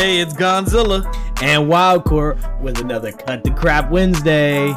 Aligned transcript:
Hey, 0.00 0.20
it's 0.20 0.32
Gonzilla. 0.32 1.04
and 1.42 1.70
Wildcore 1.70 2.58
with 2.62 2.78
another 2.80 3.12
Cut 3.12 3.44
the 3.44 3.50
Crap 3.50 3.90
Wednesday. 3.90 4.68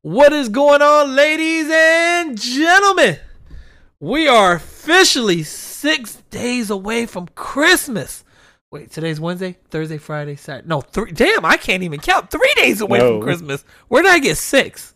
What 0.00 0.32
is 0.32 0.48
going 0.48 0.80
on, 0.80 1.14
ladies 1.14 1.68
and 1.70 2.40
gentlemen? 2.40 3.18
We 4.00 4.28
are 4.28 4.54
officially 4.54 5.42
six 5.42 6.22
days 6.30 6.70
away 6.70 7.04
from 7.04 7.28
Christmas. 7.34 8.24
Wait, 8.72 8.88
today's 8.92 9.18
Wednesday, 9.18 9.56
Thursday, 9.70 9.98
Friday, 9.98 10.36
Saturday. 10.36 10.68
No, 10.68 10.80
three. 10.80 11.10
Damn, 11.10 11.44
I 11.44 11.56
can't 11.56 11.82
even 11.82 11.98
count. 11.98 12.30
Three 12.30 12.52
days 12.54 12.80
away 12.80 13.00
No. 13.00 13.14
from 13.14 13.22
Christmas. 13.22 13.64
Where 13.88 14.04
did 14.04 14.12
I 14.12 14.20
get 14.20 14.36
six? 14.38 14.94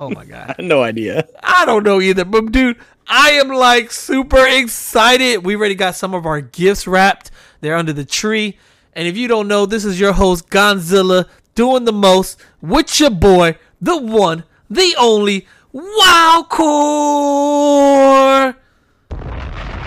Oh 0.00 0.10
my 0.10 0.24
god. 0.24 0.56
No 0.58 0.82
idea. 0.82 1.28
I 1.40 1.64
don't 1.64 1.84
know 1.84 2.00
either, 2.00 2.24
but 2.24 2.50
dude, 2.50 2.76
I 3.06 3.30
am 3.32 3.50
like 3.50 3.92
super 3.92 4.44
excited. 4.48 5.44
We 5.44 5.54
already 5.54 5.76
got 5.76 5.94
some 5.94 6.12
of 6.12 6.26
our 6.26 6.40
gifts 6.40 6.88
wrapped. 6.88 7.30
They're 7.60 7.76
under 7.76 7.92
the 7.92 8.04
tree. 8.04 8.58
And 8.94 9.06
if 9.06 9.16
you 9.16 9.28
don't 9.28 9.46
know, 9.46 9.64
this 9.64 9.84
is 9.84 10.00
your 10.00 10.12
host 10.14 10.50
Gonzilla 10.50 11.26
doing 11.54 11.84
the 11.84 11.92
most 11.92 12.40
with 12.60 12.98
your 12.98 13.10
boy, 13.10 13.58
the 13.80 13.96
one, 13.96 14.42
the 14.68 14.96
only 14.98 15.46
Wildcore. 15.72 16.56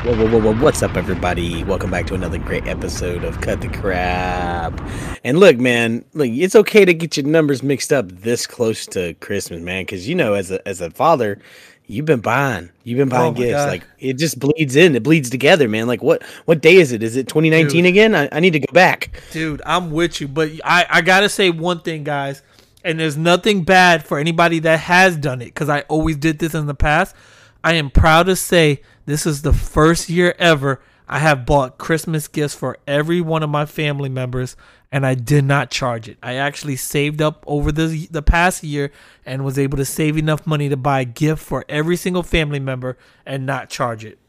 Whoa, 0.04 0.16
whoa, 0.16 0.28
whoa, 0.28 0.40
whoa, 0.54 0.64
what's 0.64 0.82
up, 0.82 0.98
everybody? 0.98 1.64
Welcome 1.64 1.91
back 1.91 2.08
to 2.08 2.16
another 2.16 2.40
great 2.40 2.66
episode 2.66 3.23
of 3.23 3.40
Cut 3.40 3.62
the 3.62 3.68
Crap. 3.68 4.82
And 5.24 5.40
look, 5.40 5.58
man, 5.60 6.04
look, 6.13 6.27
it's 6.27 6.55
okay 6.55 6.85
to 6.85 6.93
get 6.96 7.18
your 7.18 7.27
numbers 7.27 7.62
mixed 7.62 7.93
up 7.93 8.10
this 8.10 8.48
close 8.48 8.88
to 8.88 9.13
Christmas, 9.16 9.62
man, 9.62 9.84
because 9.84 10.10
you 10.10 10.16
know, 10.16 10.34
as 10.34 10.49
a 10.49 10.68
as 10.68 10.82
a 10.82 10.90
father, 10.90 11.40
you've 11.85 12.08
been 12.08 12.20
buying, 12.20 12.71
you've 12.84 12.98
been 12.98 13.10
buying 13.10 13.35
Oh 13.35 13.38
gifts. 13.38 13.52
God. 13.54 13.70
Like 13.70 13.84
it 13.99 14.13
just 14.18 14.40
bleeds 14.40 14.76
in, 14.76 14.96
it 14.96 15.04
bleeds 15.04 15.30
together, 15.30 15.70
man. 15.70 15.85
Like 15.85 16.02
what 16.02 16.24
what 16.46 16.62
day 16.62 16.77
is 16.77 16.91
it? 16.91 17.04
Is 17.04 17.15
it 17.15 17.27
2019 17.27 17.84
Dude. 17.84 17.86
again? 17.86 18.15
I, 18.15 18.27
I 18.32 18.40
need 18.40 18.54
to 18.54 18.60
go 18.60 18.74
back. 18.74 19.21
Dude, 19.32 19.62
I'm 19.68 19.91
with 19.91 20.20
you, 20.20 20.27
but 20.27 20.49
I, 20.63 20.88
I 20.90 21.02
gotta 21.02 21.30
say 21.30 21.52
one 21.52 21.80
thing, 21.82 22.04
guys, 22.04 22.41
and 22.84 22.99
there's 22.99 23.18
nothing 23.18 23.63
bad 23.63 24.04
for 24.04 24.18
anybody 24.18 24.58
that 24.60 24.80
has 24.80 25.15
done 25.15 25.43
it 25.43 25.46
because 25.54 25.70
I 25.70 25.82
always 25.82 26.18
did 26.18 26.40
this 26.40 26.55
in 26.55 26.65
the 26.65 26.74
past. 26.74 27.15
I 27.63 27.74
am 27.74 27.91
proud 27.91 28.24
to 28.24 28.36
say 28.36 28.82
this 29.05 29.26
is 29.26 29.41
the 29.41 29.54
first 29.54 30.10
year 30.10 30.35
ever 30.40 30.82
I 31.07 31.20
have 31.20 31.46
bought 31.46 31.77
Christmas 31.77 32.27
gifts 32.30 32.55
for 32.55 32.77
every 32.88 33.20
one 33.20 33.43
of 33.43 33.49
my 33.49 33.66
family 33.66 34.08
members, 34.08 34.55
and 34.93 35.05
I 35.05 35.13
did 35.13 35.43
not 35.43 35.70
charge 35.70 36.08
it. 36.08 36.18
I 36.24 36.35
actually 36.35 36.77
saved 36.77 37.21
up 37.21 37.43
over 37.46 37.71
the 37.71 38.08
the 38.10 38.21
past 38.21 38.63
year 38.63 38.91
and 39.26 39.43
was 39.43 39.60
able 39.60 39.77
to 39.77 39.85
save 39.85 40.16
enough 40.18 40.48
money 40.48 40.70
to 40.70 40.77
buy 40.77 41.02
a 41.02 41.05
gift 41.05 41.43
for 41.43 41.66
every 41.68 41.98
single 41.98 42.24
family 42.24 42.60
member 42.60 42.98
and 43.26 43.46
not 43.46 43.70
charge 43.70 44.05
it. 44.05 44.20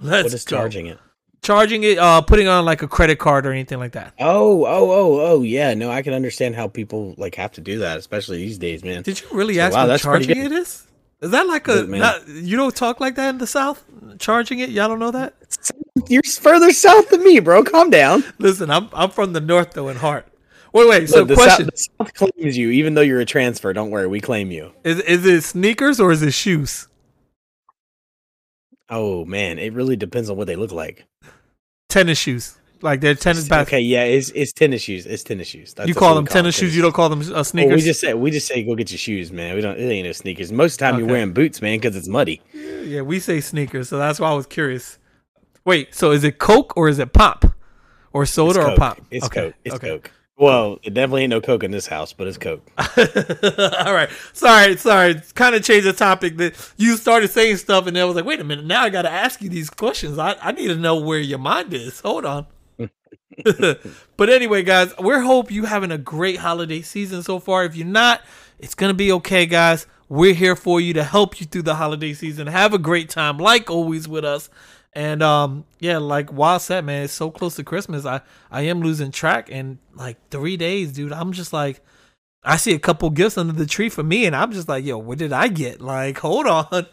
Let's 0.00 0.24
What 0.24 0.34
is 0.34 0.44
go. 0.44 0.56
charging 0.56 0.86
it? 0.86 0.98
Charging 1.42 1.82
it, 1.84 1.98
uh, 1.98 2.20
putting 2.20 2.48
on 2.48 2.64
like 2.64 2.82
a 2.82 2.88
credit 2.88 3.18
card 3.18 3.46
or 3.46 3.52
anything 3.52 3.78
like 3.78 3.92
that. 3.92 4.12
Oh, 4.20 4.64
oh, 4.66 4.90
oh, 4.90 5.20
oh, 5.20 5.42
yeah. 5.42 5.72
No, 5.74 5.90
I 5.90 6.02
can 6.02 6.12
understand 6.12 6.54
how 6.54 6.68
people 6.68 7.14
like 7.16 7.34
have 7.36 7.52
to 7.52 7.60
do 7.62 7.78
that, 7.80 7.96
especially 7.98 8.36
these 8.38 8.58
days, 8.58 8.84
man. 8.84 9.02
Did 9.02 9.20
you 9.20 9.26
really 9.32 9.54
So, 9.54 9.62
ask 9.62 9.74
wow, 9.74 9.88
what 9.88 10.00
charging 10.00 10.36
it 10.38 10.52
is? 10.52 10.86
Is 11.22 11.30
that 11.32 11.46
like 11.46 11.68
a 11.68 11.72
Look, 11.72 11.90
not, 11.90 12.26
you 12.28 12.56
don't 12.56 12.74
talk 12.74 12.98
like 12.98 13.16
that 13.16 13.30
in 13.30 13.38
the 13.38 13.46
South? 13.46 13.84
Charging 14.18 14.60
it? 14.60 14.70
Y'all 14.70 14.88
don't 14.88 14.98
know 14.98 15.10
that? 15.10 15.34
You're 16.08 16.22
further 16.22 16.72
south 16.72 17.10
than 17.10 17.22
me, 17.22 17.40
bro. 17.40 17.62
Calm 17.62 17.90
down. 17.90 18.24
Listen, 18.38 18.70
I'm 18.70 18.88
I'm 18.92 19.10
from 19.10 19.32
the 19.32 19.40
North 19.40 19.72
though 19.72 19.88
in 19.88 19.96
heart. 19.96 20.26
Wait, 20.72 20.88
wait. 20.88 21.08
So 21.08 21.20
Look, 21.20 21.28
the, 21.28 21.34
question: 21.34 21.66
South, 21.66 21.98
the 21.98 22.04
South 22.04 22.14
claims 22.14 22.56
you, 22.56 22.70
even 22.70 22.94
though 22.94 23.00
you're 23.02 23.20
a 23.20 23.26
transfer. 23.26 23.72
Don't 23.72 23.90
worry, 23.90 24.06
we 24.06 24.20
claim 24.20 24.50
you. 24.50 24.72
is 24.84 25.00
is 25.00 25.26
it 25.26 25.42
sneakers 25.42 26.00
or 26.00 26.12
is 26.12 26.22
it 26.22 26.32
shoes? 26.32 26.88
Oh 28.88 29.24
man, 29.24 29.58
it 29.58 29.72
really 29.72 29.96
depends 29.96 30.30
on 30.30 30.36
what 30.36 30.46
they 30.46 30.56
look 30.56 30.72
like. 30.72 31.06
Tennis 31.88 32.18
shoes, 32.18 32.56
like 32.82 33.00
they're 33.00 33.14
tennis 33.14 33.48
basketball. 33.48 33.78
Okay, 33.78 33.80
yeah, 33.80 34.04
it's, 34.04 34.30
it's 34.30 34.52
tennis 34.52 34.82
shoes. 34.82 35.06
It's 35.06 35.22
tennis 35.22 35.48
shoes. 35.48 35.74
That's 35.74 35.88
you 35.88 35.94
call 35.94 36.14
them 36.14 36.26
tennis 36.26 36.54
shoes. 36.56 36.74
You 36.74 36.82
don't 36.82 36.94
call 36.94 37.08
them 37.08 37.20
uh, 37.20 37.32
Well, 37.32 37.44
sneakers. 37.44 37.76
we 37.76 37.82
just 37.82 38.00
say 38.00 38.14
we 38.14 38.30
just 38.30 38.46
say 38.46 38.62
go 38.62 38.74
get 38.74 38.90
your 38.90 38.98
shoes, 38.98 39.30
man. 39.32 39.54
We 39.54 39.60
don't. 39.60 39.78
It 39.78 39.88
ain't 39.88 40.06
no 40.06 40.12
sneakers. 40.12 40.52
Most 40.52 40.74
of 40.74 40.78
the 40.78 40.84
time 40.84 40.98
you're 40.98 41.08
wearing 41.08 41.32
boots, 41.32 41.60
man, 41.62 41.78
because 41.78 41.96
it's 41.96 42.08
muddy. 42.08 42.40
yeah, 42.54 43.02
we 43.02 43.20
say 43.20 43.40
sneakers, 43.40 43.88
so 43.88 43.98
that's 43.98 44.20
why 44.20 44.30
I 44.30 44.34
was 44.34 44.46
curious. 44.46 44.98
Wait, 45.64 45.94
so 45.94 46.10
is 46.10 46.24
it 46.24 46.38
Coke 46.38 46.76
or 46.76 46.88
is 46.88 46.98
it 46.98 47.12
pop, 47.12 47.44
or 48.12 48.24
soda 48.26 48.64
or 48.64 48.76
pop? 48.76 49.00
It's 49.10 49.26
okay, 49.26 49.46
Coke. 49.46 49.54
It's 49.64 49.74
okay. 49.76 49.88
Coke. 49.88 50.10
Well, 50.40 50.78
it 50.82 50.94
definitely 50.94 51.24
ain't 51.24 51.30
no 51.32 51.42
Coke 51.42 51.64
in 51.64 51.70
this 51.70 51.86
house, 51.86 52.14
but 52.14 52.26
it's 52.26 52.38
Coke. 52.38 52.66
All 52.78 53.92
right. 53.92 54.08
Sorry, 54.32 54.74
sorry. 54.78 55.20
Kind 55.34 55.54
of 55.54 55.62
changed 55.62 55.86
the 55.86 55.92
topic 55.92 56.38
that 56.38 56.54
you 56.78 56.96
started 56.96 57.28
saying 57.28 57.58
stuff 57.58 57.86
and 57.86 57.94
then 57.94 58.02
I 58.02 58.06
was 58.06 58.16
like, 58.16 58.24
wait 58.24 58.40
a 58.40 58.44
minute, 58.44 58.64
now 58.64 58.82
I 58.82 58.88
got 58.88 59.02
to 59.02 59.10
ask 59.10 59.42
you 59.42 59.50
these 59.50 59.68
questions. 59.68 60.18
I, 60.18 60.36
I 60.40 60.52
need 60.52 60.68
to 60.68 60.76
know 60.76 60.96
where 60.98 61.18
your 61.18 61.38
mind 61.38 61.74
is. 61.74 62.00
Hold 62.00 62.24
on. 62.24 62.46
but 64.16 64.28
anyway, 64.28 64.62
guys, 64.62 64.92
we 64.98 65.14
hope 65.14 65.50
you 65.50 65.64
having 65.64 65.90
a 65.90 65.98
great 65.98 66.38
holiday 66.38 66.82
season 66.82 67.22
so 67.22 67.38
far. 67.38 67.64
If 67.64 67.76
you're 67.76 67.86
not, 67.86 68.22
it's 68.58 68.74
to 68.74 68.94
be 68.94 69.12
okay, 69.12 69.46
guys. 69.46 69.86
We're 70.08 70.34
here 70.34 70.56
for 70.56 70.80
you 70.80 70.92
to 70.94 71.04
help 71.04 71.40
you 71.40 71.46
through 71.46 71.62
the 71.62 71.76
holiday 71.76 72.12
season. 72.12 72.48
Have 72.48 72.74
a 72.74 72.78
great 72.78 73.08
time, 73.08 73.38
like 73.38 73.70
always, 73.70 74.08
with 74.08 74.24
us. 74.24 74.50
And 74.92 75.22
um, 75.22 75.64
yeah, 75.78 75.98
like 75.98 76.32
Wild 76.32 76.62
said, 76.62 76.84
man, 76.84 77.04
it's 77.04 77.12
so 77.12 77.30
close 77.30 77.54
to 77.56 77.64
Christmas. 77.64 78.04
I 78.04 78.22
I 78.50 78.62
am 78.62 78.80
losing 78.80 79.12
track, 79.12 79.48
and 79.50 79.78
like 79.94 80.16
three 80.30 80.56
days, 80.56 80.92
dude. 80.92 81.12
I'm 81.12 81.32
just 81.32 81.52
like, 81.52 81.80
I 82.42 82.56
see 82.56 82.74
a 82.74 82.78
couple 82.80 83.08
gifts 83.10 83.38
under 83.38 83.52
the 83.52 83.66
tree 83.66 83.88
for 83.88 84.02
me, 84.02 84.26
and 84.26 84.34
I'm 84.34 84.50
just 84.50 84.68
like, 84.68 84.84
yo, 84.84 84.98
what 84.98 85.18
did 85.18 85.32
I 85.32 85.46
get? 85.46 85.80
Like, 85.80 86.18
hold 86.18 86.46
on. 86.46 86.86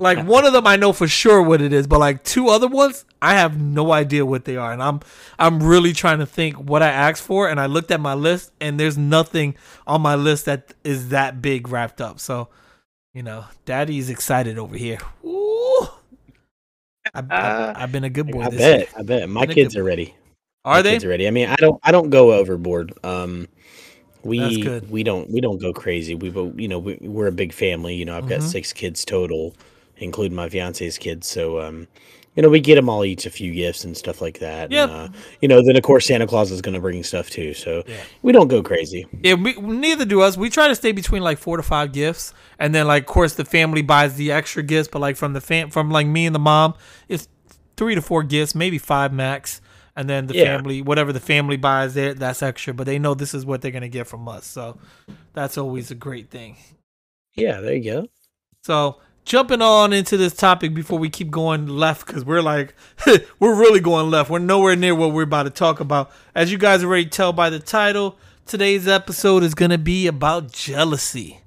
Like 0.00 0.26
one 0.26 0.44
of 0.44 0.52
them, 0.52 0.66
I 0.66 0.76
know 0.76 0.92
for 0.92 1.06
sure 1.06 1.42
what 1.42 1.62
it 1.62 1.72
is, 1.72 1.86
but 1.86 2.00
like 2.00 2.24
two 2.24 2.48
other 2.48 2.68
ones, 2.68 3.04
I 3.22 3.34
have 3.34 3.60
no 3.60 3.92
idea 3.92 4.26
what 4.26 4.44
they 4.44 4.56
are, 4.56 4.72
and 4.72 4.82
I'm 4.82 5.00
I'm 5.38 5.62
really 5.62 5.92
trying 5.92 6.18
to 6.18 6.26
think 6.26 6.56
what 6.56 6.82
I 6.82 6.88
asked 6.88 7.22
for, 7.22 7.48
and 7.48 7.60
I 7.60 7.66
looked 7.66 7.90
at 7.90 8.00
my 8.00 8.14
list, 8.14 8.52
and 8.60 8.78
there's 8.78 8.98
nothing 8.98 9.54
on 9.86 10.00
my 10.00 10.14
list 10.14 10.46
that 10.46 10.74
is 10.82 11.10
that 11.10 11.40
big 11.40 11.68
wrapped 11.68 12.00
up. 12.00 12.18
So, 12.20 12.48
you 13.12 13.22
know, 13.22 13.44
Daddy's 13.64 14.10
excited 14.10 14.58
over 14.58 14.76
here. 14.76 14.98
Ooh. 15.24 15.88
I, 17.14 17.22
I, 17.30 17.82
I've 17.82 17.92
been 17.92 18.04
a 18.04 18.10
good 18.10 18.30
boy. 18.30 18.42
I 18.42 18.48
this 18.48 18.58
bet. 18.58 18.78
year. 18.78 18.88
I 18.96 19.02
bet. 19.02 19.28
My 19.28 19.46
Been 19.46 19.54
kids 19.54 19.76
are 19.76 19.84
ready. 19.84 20.14
Are 20.64 20.76
My 20.76 20.82
they? 20.82 20.92
Kids 20.92 21.04
are 21.04 21.10
ready. 21.10 21.28
I 21.28 21.30
mean, 21.30 21.48
I 21.48 21.56
don't. 21.56 21.78
I 21.82 21.92
don't 21.92 22.10
go 22.10 22.32
overboard. 22.32 22.92
Um, 23.04 23.46
we 24.24 24.38
That's 24.38 24.56
good. 24.56 24.90
we 24.90 25.02
don't 25.02 25.30
we 25.30 25.40
don't 25.40 25.60
go 25.60 25.72
crazy. 25.72 26.14
We 26.14 26.30
bo- 26.30 26.52
you 26.56 26.68
know 26.68 26.78
we, 26.78 26.98
we're 27.00 27.26
a 27.28 27.32
big 27.32 27.52
family. 27.52 27.94
You 27.94 28.04
know, 28.04 28.16
I've 28.16 28.28
got 28.28 28.40
Mhm. 28.40 28.50
six 28.50 28.72
kids 28.72 29.04
total, 29.04 29.54
including 29.98 30.34
my 30.36 30.48
fiance's 30.48 30.98
kids. 30.98 31.26
So 31.28 31.60
um, 31.60 31.86
you 32.36 32.42
know, 32.42 32.48
we 32.48 32.58
get 32.58 32.74
them 32.74 32.88
all 32.88 33.04
each 33.04 33.26
a 33.26 33.30
few 33.30 33.52
gifts 33.54 33.84
and 33.84 33.96
stuff 33.96 34.20
like 34.20 34.40
that. 34.40 34.72
Yep. 34.72 34.90
And, 34.90 34.98
uh, 35.14 35.18
you 35.40 35.46
know, 35.46 35.62
then 35.64 35.76
of 35.76 35.84
course 35.84 36.06
Santa 36.06 36.26
Claus 36.26 36.50
is 36.50 36.60
going 36.60 36.74
to 36.74 36.80
bring 36.80 37.00
stuff 37.04 37.30
too. 37.30 37.54
So 37.54 37.84
Yeah. 37.86 37.94
we 38.22 38.32
don't 38.32 38.48
go 38.48 38.60
crazy. 38.60 39.06
Yeah, 39.22 39.34
we, 39.34 39.52
neither 39.54 40.04
do 40.04 40.20
us. 40.20 40.36
We 40.36 40.50
try 40.50 40.66
to 40.66 40.74
stay 40.74 40.90
between 40.90 41.22
like 41.22 41.38
four 41.38 41.56
to 41.56 41.62
five 41.62 41.92
gifts, 41.92 42.34
and 42.58 42.74
then 42.74 42.88
like, 42.88 43.04
of 43.04 43.06
course, 43.06 43.34
the 43.34 43.44
family 43.44 43.82
buys 43.82 44.16
the 44.16 44.32
extra 44.32 44.64
gifts. 44.64 44.88
But 44.90 44.98
like 44.98 45.16
from 45.16 45.32
the 45.32 45.40
fam, 45.40 45.70
from 45.70 45.92
like 45.92 46.08
me 46.08 46.26
and 46.26 46.34
the 46.34 46.40
mom, 46.40 46.74
it's 47.08 47.28
three 47.76 47.94
to 47.94 48.02
four 48.02 48.24
gifts, 48.24 48.52
maybe 48.54 48.78
five 48.78 49.12
max, 49.12 49.60
and 49.96 50.08
then 50.08 50.26
the 50.26 50.34
Yeah. 50.34 50.56
family, 50.56 50.82
whatever 50.82 51.12
the 51.12 51.20
family 51.20 51.56
buys, 51.56 51.94
there 51.94 52.14
that's 52.14 52.42
extra. 52.42 52.74
But 52.74 52.86
they 52.86 52.98
know 52.98 53.14
this 53.14 53.34
is 53.34 53.44
what 53.46 53.62
they're 53.62 53.70
gonna 53.70 53.88
get 53.88 54.06
from 54.06 54.28
us, 54.28 54.46
so 54.46 54.78
that's 55.32 55.56
always 55.58 55.90
a 55.90 55.94
great 55.94 56.30
thing. 56.30 56.56
Yeah, 57.34 57.60
there 57.60 57.74
you 57.74 57.84
go. 57.92 58.06
So 58.62 59.00
jumping 59.24 59.62
on 59.62 59.92
into 59.92 60.16
this 60.16 60.34
topic 60.34 60.74
before 60.74 60.98
we 60.98 61.08
keep 61.08 61.30
going 61.30 61.66
left 61.66 62.06
because 62.06 62.24
we're 62.24 62.42
like 62.42 62.74
we're 63.40 63.54
really 63.54 63.80
going 63.80 64.10
left. 64.10 64.30
We're 64.30 64.38
nowhere 64.38 64.76
near 64.76 64.94
what 64.94 65.12
we're 65.12 65.22
about 65.22 65.44
to 65.44 65.50
talk 65.50 65.80
about. 65.80 66.10
As 66.34 66.52
you 66.52 66.58
guys 66.58 66.84
already 66.84 67.06
tell 67.06 67.32
by 67.32 67.50
the 67.50 67.58
title, 67.58 68.18
today's 68.46 68.86
episode 68.88 69.42
is 69.42 69.54
gonna 69.54 69.78
be 69.78 70.06
about 70.06 70.52
jealousy. 70.52 71.40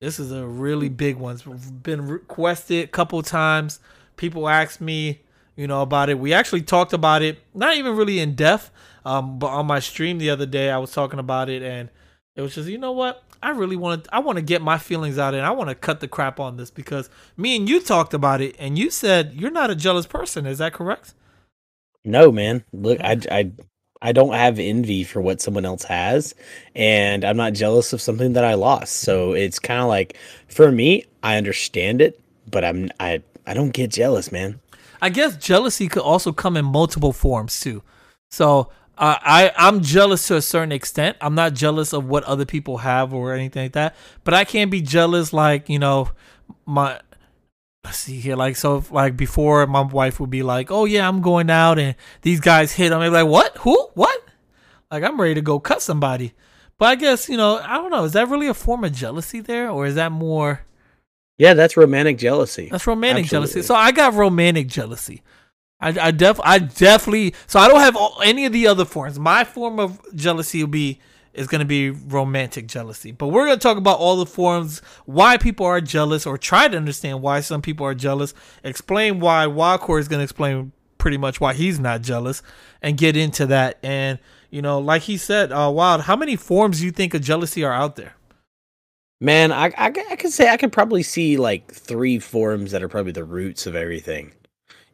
This 0.00 0.18
is 0.20 0.32
a 0.32 0.44
really 0.46 0.88
big 0.90 1.16
one. 1.16 1.36
It's 1.36 1.70
been 1.70 2.06
requested 2.06 2.84
a 2.84 2.88
couple 2.88 3.22
times. 3.22 3.80
People 4.16 4.48
ask 4.48 4.78
me, 4.80 5.20
you 5.56 5.66
know, 5.66 5.82
about 5.82 6.08
it. 6.08 6.18
We 6.18 6.32
actually 6.32 6.62
talked 6.62 6.92
about 6.92 7.22
it, 7.22 7.38
not 7.54 7.76
even 7.76 7.96
really 7.96 8.18
in 8.18 8.34
depth, 8.34 8.70
um, 9.04 9.38
but 9.38 9.48
on 9.48 9.66
my 9.66 9.80
stream 9.80 10.18
the 10.18 10.30
other 10.30 10.46
day, 10.46 10.70
I 10.70 10.78
was 10.78 10.92
talking 10.92 11.18
about 11.18 11.48
it, 11.48 11.62
and 11.62 11.90
it 12.36 12.42
was 12.42 12.54
just, 12.54 12.68
you 12.68 12.78
know 12.78 12.92
what? 12.92 13.22
I 13.42 13.50
really 13.50 13.76
want 13.76 14.04
to. 14.04 14.14
I 14.14 14.20
want 14.20 14.36
to 14.36 14.42
get 14.42 14.62
my 14.62 14.78
feelings 14.78 15.18
out, 15.18 15.34
and 15.34 15.44
I 15.44 15.50
want 15.50 15.68
to 15.68 15.74
cut 15.74 16.00
the 16.00 16.08
crap 16.08 16.40
on 16.40 16.56
this 16.56 16.70
because 16.70 17.10
me 17.36 17.56
and 17.56 17.68
you 17.68 17.80
talked 17.80 18.14
about 18.14 18.40
it, 18.40 18.56
and 18.58 18.78
you 18.78 18.90
said 18.90 19.34
you're 19.34 19.50
not 19.50 19.70
a 19.70 19.74
jealous 19.74 20.06
person. 20.06 20.46
Is 20.46 20.58
that 20.58 20.72
correct? 20.72 21.12
No, 22.04 22.32
man. 22.32 22.64
Look, 22.72 23.00
I, 23.00 23.18
I, 23.30 23.52
I 24.00 24.12
don't 24.12 24.34
have 24.34 24.58
envy 24.58 25.04
for 25.04 25.20
what 25.20 25.40
someone 25.40 25.64
else 25.64 25.84
has, 25.84 26.34
and 26.74 27.24
I'm 27.24 27.36
not 27.36 27.52
jealous 27.52 27.92
of 27.92 28.00
something 28.00 28.32
that 28.32 28.44
I 28.44 28.54
lost. 28.54 28.96
So 28.96 29.32
it's 29.32 29.58
kind 29.58 29.80
of 29.80 29.88
like, 29.88 30.16
for 30.48 30.70
me, 30.70 31.04
I 31.22 31.36
understand 31.36 32.00
it, 32.00 32.20
but 32.50 32.64
I'm, 32.64 32.90
I, 33.00 33.22
I 33.46 33.54
don't 33.54 33.70
get 33.70 33.90
jealous, 33.90 34.32
man. 34.32 34.60
I 35.04 35.10
guess 35.10 35.36
jealousy 35.36 35.86
could 35.88 36.02
also 36.02 36.32
come 36.32 36.56
in 36.56 36.64
multiple 36.64 37.12
forms 37.12 37.60
too. 37.60 37.82
So 38.30 38.70
Uh, 38.96 39.18
I 39.20 39.50
I'm 39.58 39.82
jealous 39.82 40.28
to 40.28 40.36
a 40.36 40.40
certain 40.40 40.70
extent. 40.70 41.16
I'm 41.20 41.34
not 41.34 41.58
jealous 41.58 41.92
of 41.92 42.06
what 42.06 42.22
other 42.24 42.46
people 42.46 42.78
have 42.78 43.12
or 43.12 43.34
anything 43.34 43.64
like 43.64 43.72
that. 43.72 43.96
But 44.22 44.34
I 44.34 44.44
can't 44.44 44.70
be 44.70 44.82
jealous 44.82 45.32
like 45.32 45.68
you 45.68 45.80
know 45.80 45.98
my. 46.64 47.00
Let's 47.84 47.98
see 47.98 48.20
here, 48.20 48.36
like 48.36 48.56
so, 48.56 48.84
like 48.90 49.16
before, 49.16 49.66
my 49.66 49.82
wife 49.82 50.20
would 50.20 50.30
be 50.30 50.44
like, 50.44 50.70
"Oh 50.70 50.86
yeah, 50.86 51.08
I'm 51.08 51.20
going 51.22 51.50
out, 51.50 51.76
and 51.78 51.96
these 52.22 52.40
guys 52.40 52.72
hit 52.78 52.92
on 52.92 53.02
me." 53.02 53.08
Like, 53.10 53.26
what? 53.26 53.58
Who? 53.66 53.76
What? 53.94 54.18
Like, 54.92 55.02
I'm 55.02 55.20
ready 55.20 55.34
to 55.34 55.42
go 55.42 55.58
cut 55.58 55.82
somebody. 55.82 56.32
But 56.78 56.86
I 56.86 56.94
guess 56.94 57.28
you 57.28 57.36
know, 57.36 57.58
I 57.58 57.74
don't 57.78 57.90
know. 57.90 58.04
Is 58.04 58.12
that 58.14 58.30
really 58.30 58.46
a 58.48 58.54
form 58.54 58.84
of 58.84 58.92
jealousy 58.92 59.40
there, 59.42 59.68
or 59.74 59.86
is 59.90 59.96
that 59.96 60.12
more? 60.12 60.64
Yeah, 61.38 61.54
that's 61.54 61.76
romantic 61.76 62.18
jealousy. 62.18 62.68
That's 62.70 62.86
romantic 62.86 63.24
Absolutely. 63.24 63.52
jealousy. 63.52 63.66
So 63.66 63.74
I 63.74 63.92
got 63.92 64.14
romantic 64.14 64.68
jealousy. 64.68 65.22
I, 65.80 65.88
I 66.00 66.10
def 66.12 66.40
I 66.42 66.58
definitely 66.58 67.34
so 67.46 67.58
I 67.58 67.68
don't 67.68 67.80
have 67.80 67.96
all, 67.96 68.20
any 68.22 68.46
of 68.46 68.52
the 68.52 68.66
other 68.66 68.84
forms. 68.84 69.18
My 69.18 69.44
form 69.44 69.80
of 69.80 70.00
jealousy 70.14 70.62
will 70.62 70.70
be 70.70 71.00
is 71.34 71.48
going 71.48 71.58
to 71.58 71.64
be 71.66 71.90
romantic 71.90 72.68
jealousy. 72.68 73.10
But 73.10 73.28
we're 73.28 73.46
going 73.46 73.58
to 73.58 73.62
talk 73.62 73.76
about 73.76 73.98
all 73.98 74.16
the 74.16 74.26
forms, 74.26 74.80
why 75.04 75.36
people 75.36 75.66
are 75.66 75.80
jealous, 75.80 76.26
or 76.26 76.38
try 76.38 76.68
to 76.68 76.76
understand 76.76 77.22
why 77.22 77.40
some 77.40 77.60
people 77.60 77.84
are 77.84 77.94
jealous. 77.94 78.34
Explain 78.62 79.18
why 79.18 79.46
Wildcore 79.46 79.98
is 79.98 80.06
going 80.06 80.20
to 80.20 80.24
explain 80.24 80.70
pretty 80.96 81.18
much 81.18 81.40
why 81.40 81.52
he's 81.52 81.80
not 81.80 82.02
jealous, 82.02 82.42
and 82.80 82.96
get 82.96 83.16
into 83.16 83.46
that. 83.46 83.78
And 83.82 84.20
you 84.50 84.62
know, 84.62 84.78
like 84.78 85.02
he 85.02 85.16
said, 85.16 85.50
uh, 85.50 85.70
Wild, 85.74 86.02
how 86.02 86.14
many 86.16 86.36
forms 86.36 86.78
do 86.78 86.86
you 86.86 86.92
think 86.92 87.12
of 87.14 87.20
jealousy 87.20 87.64
are 87.64 87.72
out 87.72 87.96
there? 87.96 88.14
Man, 89.20 89.52
I, 89.52 89.66
I, 89.76 89.92
I 90.10 90.16
could 90.16 90.32
say 90.32 90.50
I 90.50 90.56
could 90.56 90.72
probably 90.72 91.02
see 91.02 91.36
like 91.36 91.72
three 91.72 92.18
forms 92.18 92.72
that 92.72 92.82
are 92.82 92.88
probably 92.88 93.12
the 93.12 93.24
roots 93.24 93.66
of 93.66 93.76
everything. 93.76 94.32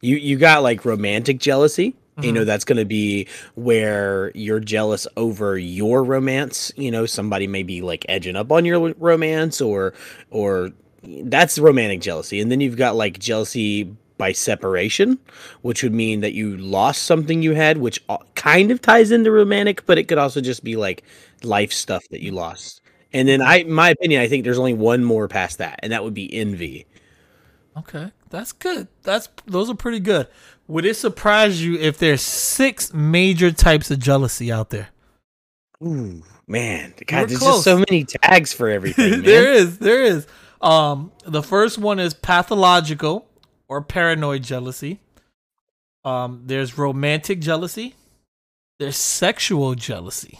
You 0.00 0.16
you 0.16 0.38
got 0.38 0.62
like 0.62 0.84
romantic 0.84 1.38
jealousy. 1.38 1.90
Mm-hmm. 1.90 2.24
You 2.24 2.32
know, 2.32 2.40
mm-hmm. 2.40 2.46
that's 2.48 2.64
going 2.64 2.78
to 2.78 2.84
be 2.84 3.28
where 3.54 4.32
you're 4.34 4.60
jealous 4.60 5.06
over 5.16 5.56
your 5.56 6.04
romance. 6.04 6.72
You 6.76 6.90
know, 6.90 7.06
somebody 7.06 7.46
may 7.46 7.62
be 7.62 7.82
like 7.82 8.04
edging 8.08 8.36
up 8.36 8.52
on 8.52 8.64
your 8.64 8.92
romance 8.94 9.60
or 9.60 9.94
or 10.30 10.70
that's 11.02 11.58
romantic 11.58 12.00
jealousy. 12.00 12.40
And 12.40 12.50
then 12.50 12.60
you've 12.60 12.76
got 12.76 12.96
like 12.96 13.18
jealousy 13.18 13.96
by 14.18 14.32
separation, 14.32 15.18
which 15.62 15.82
would 15.82 15.94
mean 15.94 16.20
that 16.20 16.34
you 16.34 16.56
lost 16.58 17.04
something 17.04 17.42
you 17.42 17.54
had, 17.54 17.78
which 17.78 18.04
kind 18.34 18.70
of 18.70 18.82
ties 18.82 19.10
into 19.10 19.30
romantic, 19.30 19.86
but 19.86 19.96
it 19.96 20.08
could 20.08 20.18
also 20.18 20.42
just 20.42 20.62
be 20.62 20.76
like 20.76 21.02
life 21.42 21.72
stuff 21.72 22.04
that 22.10 22.22
you 22.22 22.30
lost. 22.30 22.79
And 23.12 23.28
then 23.28 23.42
I 23.42 23.64
my 23.64 23.90
opinion, 23.90 24.20
I 24.22 24.28
think 24.28 24.44
there's 24.44 24.58
only 24.58 24.74
one 24.74 25.04
more 25.04 25.28
past 25.28 25.58
that, 25.58 25.80
and 25.82 25.92
that 25.92 26.04
would 26.04 26.14
be 26.14 26.32
envy. 26.32 26.86
Okay, 27.76 28.12
that's 28.30 28.52
good. 28.52 28.88
That's 29.02 29.28
those 29.46 29.70
are 29.70 29.74
pretty 29.74 30.00
good. 30.00 30.28
Would 30.68 30.84
it 30.84 30.94
surprise 30.94 31.64
you 31.64 31.76
if 31.76 31.98
there's 31.98 32.22
six 32.22 32.94
major 32.94 33.50
types 33.50 33.90
of 33.90 33.98
jealousy 33.98 34.52
out 34.52 34.70
there? 34.70 34.90
Ooh, 35.82 36.22
man, 36.46 36.94
God, 37.06 37.28
there's 37.28 37.40
close. 37.40 37.54
just 37.54 37.64
so 37.64 37.78
many 37.78 38.04
tags 38.04 38.52
for 38.52 38.68
everything. 38.68 39.22
there 39.24 39.52
is, 39.52 39.78
there 39.78 40.02
is. 40.02 40.26
Um, 40.60 41.10
the 41.24 41.42
first 41.42 41.78
one 41.78 41.98
is 41.98 42.14
pathological 42.14 43.26
or 43.66 43.82
paranoid 43.82 44.44
jealousy. 44.44 45.00
Um, 46.04 46.42
there's 46.46 46.78
romantic 46.78 47.40
jealousy. 47.40 47.94
There's 48.78 48.96
sexual 48.96 49.74
jealousy. 49.74 50.38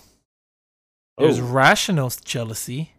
There's 1.19 1.41
oh. 1.41 1.45
rational 1.45 2.11
jealousy, 2.25 2.93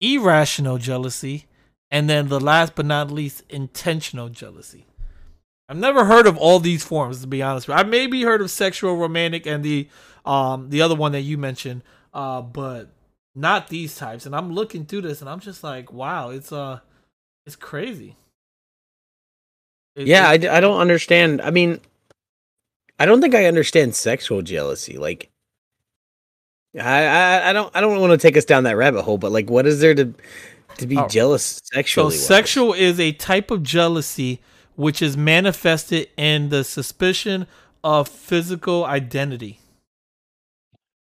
irrational 0.00 0.78
jealousy, 0.78 1.46
and 1.90 2.08
then 2.08 2.28
the 2.28 2.40
last 2.40 2.74
but 2.74 2.86
not 2.86 3.10
least, 3.10 3.42
intentional 3.48 4.28
jealousy. 4.28 4.86
I've 5.68 5.76
never 5.76 6.04
heard 6.06 6.26
of 6.26 6.36
all 6.36 6.60
these 6.60 6.84
forms, 6.84 7.20
to 7.20 7.26
be 7.26 7.42
honest. 7.42 7.68
I've 7.68 7.88
maybe 7.88 8.22
heard 8.22 8.40
of 8.40 8.50
sexual, 8.50 8.96
romantic, 8.96 9.46
and 9.46 9.62
the 9.62 9.88
um 10.24 10.70
the 10.70 10.82
other 10.82 10.94
one 10.94 11.12
that 11.12 11.20
you 11.20 11.38
mentioned, 11.38 11.82
uh, 12.14 12.42
but 12.42 12.88
not 13.34 13.68
these 13.68 13.96
types. 13.96 14.26
And 14.26 14.34
I'm 14.34 14.52
looking 14.52 14.84
through 14.84 15.02
this, 15.02 15.20
and 15.20 15.30
I'm 15.30 15.40
just 15.40 15.62
like, 15.62 15.92
wow, 15.92 16.30
it's 16.30 16.52
uh, 16.52 16.80
it's 17.46 17.56
crazy. 17.56 18.16
It, 19.94 20.06
yeah, 20.06 20.28
I, 20.28 20.32
I 20.32 20.60
don't 20.60 20.80
understand. 20.80 21.40
I 21.40 21.50
mean, 21.50 21.80
I 22.98 23.06
don't 23.06 23.20
think 23.20 23.34
I 23.34 23.46
understand 23.46 23.94
sexual 23.94 24.42
jealousy. 24.42 24.96
Like, 24.96 25.30
I, 26.80 27.04
I, 27.04 27.50
I 27.50 27.52
don't 27.52 27.74
I 27.74 27.80
don't 27.80 28.00
want 28.00 28.12
to 28.12 28.18
take 28.18 28.36
us 28.36 28.44
down 28.44 28.64
that 28.64 28.76
rabbit 28.76 29.02
hole, 29.02 29.18
but 29.18 29.32
like, 29.32 29.50
what 29.50 29.66
is 29.66 29.80
there 29.80 29.94
to 29.94 30.14
to 30.78 30.86
be 30.86 30.96
oh. 30.96 31.06
jealous 31.08 31.60
sexually. 31.72 32.14
So 32.14 32.18
sexual 32.18 32.72
is 32.72 32.98
a 32.98 33.12
type 33.12 33.50
of 33.50 33.62
jealousy 33.62 34.40
which 34.76 35.02
is 35.02 35.16
manifested 35.16 36.08
in 36.16 36.50
the 36.50 36.64
suspicion 36.64 37.46
of 37.82 38.08
physical 38.08 38.84
identity. 38.84 39.60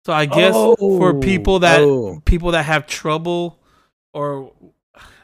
So 0.06 0.14
I 0.14 0.26
guess 0.26 0.54
oh. 0.56 0.76
for 0.76 1.20
people 1.20 1.56
oh, 1.56 1.60
that 1.60 1.80
oh. 1.82 2.22
people 2.26 2.52
that 2.52 2.64
have 2.64 2.88
trouble 2.88 3.60
or 4.14 4.52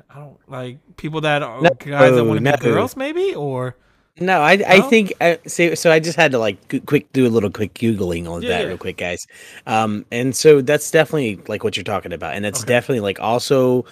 I 0.10 0.20
don't 0.20 0.38
like 0.50 0.78
people 0.96 1.22
that 1.22 1.42
are 1.42 1.62
no, 1.62 1.70
guys 1.72 2.16
that 2.16 2.24
want 2.24 2.38
to 2.38 2.44
no. 2.44 2.52
be 2.52 2.58
girls 2.58 2.96
maybe 2.96 3.34
or 3.34 3.76
no, 4.20 4.42
I 4.42 4.54
I 4.66 4.82
think 4.82 5.14
uh, 5.20 5.36
so. 5.46 5.76
So 5.76 5.92
I 5.92 6.00
just 6.00 6.16
had 6.16 6.32
to 6.32 6.40
like 6.40 6.86
quick 6.86 7.12
do 7.12 7.28
a 7.28 7.30
little 7.30 7.50
quick 7.50 7.74
googling 7.74 8.30
on 8.30 8.42
yeah, 8.42 8.50
that 8.60 8.68
real 8.68 8.78
quick, 8.78 8.96
guys. 8.96 9.28
Um, 9.68 10.06
and 10.10 10.34
so 10.34 10.62
that's 10.62 10.90
definitely 10.90 11.42
like 11.48 11.66
what 11.66 11.76
you're 11.76 11.84
talking 11.84 12.14
about, 12.14 12.36
and 12.36 12.46
it's 12.46 12.62
okay. 12.62 12.68
definitely 12.68 13.02
like 13.02 13.20
also 13.20 13.86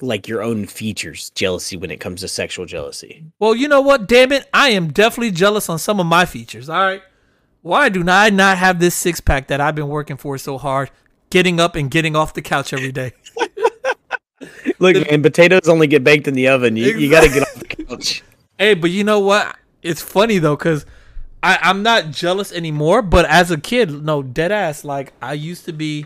like 0.00 0.28
your 0.28 0.42
own 0.42 0.66
features 0.66 1.30
jealousy 1.30 1.76
when 1.76 1.90
it 1.90 1.98
comes 1.98 2.20
to 2.20 2.28
sexual 2.28 2.64
jealousy. 2.64 3.24
Well, 3.40 3.56
you 3.56 3.66
know 3.66 3.80
what? 3.80 4.06
Damn 4.06 4.30
it, 4.30 4.48
I 4.54 4.70
am 4.70 4.92
definitely 4.92 5.32
jealous 5.32 5.68
on 5.68 5.80
some 5.80 5.98
of 5.98 6.06
my 6.06 6.26
features. 6.26 6.68
All 6.68 6.80
right, 6.80 7.02
why 7.62 7.88
do 7.88 8.08
I 8.08 8.30
not 8.30 8.56
have 8.56 8.78
this 8.78 8.94
six 8.94 9.20
pack 9.20 9.48
that 9.48 9.60
I've 9.60 9.74
been 9.74 9.88
working 9.88 10.16
for 10.16 10.38
so 10.38 10.58
hard, 10.58 10.92
getting 11.28 11.58
up 11.58 11.74
and 11.74 11.90
getting 11.90 12.14
off 12.14 12.34
the 12.34 12.42
couch 12.42 12.72
every 12.72 12.92
day? 12.92 13.14
Look, 14.78 15.10
man, 15.10 15.22
potatoes 15.22 15.68
only 15.68 15.88
get 15.88 16.04
baked 16.04 16.28
in 16.28 16.34
the 16.34 16.48
oven. 16.48 16.76
You, 16.76 16.84
exactly. 16.84 17.04
you 17.04 17.10
got 17.10 17.20
to 17.22 17.28
get 17.28 17.42
off 17.42 17.54
the 17.54 17.84
couch. 17.84 18.22
Hey, 18.60 18.74
but 18.74 18.90
you 18.90 19.04
know 19.04 19.20
what? 19.20 19.56
It's 19.80 20.02
funny 20.02 20.36
though, 20.36 20.54
cause 20.54 20.84
I, 21.42 21.58
I'm 21.62 21.82
not 21.82 22.10
jealous 22.10 22.52
anymore. 22.52 23.00
But 23.00 23.24
as 23.24 23.50
a 23.50 23.56
kid, 23.56 23.90
no, 24.04 24.22
dead 24.22 24.52
ass. 24.52 24.84
Like 24.84 25.14
I 25.22 25.32
used 25.32 25.64
to 25.64 25.72
be 25.72 26.04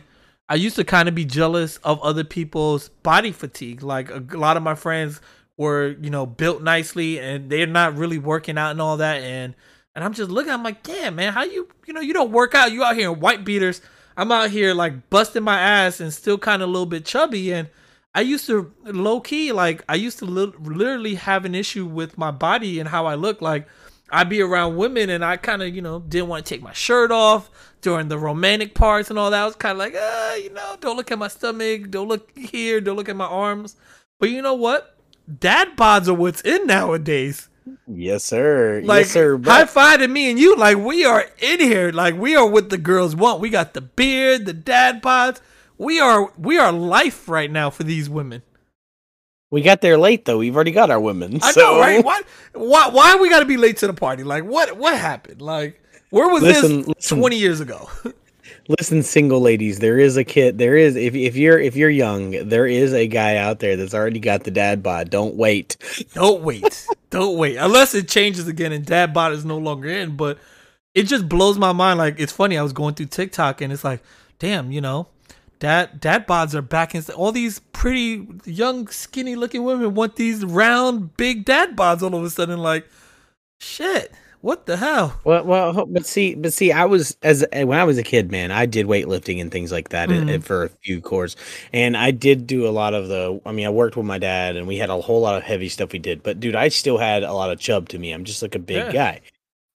I 0.48 0.54
used 0.54 0.76
to 0.76 0.84
kind 0.84 1.08
of 1.08 1.16
be 1.16 1.24
jealous 1.24 1.78
of 1.78 2.00
other 2.00 2.22
people's 2.22 2.90
body 2.90 3.32
fatigue. 3.32 3.82
Like 3.82 4.08
a, 4.08 4.24
a, 4.30 4.38
lot 4.38 4.56
of 4.56 4.62
my 4.62 4.76
friends 4.76 5.20
were, 5.56 5.96
you 6.00 6.10
know, 6.10 6.26
built 6.26 6.62
nicely 6.62 7.18
and 7.18 7.50
they're 7.50 7.66
not 7.66 7.96
really 7.96 8.18
working 8.18 8.56
out 8.56 8.70
and 8.70 8.80
all 8.80 8.98
that. 8.98 9.20
And 9.20 9.56
and 9.96 10.04
I'm 10.04 10.12
just 10.12 10.30
looking, 10.30 10.52
I'm 10.52 10.62
like, 10.62 10.84
damn, 10.84 11.16
man, 11.16 11.32
how 11.32 11.42
you, 11.42 11.66
you 11.88 11.92
know, 11.92 12.00
you 12.00 12.12
don't 12.12 12.30
work 12.30 12.54
out. 12.54 12.70
You 12.70 12.84
out 12.84 12.94
here 12.94 13.10
in 13.10 13.18
white 13.18 13.44
beaters. 13.44 13.82
I'm 14.16 14.30
out 14.30 14.50
here 14.50 14.74
like 14.74 15.10
busting 15.10 15.42
my 15.42 15.58
ass 15.58 15.98
and 15.98 16.14
still 16.14 16.38
kind 16.38 16.62
of 16.62 16.68
a 16.68 16.72
little 16.72 16.86
bit 16.86 17.04
chubby. 17.04 17.52
And 17.52 17.68
I 18.14 18.20
used 18.20 18.46
to 18.46 18.72
low 18.84 19.20
key, 19.20 19.52
like 19.52 19.82
I 19.88 19.96
used 19.96 20.18
to 20.20 20.24
li- 20.24 20.52
literally 20.60 21.16
have 21.16 21.44
an 21.44 21.54
issue 21.54 21.84
with 21.86 22.16
my 22.16 22.30
body 22.30 22.78
and 22.78 22.88
how 22.88 23.06
I 23.06 23.14
look. 23.16 23.42
Like 23.42 23.66
I'd 24.10 24.28
be 24.28 24.40
around 24.40 24.76
women 24.76 25.10
and 25.10 25.24
I 25.24 25.36
kind 25.36 25.62
of, 25.62 25.74
you 25.74 25.82
know, 25.82 25.98
didn't 26.00 26.28
want 26.28 26.44
to 26.46 26.48
take 26.54 26.62
my 26.62 26.72
shirt 26.72 27.10
off 27.10 27.50
during 27.80 28.08
the 28.08 28.18
romantic 28.18 28.74
parts 28.74 29.10
and 29.10 29.18
all 29.18 29.30
that. 29.30 29.42
I 29.42 29.46
was 29.46 29.56
kind 29.56 29.72
of 29.72 29.78
like, 29.78 29.94
uh, 29.96 30.34
you 30.42 30.50
know, 30.50 30.76
don't 30.80 30.96
look 30.96 31.10
at 31.10 31.18
my 31.18 31.28
stomach, 31.28 31.90
don't 31.90 32.06
look 32.08 32.30
here, 32.36 32.80
don't 32.80 32.96
look 32.96 33.08
at 33.08 33.16
my 33.16 33.26
arms. 33.26 33.76
But 34.20 34.30
you 34.30 34.42
know 34.42 34.54
what? 34.54 34.96
Dad 35.40 35.76
bods 35.76 36.06
are 36.06 36.14
what's 36.14 36.40
in 36.42 36.66
nowadays. 36.66 37.48
Yes, 37.88 38.24
sir. 38.24 38.82
Like, 38.84 39.04
yes, 39.04 39.10
sir. 39.10 39.38
But- 39.38 39.50
high 39.50 39.64
five 39.64 40.00
to 40.00 40.08
me 40.08 40.30
and 40.30 40.38
you. 40.38 40.54
Like, 40.54 40.76
we 40.76 41.04
are 41.04 41.24
in 41.38 41.60
here. 41.60 41.90
Like, 41.90 42.14
we 42.16 42.36
are 42.36 42.46
what 42.46 42.68
the 42.70 42.78
girls 42.78 43.16
want. 43.16 43.40
We 43.40 43.48
got 43.50 43.74
the 43.74 43.80
beard, 43.80 44.44
the 44.46 44.52
dad 44.52 45.02
bods. 45.02 45.40
We 45.78 46.00
are 46.00 46.32
we 46.38 46.58
are 46.58 46.72
life 46.72 47.28
right 47.28 47.50
now 47.50 47.70
for 47.70 47.82
these 47.82 48.08
women. 48.08 48.42
We 49.50 49.62
got 49.62 49.80
there 49.80 49.96
late 49.96 50.24
though. 50.24 50.38
We've 50.38 50.54
already 50.54 50.72
got 50.72 50.90
our 50.90 51.00
women. 51.00 51.38
I 51.40 51.52
know, 51.56 51.78
right? 51.78 52.04
Why, 52.04 52.22
why, 52.54 52.88
why 52.88 53.16
we 53.16 53.28
got 53.30 53.38
to 53.38 53.46
be 53.46 53.56
late 53.56 53.76
to 53.78 53.86
the 53.86 53.94
party? 53.94 54.24
Like, 54.24 54.44
what, 54.44 54.76
what 54.76 54.98
happened? 54.98 55.40
Like, 55.40 55.80
where 56.10 56.28
was 56.28 56.42
listen, 56.42 56.78
this 56.78 56.88
listen, 56.88 57.18
twenty 57.18 57.36
years 57.36 57.60
ago? 57.60 57.88
listen, 58.68 59.02
single 59.02 59.40
ladies, 59.40 59.78
there 59.78 59.98
is 59.98 60.16
a 60.16 60.24
kid. 60.24 60.58
There 60.58 60.76
is 60.76 60.96
if 60.96 61.14
if 61.14 61.36
you're 61.36 61.58
if 61.58 61.76
you're 61.76 61.90
young, 61.90 62.48
there 62.48 62.66
is 62.66 62.92
a 62.92 63.06
guy 63.06 63.36
out 63.36 63.60
there 63.60 63.76
that's 63.76 63.94
already 63.94 64.20
got 64.20 64.44
the 64.44 64.50
dad 64.50 64.82
bod. 64.82 65.10
Don't 65.10 65.36
wait. 65.36 65.76
Don't 66.14 66.42
wait. 66.42 66.86
Don't 67.10 67.36
wait. 67.36 67.56
Unless 67.56 67.94
it 67.94 68.08
changes 68.08 68.48
again 68.48 68.72
and 68.72 68.84
dad 68.84 69.14
bod 69.14 69.32
is 69.32 69.44
no 69.44 69.58
longer 69.58 69.88
in. 69.88 70.16
But 70.16 70.38
it 70.94 71.04
just 71.04 71.28
blows 71.28 71.58
my 71.58 71.72
mind. 71.72 71.98
Like 71.98 72.18
it's 72.18 72.32
funny. 72.32 72.58
I 72.58 72.62
was 72.62 72.72
going 72.72 72.94
through 72.94 73.06
TikTok 73.06 73.60
and 73.60 73.72
it's 73.72 73.84
like, 73.84 74.02
damn, 74.38 74.72
you 74.72 74.80
know, 74.80 75.06
Dad 75.64 75.98
dad 75.98 76.26
bods 76.26 76.54
are 76.54 76.60
back 76.60 76.94
in 76.94 77.02
all 77.16 77.32
these 77.32 77.60
pretty 77.72 78.28
young 78.44 78.86
skinny 78.88 79.34
looking 79.34 79.64
women 79.64 79.94
want 79.94 80.16
these 80.16 80.44
round 80.44 81.16
big 81.16 81.46
dad 81.46 81.74
bods 81.74 82.02
all 82.02 82.14
of 82.14 82.22
a 82.22 82.28
sudden 82.28 82.58
like 82.58 82.86
shit 83.60 84.12
what 84.42 84.66
the 84.66 84.76
hell 84.76 85.18
well 85.24 85.42
well 85.42 85.86
but 85.86 86.04
see 86.04 86.34
but 86.34 86.52
see 86.52 86.70
i 86.70 86.84
was 86.84 87.16
as 87.22 87.46
eh, 87.52 87.62
when 87.62 87.78
i 87.78 87.84
was 87.84 87.96
a 87.96 88.02
kid 88.02 88.30
man 88.30 88.50
i 88.50 88.66
did 88.66 88.84
weightlifting 88.84 89.40
and 89.40 89.50
things 89.50 89.72
like 89.72 89.88
that 89.88 90.10
eh, 90.10 90.14
mm. 90.14 90.30
Eh, 90.32 90.38
for 90.38 90.64
a 90.64 90.68
few 90.68 91.00
cores 91.00 91.34
and 91.72 91.96
i 91.96 92.10
did 92.10 92.46
do 92.46 92.68
a 92.68 92.68
lot 92.68 92.92
of 92.92 93.08
the 93.08 93.40
i 93.46 93.52
mean 93.52 93.66
i 93.66 93.70
worked 93.70 93.96
with 93.96 94.04
my 94.04 94.18
dad 94.18 94.56
and 94.56 94.66
we 94.66 94.76
had 94.76 94.90
a 94.90 95.00
whole 95.00 95.22
lot 95.22 95.34
of 95.34 95.42
heavy 95.42 95.70
stuff 95.70 95.92
we 95.92 95.98
did 95.98 96.22
but 96.22 96.38
dude 96.40 96.54
i 96.54 96.68
still 96.68 96.98
had 96.98 97.22
a 97.22 97.32
lot 97.32 97.50
of 97.50 97.58
chub 97.58 97.88
to 97.88 97.98
me 97.98 98.12
i'm 98.12 98.24
just 98.24 98.42
like 98.42 98.54
a 98.54 98.58
big 98.58 98.84
yeah. 98.84 98.92
guy 98.92 99.20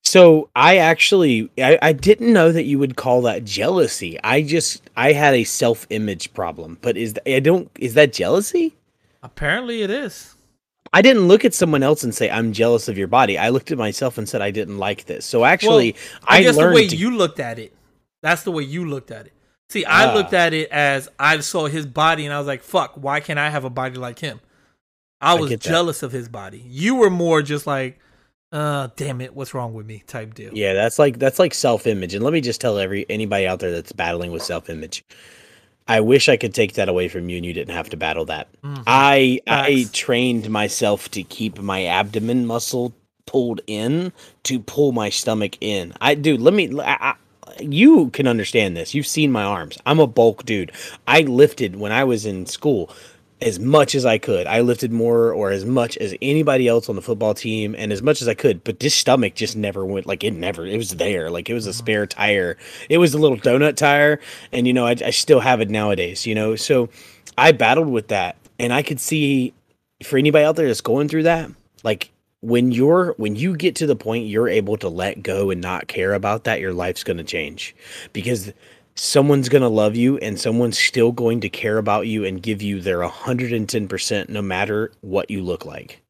So 0.10 0.50
I 0.56 0.78
actually 0.78 1.52
I, 1.60 1.78
I 1.84 1.94
didn't 1.94 2.34
know 2.34 2.52
that 2.52 2.64
you 2.64 2.80
would 2.80 2.96
call 2.96 3.22
that 3.22 3.46
jealousy. 3.46 4.20
I 4.24 4.42
just 4.42 4.90
I 4.98 5.12
had 5.12 5.36
a 5.36 5.44
self 5.44 5.86
image 5.92 6.34
problem. 6.34 6.80
But 6.82 6.98
is 6.98 7.14
th- 7.14 7.38
I 7.38 7.40
don't 7.40 7.70
is 7.78 7.94
that 7.94 8.12
jealousy? 8.12 8.76
Apparently, 9.22 9.84
it 9.84 9.92
is. 9.92 10.34
I 10.92 11.04
didn't 11.04 11.28
look 11.28 11.46
at 11.46 11.54
someone 11.54 11.84
else 11.84 12.04
and 12.04 12.16
say 12.16 12.28
I'm 12.28 12.54
jealous 12.54 12.88
of 12.88 12.98
your 12.98 13.08
body. 13.08 13.38
I 13.38 13.50
looked 13.50 13.70
at 13.70 13.78
myself 13.78 14.18
and 14.18 14.28
said 14.28 14.42
I 14.42 14.50
didn't 14.50 14.80
like 14.80 15.06
this. 15.06 15.28
So 15.28 15.46
actually, 15.46 15.92
well, 15.92 16.22
I, 16.28 16.38
I 16.38 16.42
guess 16.42 16.58
the 16.58 16.72
way 16.72 16.88
to... 16.88 16.96
you 16.96 17.16
looked 17.16 17.40
at 17.40 17.60
it, 17.60 17.72
that's 18.24 18.42
the 18.42 18.52
way 18.52 18.64
you 18.64 18.90
looked 18.90 19.12
at 19.12 19.28
it. 19.28 19.34
See, 19.70 19.86
I 19.86 20.06
uh, 20.06 20.16
looked 20.16 20.34
at 20.34 20.56
it 20.56 20.72
as 20.72 21.08
I 21.20 21.40
saw 21.42 21.68
his 21.68 21.86
body 21.86 22.26
and 22.26 22.34
I 22.34 22.40
was 22.40 22.48
like, 22.48 22.64
"Fuck, 22.64 22.94
why 22.96 23.20
can't 23.20 23.38
I 23.38 23.52
have 23.52 23.64
a 23.64 23.70
body 23.70 23.98
like 23.98 24.18
him?" 24.18 24.42
I 25.22 25.36
was 25.36 25.52
I 25.52 25.56
jealous 25.58 26.02
of 26.02 26.12
his 26.12 26.28
body. 26.28 26.64
You 26.66 26.96
were 26.96 27.12
more 27.12 27.44
just 27.44 27.68
like, 27.68 28.00
"Uh, 28.52 28.90
damn 28.96 29.22
it, 29.22 29.36
what's 29.36 29.54
wrong 29.54 29.74
with 29.74 29.86
me?" 29.86 30.04
type 30.08 30.34
deal. 30.34 30.52
Yeah, 30.54 30.74
that's 30.74 31.00
like 31.00 31.20
that's 31.20 31.40
like 31.40 31.54
self 31.54 31.88
image. 31.88 32.14
And 32.14 32.24
let 32.24 32.34
me 32.34 32.42
just 32.42 32.62
tell 32.62 32.78
every 32.78 33.06
anybody 33.10 33.48
out 33.48 33.60
there 33.60 33.72
that's 33.72 33.92
battling 33.92 34.32
with 34.32 34.44
self 34.44 34.70
image. 34.70 35.04
I 35.90 36.02
wish 36.02 36.30
I 36.30 36.38
could 36.38 36.54
take 36.54 36.74
that 36.74 36.88
away 36.88 37.08
from 37.08 37.30
you 37.30 37.38
and 37.38 37.46
you 37.46 37.52
didn't 37.52 37.74
have 37.74 37.90
to 37.90 37.98
battle 37.98 38.26
that. 38.26 38.48
Mm-hmm. 38.62 38.84
I 38.86 39.42
I 39.48 39.88
trained 39.92 40.50
myself 40.50 41.10
to 41.12 41.24
keep 41.24 41.60
my 41.60 41.86
abdomen 41.86 42.46
muscle 42.46 42.94
pulled 43.26 43.62
in 43.66 44.14
to 44.44 44.60
pull 44.60 44.92
my 44.92 45.10
stomach 45.10 45.58
in. 45.62 45.94
I 46.00 46.14
dude, 46.14 46.42
let 46.42 46.54
me 46.54 46.80
I, 46.80 46.94
I, 46.94 47.16
you 47.60 48.12
can 48.12 48.28
understand 48.28 48.78
this. 48.78 48.94
You've 48.94 49.08
seen 49.08 49.32
my 49.32 49.44
arms. 49.44 49.80
I'm 49.88 50.00
a 50.00 50.08
bulk 50.08 50.46
dude. 50.46 50.72
I 51.08 51.22
lifted 51.22 51.76
when 51.76 51.92
I 51.92 52.04
was 52.04 52.24
in 52.24 52.46
school 52.46 52.92
as 53.42 53.60
much 53.60 53.96
as 53.96 54.06
I 54.06 54.18
could. 54.18 54.48
I 54.48 54.62
lifted 54.62 54.92
more 54.92 55.32
or 55.32 55.52
as 55.52 55.64
much 55.64 55.98
as 55.98 56.14
anybody 56.22 56.68
else 56.68 56.90
on 56.90 56.96
the 56.96 57.02
football 57.02 57.34
team 57.34 57.74
and 57.78 57.94
as 57.94 58.02
much 58.02 58.22
as 58.22 58.28
I 58.28 58.34
could, 58.34 58.64
but 58.64 58.80
this 58.80 58.94
stomach 58.94 59.36
just 59.36 59.56
never 59.56 59.86
went 59.86 60.06
like 60.06 60.24
it 60.24 60.32
never 60.32 60.66
it 60.66 60.78
was 60.78 60.92
there. 60.92 61.30
Like 61.30 61.50
it 61.50 61.54
was 61.54 61.66
a 61.66 61.70
mm-hmm. 61.70 61.78
spare 61.78 62.06
tire. 62.06 62.58
It 62.90 62.98
was 62.98 63.14
a 63.14 63.18
little 63.18 63.38
donut 63.38 63.76
tire 63.76 64.20
and 64.52 64.68
you 64.68 64.74
know, 64.74 64.86
I, 64.86 64.96
I 65.06 65.12
still 65.12 65.40
have 65.40 65.62
it 65.62 65.70
nowadays, 65.70 66.28
you 66.28 66.36
know. 66.36 66.56
So 66.56 66.90
I 67.38 67.52
battled 67.54 67.90
with 67.90 68.10
that 68.10 68.36
and 68.60 68.74
I 68.74 68.84
could 68.84 69.00
see 69.00 69.54
for 70.04 70.18
anybody 70.18 70.46
out 70.46 70.56
there 70.56 70.68
that's 70.68 70.82
going 70.82 71.08
through 71.08 71.24
that, 71.24 71.50
like 71.84 72.12
when 72.42 72.72
you're 72.72 73.14
when 73.14 73.36
you 73.36 73.56
get 73.56 73.76
to 73.76 73.86
the 73.86 73.96
point 73.96 74.28
you're 74.28 74.48
able 74.48 74.78
to 74.78 74.90
let 74.90 75.22
go 75.22 75.50
and 75.50 75.62
not 75.62 75.88
care 75.88 76.14
about 76.14 76.46
that, 76.46 76.60
your 76.60 76.74
life's 76.74 77.04
going 77.04 77.18
to 77.18 77.24
change. 77.24 77.76
Because 78.14 78.52
someone's 79.00 79.48
going 79.48 79.62
to 79.62 79.70
love 79.70 79.96
you 79.96 80.18
and 80.18 80.40
someone's 80.40 80.78
still 80.78 81.12
going 81.12 81.40
to 81.40 81.50
care 81.50 81.78
about 81.78 82.08
you 82.08 82.26
and 82.26 82.44
give 82.44 82.62
you 82.62 82.82
their 82.82 83.00
110% 83.00 84.30
no 84.30 84.42
matter 84.42 84.92
what 85.02 85.32
you 85.32 85.42
look 85.42 85.66
like. 85.66 86.02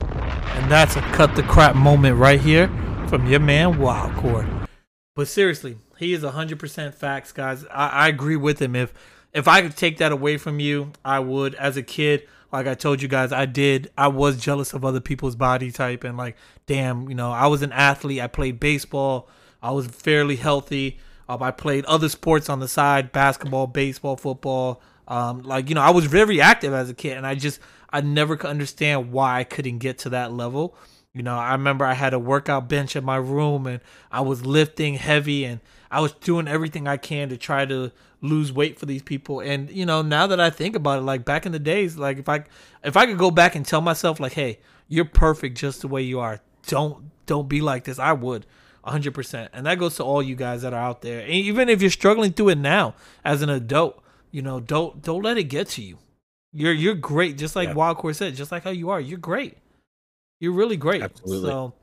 And 0.00 0.70
that's 0.70 0.96
a 0.96 1.00
cut 1.12 1.36
the 1.36 1.44
crap 1.44 1.76
moment 1.76 2.16
right 2.16 2.40
here 2.40 2.66
from 3.08 3.26
your 3.26 3.40
man 3.40 3.74
Wildcore. 3.74 4.66
But 5.14 5.28
seriously, 5.28 5.78
he 5.98 6.12
is 6.12 6.22
100% 6.22 6.94
facts, 6.94 7.32
guys. 7.32 7.64
I, 7.66 7.88
I 7.88 8.08
agree 8.08 8.36
with 8.36 8.60
him. 8.60 8.74
If 8.74 8.92
if 9.32 9.46
I 9.46 9.62
could 9.62 9.76
take 9.76 9.98
that 9.98 10.10
away 10.10 10.38
from 10.38 10.58
you, 10.58 10.92
I 11.04 11.20
would. 11.20 11.54
As 11.54 11.76
a 11.76 11.84
kid, 11.84 12.26
like 12.52 12.66
I 12.66 12.74
told 12.74 13.00
you 13.00 13.06
guys, 13.06 13.30
I 13.30 13.46
did. 13.46 13.90
I 13.96 14.08
was 14.08 14.36
jealous 14.36 14.72
of 14.72 14.84
other 14.84 15.00
people's 15.00 15.36
body 15.36 15.70
type 15.70 16.02
and 16.02 16.18
like, 16.18 16.36
damn, 16.66 17.08
you 17.08 17.14
know, 17.14 17.30
I 17.30 17.46
was 17.46 17.62
an 17.62 17.70
athlete. 17.70 18.20
I 18.20 18.26
played 18.26 18.58
baseball. 18.58 19.28
I 19.62 19.70
was 19.70 19.86
fairly 19.86 20.36
healthy. 20.36 20.98
Um, 21.30 21.44
I 21.44 21.52
played 21.52 21.84
other 21.84 22.08
sports 22.08 22.48
on 22.48 22.58
the 22.58 22.66
side: 22.66 23.12
basketball, 23.12 23.68
baseball, 23.68 24.16
football. 24.16 24.82
Um, 25.06 25.42
like 25.42 25.68
you 25.68 25.76
know, 25.76 25.80
I 25.80 25.90
was 25.90 26.06
very 26.06 26.40
active 26.40 26.72
as 26.72 26.90
a 26.90 26.94
kid, 26.94 27.16
and 27.16 27.24
I 27.24 27.36
just 27.36 27.60
I 27.88 28.00
never 28.00 28.36
could 28.36 28.50
understand 28.50 29.12
why 29.12 29.38
I 29.38 29.44
couldn't 29.44 29.78
get 29.78 29.98
to 29.98 30.08
that 30.08 30.32
level. 30.32 30.74
You 31.14 31.22
know, 31.22 31.36
I 31.36 31.52
remember 31.52 31.84
I 31.84 31.94
had 31.94 32.14
a 32.14 32.18
workout 32.18 32.68
bench 32.68 32.96
in 32.96 33.04
my 33.04 33.14
room, 33.14 33.68
and 33.68 33.80
I 34.10 34.22
was 34.22 34.44
lifting 34.44 34.94
heavy, 34.94 35.44
and 35.44 35.60
I 35.88 36.00
was 36.00 36.12
doing 36.14 36.48
everything 36.48 36.88
I 36.88 36.96
can 36.96 37.28
to 37.28 37.36
try 37.36 37.64
to 37.64 37.92
lose 38.20 38.52
weight 38.52 38.76
for 38.76 38.86
these 38.86 39.02
people. 39.02 39.38
And 39.38 39.70
you 39.70 39.86
know, 39.86 40.02
now 40.02 40.26
that 40.26 40.40
I 40.40 40.50
think 40.50 40.74
about 40.74 40.98
it, 40.98 41.02
like 41.02 41.24
back 41.24 41.46
in 41.46 41.52
the 41.52 41.60
days, 41.60 41.96
like 41.96 42.18
if 42.18 42.28
I 42.28 42.44
if 42.82 42.96
I 42.96 43.06
could 43.06 43.18
go 43.18 43.30
back 43.30 43.54
and 43.54 43.64
tell 43.64 43.80
myself, 43.80 44.18
like, 44.18 44.32
hey, 44.32 44.58
you're 44.88 45.04
perfect 45.04 45.56
just 45.56 45.82
the 45.82 45.88
way 45.88 46.02
you 46.02 46.18
are. 46.18 46.40
Don't 46.66 47.12
don't 47.26 47.48
be 47.48 47.60
like 47.60 47.84
this. 47.84 48.00
I 48.00 48.14
would. 48.14 48.46
100%. 48.84 49.48
And 49.52 49.66
that 49.66 49.78
goes 49.78 49.96
to 49.96 50.04
all 50.04 50.22
you 50.22 50.36
guys 50.36 50.62
that 50.62 50.72
are 50.72 50.82
out 50.82 51.02
there. 51.02 51.20
And 51.20 51.30
even 51.30 51.68
if 51.68 51.80
you're 51.80 51.90
struggling 51.90 52.32
through 52.32 52.50
it 52.50 52.58
now 52.58 52.94
as 53.24 53.42
an 53.42 53.50
adult, 53.50 54.02
you 54.30 54.42
know, 54.42 54.60
don't 54.60 55.02
don't 55.02 55.22
let 55.22 55.38
it 55.38 55.44
get 55.44 55.68
to 55.70 55.82
you. 55.82 55.98
You're 56.52 56.72
you're 56.72 56.94
great 56.94 57.36
just 57.38 57.56
like 57.56 57.68
yeah. 57.68 57.74
Wildcore 57.74 58.14
said, 58.14 58.34
just 58.34 58.52
like 58.52 58.64
how 58.64 58.70
you 58.70 58.90
are. 58.90 59.00
You're 59.00 59.18
great. 59.18 59.58
You're 60.40 60.52
really 60.52 60.76
great. 60.76 61.02
Absolutely. 61.02 61.48
So 61.48 61.74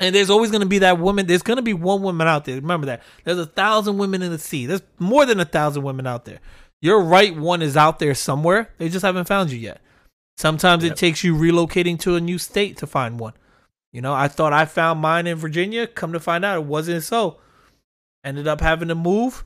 and 0.00 0.14
there's 0.14 0.30
always 0.30 0.50
going 0.50 0.62
to 0.62 0.66
be 0.66 0.78
that 0.78 0.98
woman. 0.98 1.26
There's 1.26 1.42
going 1.42 1.58
to 1.58 1.62
be 1.62 1.74
one 1.74 2.02
woman 2.02 2.26
out 2.26 2.46
there. 2.46 2.56
Remember 2.56 2.86
that. 2.86 3.02
There's 3.24 3.38
a 3.38 3.46
thousand 3.46 3.98
women 3.98 4.22
in 4.22 4.32
the 4.32 4.38
sea. 4.38 4.64
There's 4.64 4.82
more 4.98 5.26
than 5.26 5.38
a 5.40 5.44
thousand 5.44 5.82
women 5.82 6.06
out 6.06 6.24
there. 6.24 6.40
Your 6.80 7.02
right 7.02 7.36
one 7.36 7.60
is 7.60 7.76
out 7.76 7.98
there 7.98 8.14
somewhere. 8.14 8.70
They 8.78 8.88
just 8.88 9.04
haven't 9.04 9.28
found 9.28 9.52
you 9.52 9.58
yet. 9.58 9.82
Sometimes 10.38 10.82
yep. 10.82 10.92
it 10.92 10.96
takes 10.96 11.22
you 11.22 11.34
relocating 11.36 12.00
to 12.00 12.16
a 12.16 12.20
new 12.20 12.38
state 12.38 12.78
to 12.78 12.86
find 12.86 13.20
one. 13.20 13.34
You 13.92 14.00
know, 14.00 14.14
I 14.14 14.28
thought 14.28 14.52
I 14.52 14.66
found 14.66 15.00
mine 15.00 15.26
in 15.26 15.36
Virginia. 15.36 15.86
Come 15.86 16.12
to 16.12 16.20
find 16.20 16.44
out, 16.44 16.58
it 16.58 16.64
wasn't 16.64 17.02
so. 17.02 17.38
Ended 18.24 18.46
up 18.46 18.60
having 18.60 18.88
to 18.88 18.94
move. 18.94 19.44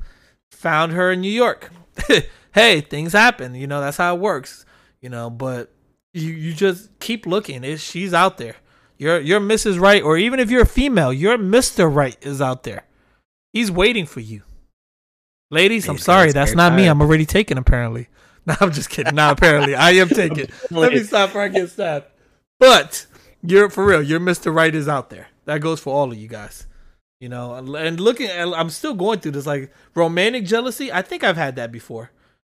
Found 0.53 0.93
her 0.93 1.13
in 1.13 1.21
New 1.21 1.31
York. 1.31 1.71
hey, 2.53 2.81
things 2.81 3.13
happen. 3.13 3.55
You 3.55 3.67
know, 3.67 3.81
that's 3.81 3.97
how 3.97 4.15
it 4.15 4.21
works. 4.21 4.67
You 5.01 5.09
know, 5.09 5.31
but 5.31 5.73
you 6.13 6.31
you 6.31 6.53
just 6.53 6.99
keep 6.99 7.27
looking. 7.27 7.65
It's, 7.65 7.83
she's 7.83 8.15
out 8.15 8.39
there. 8.39 8.57
Your 8.97 9.21
your 9.21 9.41
Mrs. 9.41 9.81
Right, 9.81 10.03
or 10.03 10.17
even 10.17 10.41
if 10.41 10.51
you're 10.51 10.63
a 10.63 10.67
female, 10.67 11.13
your 11.13 11.37
Mister 11.37 11.89
Right 11.89 12.17
is 12.23 12.41
out 12.41 12.63
there. 12.63 12.85
He's 13.53 13.71
waiting 13.71 14.07
for 14.07 14.21
you. 14.21 14.43
Ladies, 15.51 15.89
I'm 15.89 15.99
sorry, 15.99 16.33
that's 16.33 16.55
not 16.55 16.75
me. 16.75 16.87
I'm 16.87 17.01
already 17.01 17.27
taken. 17.27 17.59
Apparently, 17.59 18.09
no, 18.47 18.55
I'm 18.61 18.73
just 18.73 18.91
kidding. 18.91 19.15
Now, 19.15 19.31
apparently, 19.31 19.75
I 19.75 19.93
am 19.93 20.09
taken. 20.09 20.49
Let 20.71 20.93
me 20.93 21.03
stop 21.03 21.31
before 21.31 21.43
I 21.43 21.49
get 21.49 21.71
stabbed. 21.71 22.07
But 22.59 23.07
you're 23.47 23.69
for 23.71 23.85
real. 23.85 24.03
You're 24.03 24.21
Mr. 24.21 24.55
Right 24.55 24.75
is 24.75 24.89
out 24.89 25.11
there. 25.11 25.29
That 25.45 25.61
goes 25.61 25.81
for 25.81 25.95
all 25.95 26.11
of 26.11 26.19
you 26.19 26.29
guys. 26.29 26.67
You 27.21 27.29
know, 27.29 27.55
and 27.55 28.01
looking 28.01 28.29
I'm 28.31 28.71
still 28.71 28.95
going 28.95 29.21
through 29.21 29.33
this 29.33 29.47
like 29.47 29.73
romantic 29.95 30.45
jealousy. 30.45 30.93
I 30.93 31.03
think 31.03 31.25
I've 31.25 31.37
had 31.37 31.57
that 31.57 31.73
before. 31.73 32.11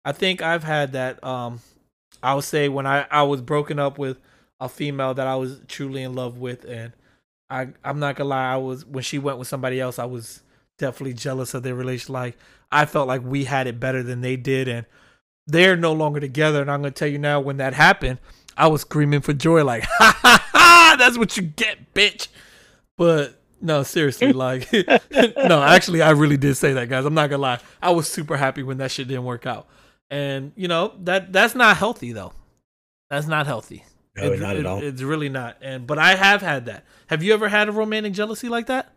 I 0.04 0.12
think 0.12 0.42
I've 0.42 0.64
had 0.64 0.92
that. 0.92 1.22
Um, 1.22 1.60
I 2.22 2.34
would 2.34 2.44
say 2.44 2.68
when 2.68 2.86
I 2.86 3.06
I 3.10 3.22
was 3.22 3.42
broken 3.42 3.78
up 3.78 3.98
with 3.98 4.18
a 4.58 4.68
female 4.68 5.14
that 5.14 5.26
I 5.26 5.36
was 5.36 5.60
truly 5.68 6.02
in 6.02 6.14
love 6.14 6.38
with, 6.38 6.64
and 6.64 6.92
I 7.50 7.68
I'm 7.84 8.00
not 8.00 8.16
gonna 8.16 8.30
lie, 8.30 8.52
I 8.52 8.56
was 8.56 8.84
when 8.84 9.04
she 9.04 9.18
went 9.18 9.38
with 9.38 9.48
somebody 9.48 9.80
else, 9.80 9.98
I 9.98 10.06
was 10.06 10.42
definitely 10.78 11.14
jealous 11.14 11.54
of 11.54 11.62
their 11.62 11.74
relation. 11.74 12.12
Like 12.12 12.36
I 12.72 12.86
felt 12.86 13.08
like 13.08 13.22
we 13.22 13.44
had 13.44 13.66
it 13.66 13.78
better 13.78 14.02
than 14.02 14.20
they 14.20 14.36
did, 14.36 14.68
and 14.68 14.86
they're 15.46 15.76
no 15.76 15.92
longer 15.92 16.18
together. 16.18 16.60
And 16.60 16.70
I'm 16.70 16.80
gonna 16.80 16.90
tell 16.92 17.08
you 17.08 17.18
now, 17.18 17.40
when 17.40 17.58
that 17.58 17.74
happened, 17.74 18.18
I 18.56 18.66
was 18.68 18.80
screaming 18.80 19.20
for 19.20 19.32
joy, 19.32 19.62
like 19.64 19.84
ha 19.98 20.18
ha 20.22 20.45
that's 20.98 21.18
what 21.18 21.36
you 21.36 21.44
get, 21.44 21.94
bitch. 21.94 22.28
But 22.96 23.40
no, 23.60 23.82
seriously, 23.82 24.32
like 24.32 24.72
no, 25.12 25.62
actually 25.62 26.02
I 26.02 26.10
really 26.10 26.36
did 26.36 26.56
say 26.56 26.72
that, 26.74 26.88
guys. 26.88 27.04
I'm 27.04 27.14
not 27.14 27.30
gonna 27.30 27.42
lie. 27.42 27.60
I 27.82 27.90
was 27.90 28.08
super 28.08 28.36
happy 28.36 28.62
when 28.62 28.78
that 28.78 28.90
shit 28.90 29.08
didn't 29.08 29.24
work 29.24 29.46
out. 29.46 29.66
And 30.10 30.52
you 30.56 30.68
know, 30.68 30.94
that 31.00 31.32
that's 31.32 31.54
not 31.54 31.76
healthy 31.76 32.12
though. 32.12 32.32
That's 33.10 33.26
not 33.26 33.46
healthy. 33.46 33.84
No, 34.16 34.32
it's, 34.32 34.40
not 34.40 34.56
at 34.56 34.66
all. 34.66 34.82
It's 34.82 35.02
really 35.02 35.28
not. 35.28 35.58
And 35.60 35.86
but 35.86 35.98
I 35.98 36.14
have 36.14 36.40
had 36.40 36.66
that. 36.66 36.84
Have 37.08 37.22
you 37.22 37.34
ever 37.34 37.48
had 37.48 37.68
a 37.68 37.72
romantic 37.72 38.12
jealousy 38.12 38.48
like 38.48 38.66
that? 38.66 38.92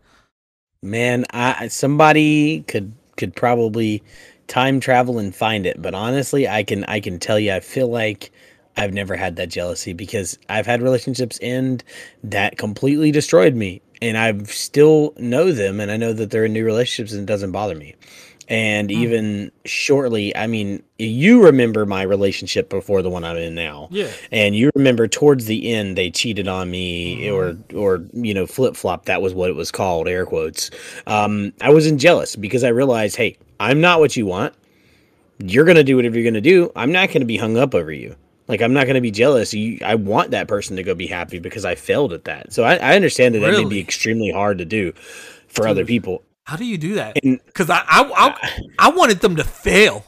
Man, 0.82 1.26
I 1.30 1.68
somebody 1.68 2.62
could 2.62 2.92
could 3.16 3.36
probably 3.36 4.02
time 4.46 4.80
travel 4.80 5.18
and 5.18 5.34
find 5.34 5.66
it, 5.66 5.80
but 5.80 5.94
honestly, 5.94 6.48
I 6.48 6.62
can 6.62 6.84
I 6.84 7.00
can 7.00 7.18
tell 7.18 7.38
you 7.38 7.52
I 7.52 7.60
feel 7.60 7.88
like 7.88 8.32
I've 8.76 8.92
never 8.92 9.16
had 9.16 9.36
that 9.36 9.48
jealousy 9.48 9.92
because 9.92 10.38
I've 10.48 10.66
had 10.66 10.82
relationships 10.82 11.38
end 11.42 11.84
that 12.24 12.56
completely 12.56 13.10
destroyed 13.10 13.54
me 13.54 13.82
and 14.02 14.16
I 14.16 14.42
still 14.44 15.12
know 15.18 15.52
them 15.52 15.80
and 15.80 15.90
I 15.90 15.96
know 15.96 16.12
that 16.12 16.30
they're 16.30 16.44
in 16.44 16.52
new 16.52 16.64
relationships 16.64 17.12
and 17.12 17.22
it 17.22 17.26
doesn't 17.26 17.52
bother 17.52 17.74
me. 17.74 17.94
And 18.48 18.88
mm. 18.88 18.92
even 18.94 19.52
shortly, 19.64 20.36
I 20.36 20.48
mean, 20.48 20.82
you 20.98 21.44
remember 21.44 21.86
my 21.86 22.02
relationship 22.02 22.68
before 22.68 23.00
the 23.00 23.10
one 23.10 23.22
I'm 23.22 23.36
in 23.36 23.54
now. 23.54 23.88
Yeah. 23.92 24.10
And 24.32 24.56
you 24.56 24.70
remember 24.74 25.06
towards 25.06 25.44
the 25.44 25.72
end 25.72 25.96
they 25.96 26.10
cheated 26.10 26.48
on 26.48 26.70
me 26.70 27.26
mm. 27.26 27.32
or 27.32 27.76
or 27.76 28.04
you 28.12 28.34
know, 28.34 28.46
flip 28.46 28.76
flop, 28.76 29.04
that 29.04 29.22
was 29.22 29.34
what 29.34 29.50
it 29.50 29.56
was 29.56 29.70
called, 29.70 30.08
air 30.08 30.26
quotes. 30.26 30.70
Um, 31.06 31.52
I 31.60 31.70
wasn't 31.70 32.00
jealous 32.00 32.34
because 32.34 32.64
I 32.64 32.68
realized, 32.68 33.16
hey, 33.16 33.36
I'm 33.60 33.80
not 33.80 34.00
what 34.00 34.16
you 34.16 34.26
want. 34.26 34.54
You're 35.38 35.64
gonna 35.64 35.84
do 35.84 35.96
whatever 35.96 36.18
you're 36.18 36.30
gonna 36.30 36.40
do. 36.40 36.72
I'm 36.74 36.92
not 36.92 37.12
gonna 37.12 37.24
be 37.24 37.36
hung 37.36 37.56
up 37.56 37.74
over 37.74 37.92
you. 37.92 38.16
Like 38.50 38.62
I'm 38.62 38.72
not 38.72 38.84
going 38.84 38.96
to 38.96 39.00
be 39.00 39.10
jealous. 39.10 39.54
You, 39.54 39.78
I 39.84 39.94
want 39.94 40.32
that 40.32 40.48
person 40.48 40.76
to 40.76 40.82
go 40.82 40.94
be 40.94 41.06
happy 41.06 41.38
because 41.38 41.64
I 41.64 41.74
failed 41.76 42.12
at 42.12 42.24
that. 42.24 42.52
So 42.52 42.64
I, 42.64 42.76
I 42.76 42.96
understand 42.96 43.34
that 43.34 43.40
really? 43.40 43.56
that 43.56 43.62
may 43.62 43.68
be 43.68 43.80
extremely 43.80 44.30
hard 44.30 44.58
to 44.58 44.64
do 44.64 44.92
for 45.48 45.62
Dude, 45.62 45.70
other 45.70 45.84
people. 45.84 46.22
How 46.44 46.56
do 46.56 46.64
you 46.64 46.76
do 46.76 46.94
that? 46.94 47.14
Because 47.14 47.70
I, 47.70 47.78
I, 47.86 48.10
I, 48.12 48.60
I 48.78 48.90
wanted 48.90 49.20
them 49.20 49.36
to 49.36 49.44
fail. 49.44 50.04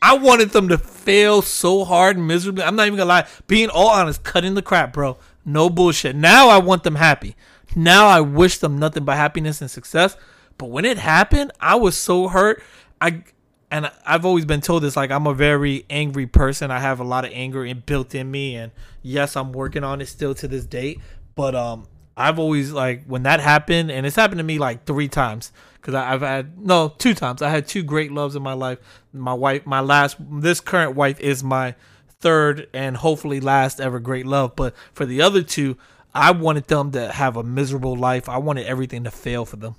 I 0.00 0.16
wanted 0.16 0.50
them 0.50 0.68
to 0.68 0.78
fail 0.78 1.42
so 1.42 1.84
hard 1.84 2.16
and 2.16 2.26
miserably. 2.26 2.62
I'm 2.62 2.76
not 2.76 2.86
even 2.86 2.98
gonna 2.98 3.08
lie. 3.08 3.26
Being 3.46 3.68
all 3.68 3.88
honest, 3.88 4.22
cutting 4.22 4.54
the 4.54 4.62
crap, 4.62 4.92
bro. 4.92 5.16
No 5.44 5.70
bullshit. 5.70 6.14
Now 6.14 6.48
I 6.48 6.58
want 6.58 6.84
them 6.84 6.96
happy. 6.96 7.36
now 7.74 8.06
I 8.06 8.20
wish 8.20 8.58
them 8.58 8.78
nothing 8.78 9.04
but 9.04 9.16
happiness 9.16 9.60
and 9.60 9.70
success. 9.70 10.16
But 10.56 10.66
when 10.66 10.84
it 10.84 10.98
happened, 10.98 11.52
I 11.60 11.76
was 11.76 11.96
so 11.96 12.28
hurt. 12.28 12.62
I 13.00 13.22
and 13.70 13.90
I've 14.06 14.24
always 14.24 14.44
been 14.44 14.60
told 14.60 14.82
this 14.82 14.96
like 14.96 15.10
I'm 15.10 15.26
a 15.26 15.34
very 15.34 15.84
angry 15.90 16.26
person. 16.26 16.70
I 16.70 16.80
have 16.80 17.00
a 17.00 17.04
lot 17.04 17.24
of 17.24 17.32
anger 17.34 17.72
built 17.74 18.14
in 18.14 18.30
me 18.30 18.56
and 18.56 18.72
yes, 19.02 19.36
I'm 19.36 19.52
working 19.52 19.84
on 19.84 20.00
it 20.00 20.06
still 20.06 20.34
to 20.36 20.48
this 20.48 20.64
date, 20.64 21.00
but 21.34 21.54
um 21.54 21.86
I've 22.16 22.38
always 22.38 22.72
like 22.72 23.04
when 23.04 23.22
that 23.24 23.40
happened 23.40 23.90
and 23.90 24.06
it's 24.06 24.16
happened 24.16 24.38
to 24.38 24.44
me 24.44 24.58
like 24.58 24.84
3 24.86 25.08
times 25.08 25.52
cuz 25.82 25.94
I've 25.94 26.22
had 26.22 26.58
no, 26.58 26.94
two 26.98 27.14
times. 27.14 27.42
I 27.42 27.50
had 27.50 27.66
two 27.66 27.82
great 27.82 28.10
loves 28.10 28.34
in 28.34 28.42
my 28.42 28.54
life. 28.54 28.78
My 29.12 29.34
wife, 29.34 29.66
my 29.66 29.80
last 29.80 30.16
this 30.40 30.60
current 30.60 30.96
wife 30.96 31.20
is 31.20 31.44
my 31.44 31.74
third 32.20 32.68
and 32.72 32.96
hopefully 32.96 33.40
last 33.40 33.80
ever 33.80 34.00
great 34.00 34.26
love, 34.26 34.56
but 34.56 34.74
for 34.92 35.06
the 35.06 35.22
other 35.22 35.42
two, 35.42 35.76
I 36.14 36.32
wanted 36.32 36.66
them 36.66 36.90
to 36.92 37.12
have 37.12 37.36
a 37.36 37.44
miserable 37.44 37.94
life. 37.94 38.28
I 38.28 38.38
wanted 38.38 38.66
everything 38.66 39.04
to 39.04 39.10
fail 39.10 39.44
for 39.44 39.56
them. 39.56 39.76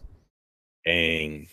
Dang. 0.86 1.48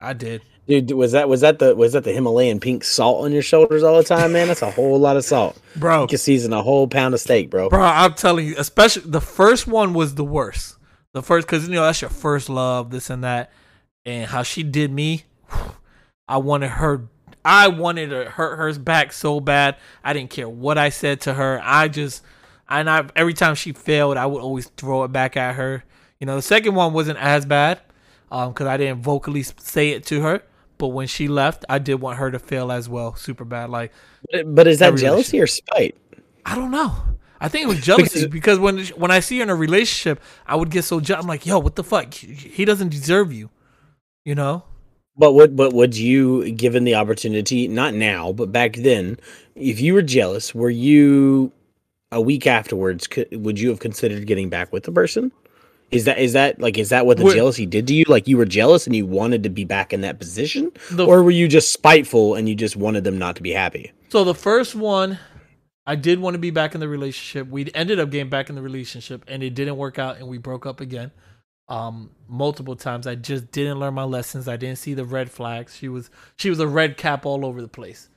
I 0.00 0.12
did. 0.12 0.42
Dude, 0.68 0.90
was 0.92 1.12
that 1.12 1.28
was 1.28 1.40
that 1.40 1.58
the 1.58 1.74
was 1.74 1.94
that 1.94 2.04
the 2.04 2.12
Himalayan 2.12 2.60
pink 2.60 2.84
salt 2.84 3.24
on 3.24 3.32
your 3.32 3.42
shoulders 3.42 3.82
all 3.82 3.96
the 3.96 4.04
time, 4.04 4.32
man? 4.32 4.48
That's 4.48 4.62
a 4.62 4.70
whole 4.70 4.98
lot 4.98 5.16
of 5.16 5.24
salt, 5.24 5.58
bro. 5.76 6.02
You 6.02 6.08
can 6.08 6.18
season 6.18 6.52
a 6.52 6.62
whole 6.62 6.86
pound 6.86 7.14
of 7.14 7.20
steak, 7.20 7.48
bro. 7.48 7.70
Bro, 7.70 7.80
I'm 7.80 8.14
telling 8.14 8.46
you, 8.46 8.54
especially 8.58 9.10
the 9.10 9.20
first 9.20 9.66
one 9.66 9.94
was 9.94 10.14
the 10.14 10.24
worst. 10.24 10.76
The 11.14 11.22
first, 11.22 11.46
because 11.46 11.66
you 11.66 11.74
know 11.74 11.82
that's 11.82 12.02
your 12.02 12.10
first 12.10 12.50
love, 12.50 12.90
this 12.90 13.08
and 13.08 13.24
that, 13.24 13.50
and 14.04 14.26
how 14.26 14.42
she 14.42 14.62
did 14.62 14.92
me. 14.92 15.24
I 16.28 16.36
wanted 16.36 16.68
her. 16.68 17.08
I 17.44 17.68
wanted 17.68 18.10
to 18.10 18.28
hurt 18.28 18.56
hers 18.56 18.76
back 18.76 19.14
so 19.14 19.40
bad. 19.40 19.76
I 20.04 20.12
didn't 20.12 20.30
care 20.30 20.48
what 20.48 20.76
I 20.76 20.90
said 20.90 21.22
to 21.22 21.32
her. 21.32 21.62
I 21.64 21.88
just, 21.88 22.22
and 22.68 22.90
I 22.90 23.08
every 23.16 23.32
time 23.32 23.54
she 23.54 23.72
failed, 23.72 24.18
I 24.18 24.26
would 24.26 24.42
always 24.42 24.66
throw 24.76 25.04
it 25.04 25.12
back 25.12 25.36
at 25.38 25.54
her. 25.54 25.82
You 26.20 26.26
know, 26.26 26.36
the 26.36 26.42
second 26.42 26.74
one 26.74 26.92
wasn't 26.92 27.18
as 27.18 27.46
bad, 27.46 27.80
um, 28.30 28.52
because 28.52 28.66
I 28.66 28.76
didn't 28.76 29.02
vocally 29.02 29.42
say 29.42 29.90
it 29.90 30.04
to 30.06 30.20
her 30.22 30.42
but 30.78 30.88
when 30.88 31.08
she 31.08 31.28
left, 31.28 31.64
I 31.68 31.78
did 31.80 31.96
want 31.96 32.18
her 32.18 32.30
to 32.30 32.38
fail 32.38 32.72
as 32.72 32.88
well, 32.88 33.14
super 33.16 33.44
bad. 33.44 33.68
Like, 33.68 33.92
but 34.46 34.66
is 34.66 34.78
that 34.78 34.96
jealousy 34.96 35.40
or 35.40 35.46
spite? 35.46 35.96
I 36.46 36.54
don't 36.54 36.70
know. 36.70 36.96
I 37.40 37.48
think 37.48 37.64
it 37.64 37.68
was 37.68 37.80
jealousy 37.80 38.26
because, 38.26 38.58
because 38.58 38.58
when 38.58 38.86
when 39.00 39.10
I 39.10 39.20
see 39.20 39.38
her 39.38 39.42
in 39.42 39.50
a 39.50 39.54
relationship, 39.54 40.20
I 40.46 40.56
would 40.56 40.70
get 40.70 40.84
so 40.84 41.00
jealous. 41.00 41.24
I'm 41.24 41.28
like, 41.28 41.44
yo, 41.44 41.58
what 41.58 41.76
the 41.76 41.84
fuck? 41.84 42.14
He 42.14 42.64
doesn't 42.64 42.88
deserve 42.88 43.32
you, 43.32 43.50
you 44.24 44.34
know. 44.34 44.64
But 45.16 45.32
what? 45.32 45.54
But 45.54 45.72
would 45.72 45.96
you, 45.96 46.50
given 46.52 46.84
the 46.84 46.94
opportunity, 46.94 47.68
not 47.68 47.94
now, 47.94 48.32
but 48.32 48.50
back 48.50 48.76
then, 48.76 49.18
if 49.54 49.80
you 49.80 49.94
were 49.94 50.02
jealous, 50.02 50.54
were 50.54 50.70
you 50.70 51.52
a 52.10 52.20
week 52.20 52.46
afterwards? 52.46 53.08
Would 53.32 53.60
you 53.60 53.68
have 53.68 53.80
considered 53.80 54.26
getting 54.26 54.48
back 54.48 54.72
with 54.72 54.84
the 54.84 54.92
person? 54.92 55.32
Is 55.90 56.04
that 56.04 56.18
is 56.18 56.34
that 56.34 56.60
like 56.60 56.76
is 56.76 56.90
that 56.90 57.06
what 57.06 57.16
the 57.16 57.24
what, 57.24 57.34
jealousy 57.34 57.64
did 57.64 57.86
to 57.86 57.94
you? 57.94 58.04
Like 58.06 58.28
you 58.28 58.36
were 58.36 58.44
jealous 58.44 58.86
and 58.86 58.94
you 58.94 59.06
wanted 59.06 59.42
to 59.44 59.48
be 59.48 59.64
back 59.64 59.92
in 59.92 60.02
that 60.02 60.18
position, 60.18 60.70
the, 60.90 61.06
or 61.06 61.22
were 61.22 61.30
you 61.30 61.48
just 61.48 61.72
spiteful 61.72 62.34
and 62.34 62.48
you 62.48 62.54
just 62.54 62.76
wanted 62.76 63.04
them 63.04 63.18
not 63.18 63.36
to 63.36 63.42
be 63.42 63.52
happy? 63.52 63.92
So 64.10 64.22
the 64.22 64.34
first 64.34 64.74
one, 64.74 65.18
I 65.86 65.96
did 65.96 66.18
want 66.18 66.34
to 66.34 66.38
be 66.38 66.50
back 66.50 66.74
in 66.74 66.80
the 66.80 66.88
relationship. 66.88 67.48
We 67.48 67.70
ended 67.74 67.98
up 67.98 68.10
getting 68.10 68.28
back 68.28 68.50
in 68.50 68.54
the 68.54 68.60
relationship, 68.60 69.24
and 69.26 69.42
it 69.42 69.54
didn't 69.54 69.78
work 69.78 69.98
out, 69.98 70.18
and 70.18 70.28
we 70.28 70.36
broke 70.36 70.66
up 70.66 70.80
again. 70.80 71.10
Um, 71.68 72.10
multiple 72.28 72.76
times. 72.76 73.06
I 73.06 73.14
just 73.14 73.50
didn't 73.50 73.78
learn 73.78 73.94
my 73.94 74.04
lessons. 74.04 74.48
I 74.48 74.56
didn't 74.56 74.78
see 74.78 74.94
the 74.94 75.04
red 75.04 75.30
flags. 75.30 75.76
She 75.76 75.88
was 75.88 76.10
she 76.36 76.50
was 76.50 76.60
a 76.60 76.66
red 76.66 76.96
cap 76.96 77.24
all 77.24 77.44
over 77.44 77.62
the 77.62 77.68
place. 77.68 78.08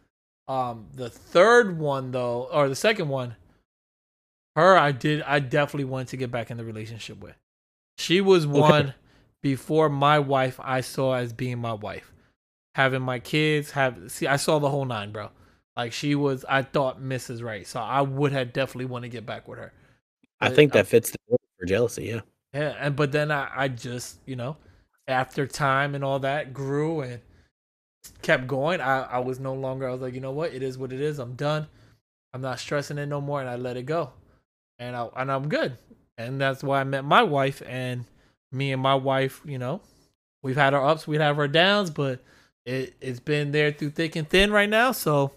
Um, 0.48 0.88
the 0.94 1.10
third 1.10 1.78
one 1.78 2.12
though, 2.12 2.50
or 2.52 2.68
the 2.68 2.76
second 2.76 3.08
one, 3.08 3.36
her 4.56 4.78
I 4.78 4.92
did 4.92 5.22
I 5.24 5.40
definitely 5.40 5.86
wanted 5.86 6.10
to 6.10 6.18
get 6.18 6.32
back 6.32 6.52
in 6.52 6.58
the 6.58 6.66
relationship 6.66 7.22
with. 7.22 7.36
She 8.02 8.20
was 8.20 8.48
one 8.48 8.88
okay. 8.88 8.96
before 9.44 9.88
my 9.88 10.18
wife 10.18 10.60
I 10.62 10.82
saw 10.82 11.14
as 11.14 11.34
being 11.34 11.60
my 11.60 11.74
wife. 11.74 12.12
Having 12.76 13.04
my 13.04 13.20
kids, 13.20 13.72
have 13.72 14.12
see 14.12 14.28
I 14.28 14.38
saw 14.38 14.60
the 14.60 14.70
whole 14.70 14.86
nine, 14.86 15.12
bro. 15.12 15.30
Like 15.78 15.94
she 15.94 16.16
was 16.16 16.44
I 16.50 16.64
thought 16.64 17.02
Mrs. 17.02 17.44
Right. 17.44 17.68
So 17.68 17.80
I 17.80 18.02
would 18.02 18.32
have 18.32 18.54
definitely 18.54 18.86
want 18.86 19.04
to 19.04 19.10
get 19.10 19.26
back 19.26 19.48
with 19.48 19.60
her. 19.60 19.72
But, 20.40 20.52
I 20.52 20.56
think 20.56 20.74
that 20.74 20.82
um, 20.82 20.86
fits 20.88 21.12
the 21.12 21.38
for 21.60 21.66
jealousy, 21.66 22.06
yeah. 22.06 22.22
Yeah, 22.54 22.76
and 22.80 22.96
but 22.96 23.12
then 23.12 23.32
I, 23.32 23.50
I 23.56 23.68
just, 23.68 24.18
you 24.26 24.36
know, 24.36 24.58
after 25.08 25.46
time 25.46 25.94
and 25.94 26.04
all 26.04 26.20
that 26.20 26.54
grew 26.54 27.02
and 27.02 27.22
kept 28.22 28.48
going, 28.48 28.82
I, 28.82 29.02
I 29.04 29.20
was 29.20 29.40
no 29.40 29.54
longer 29.54 29.88
I 29.88 29.92
was 29.92 30.02
like, 30.02 30.16
you 30.16 30.22
know 30.22 30.32
what, 30.32 30.54
it 30.54 30.64
is 30.64 30.78
what 30.78 30.92
it 30.92 31.02
is. 31.02 31.20
I'm 31.20 31.36
done. 31.36 31.68
I'm 32.34 32.42
not 32.42 32.60
stressing 32.60 32.98
it 32.98 33.06
no 33.06 33.22
more 33.22 33.42
and 33.42 33.50
I 33.50 33.58
let 33.58 33.78
it 33.78 33.86
go. 33.86 34.12
And 34.80 34.96
I 34.96 35.08
and 35.16 35.32
I'm 35.32 35.48
good 35.48 35.78
and 36.22 36.40
that's 36.40 36.64
why 36.64 36.82
I 36.82 36.84
met 36.84 37.06
my 37.06 37.24
wife. 37.24 37.62
And 37.68 38.06
me 38.52 38.72
and 38.72 38.82
my 38.82 38.96
wife, 38.96 39.42
you 39.46 39.58
know, 39.58 39.82
we've 40.42 40.58
had 40.58 40.74
our 40.74 40.86
ups, 40.86 41.08
we 41.08 41.18
have 41.18 41.40
our 41.40 41.48
downs, 41.48 41.90
but 41.90 42.20
it 42.66 42.96
it's 43.02 43.20
been 43.20 43.52
there 43.52 43.72
through 43.72 43.92
thick 43.92 44.16
and 44.16 44.28
thin 44.28 44.52
right 44.52 44.70
now. 44.70 44.92
So 44.92 45.32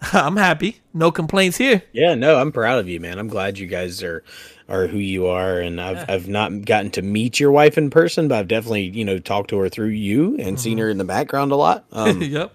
I'm 0.12 0.36
happy. 0.36 0.80
No 0.94 1.10
complaints 1.10 1.56
here. 1.56 1.82
Yeah, 1.92 2.14
no, 2.14 2.38
I'm 2.38 2.52
proud 2.52 2.78
of 2.78 2.88
you, 2.88 3.00
man. 3.00 3.18
I'm 3.18 3.28
glad 3.28 3.58
you 3.58 3.66
guys 3.66 4.02
are 4.02 4.22
are 4.68 4.86
who 4.86 4.98
you 4.98 5.26
are 5.26 5.60
and 5.60 5.80
I've 5.80 5.96
yeah. 5.96 6.06
I've 6.08 6.28
not 6.28 6.64
gotten 6.64 6.90
to 6.92 7.02
meet 7.02 7.40
your 7.40 7.50
wife 7.50 7.78
in 7.78 7.90
person, 7.90 8.28
but 8.28 8.38
I've 8.38 8.48
definitely, 8.48 8.88
you 8.88 9.04
know, 9.04 9.18
talked 9.18 9.50
to 9.50 9.58
her 9.58 9.68
through 9.68 9.88
you 9.88 10.36
and 10.36 10.38
mm-hmm. 10.38 10.56
seen 10.56 10.78
her 10.78 10.90
in 10.90 10.98
the 10.98 11.04
background 11.04 11.52
a 11.52 11.56
lot. 11.56 11.84
Um, 11.92 12.22
yep. 12.22 12.52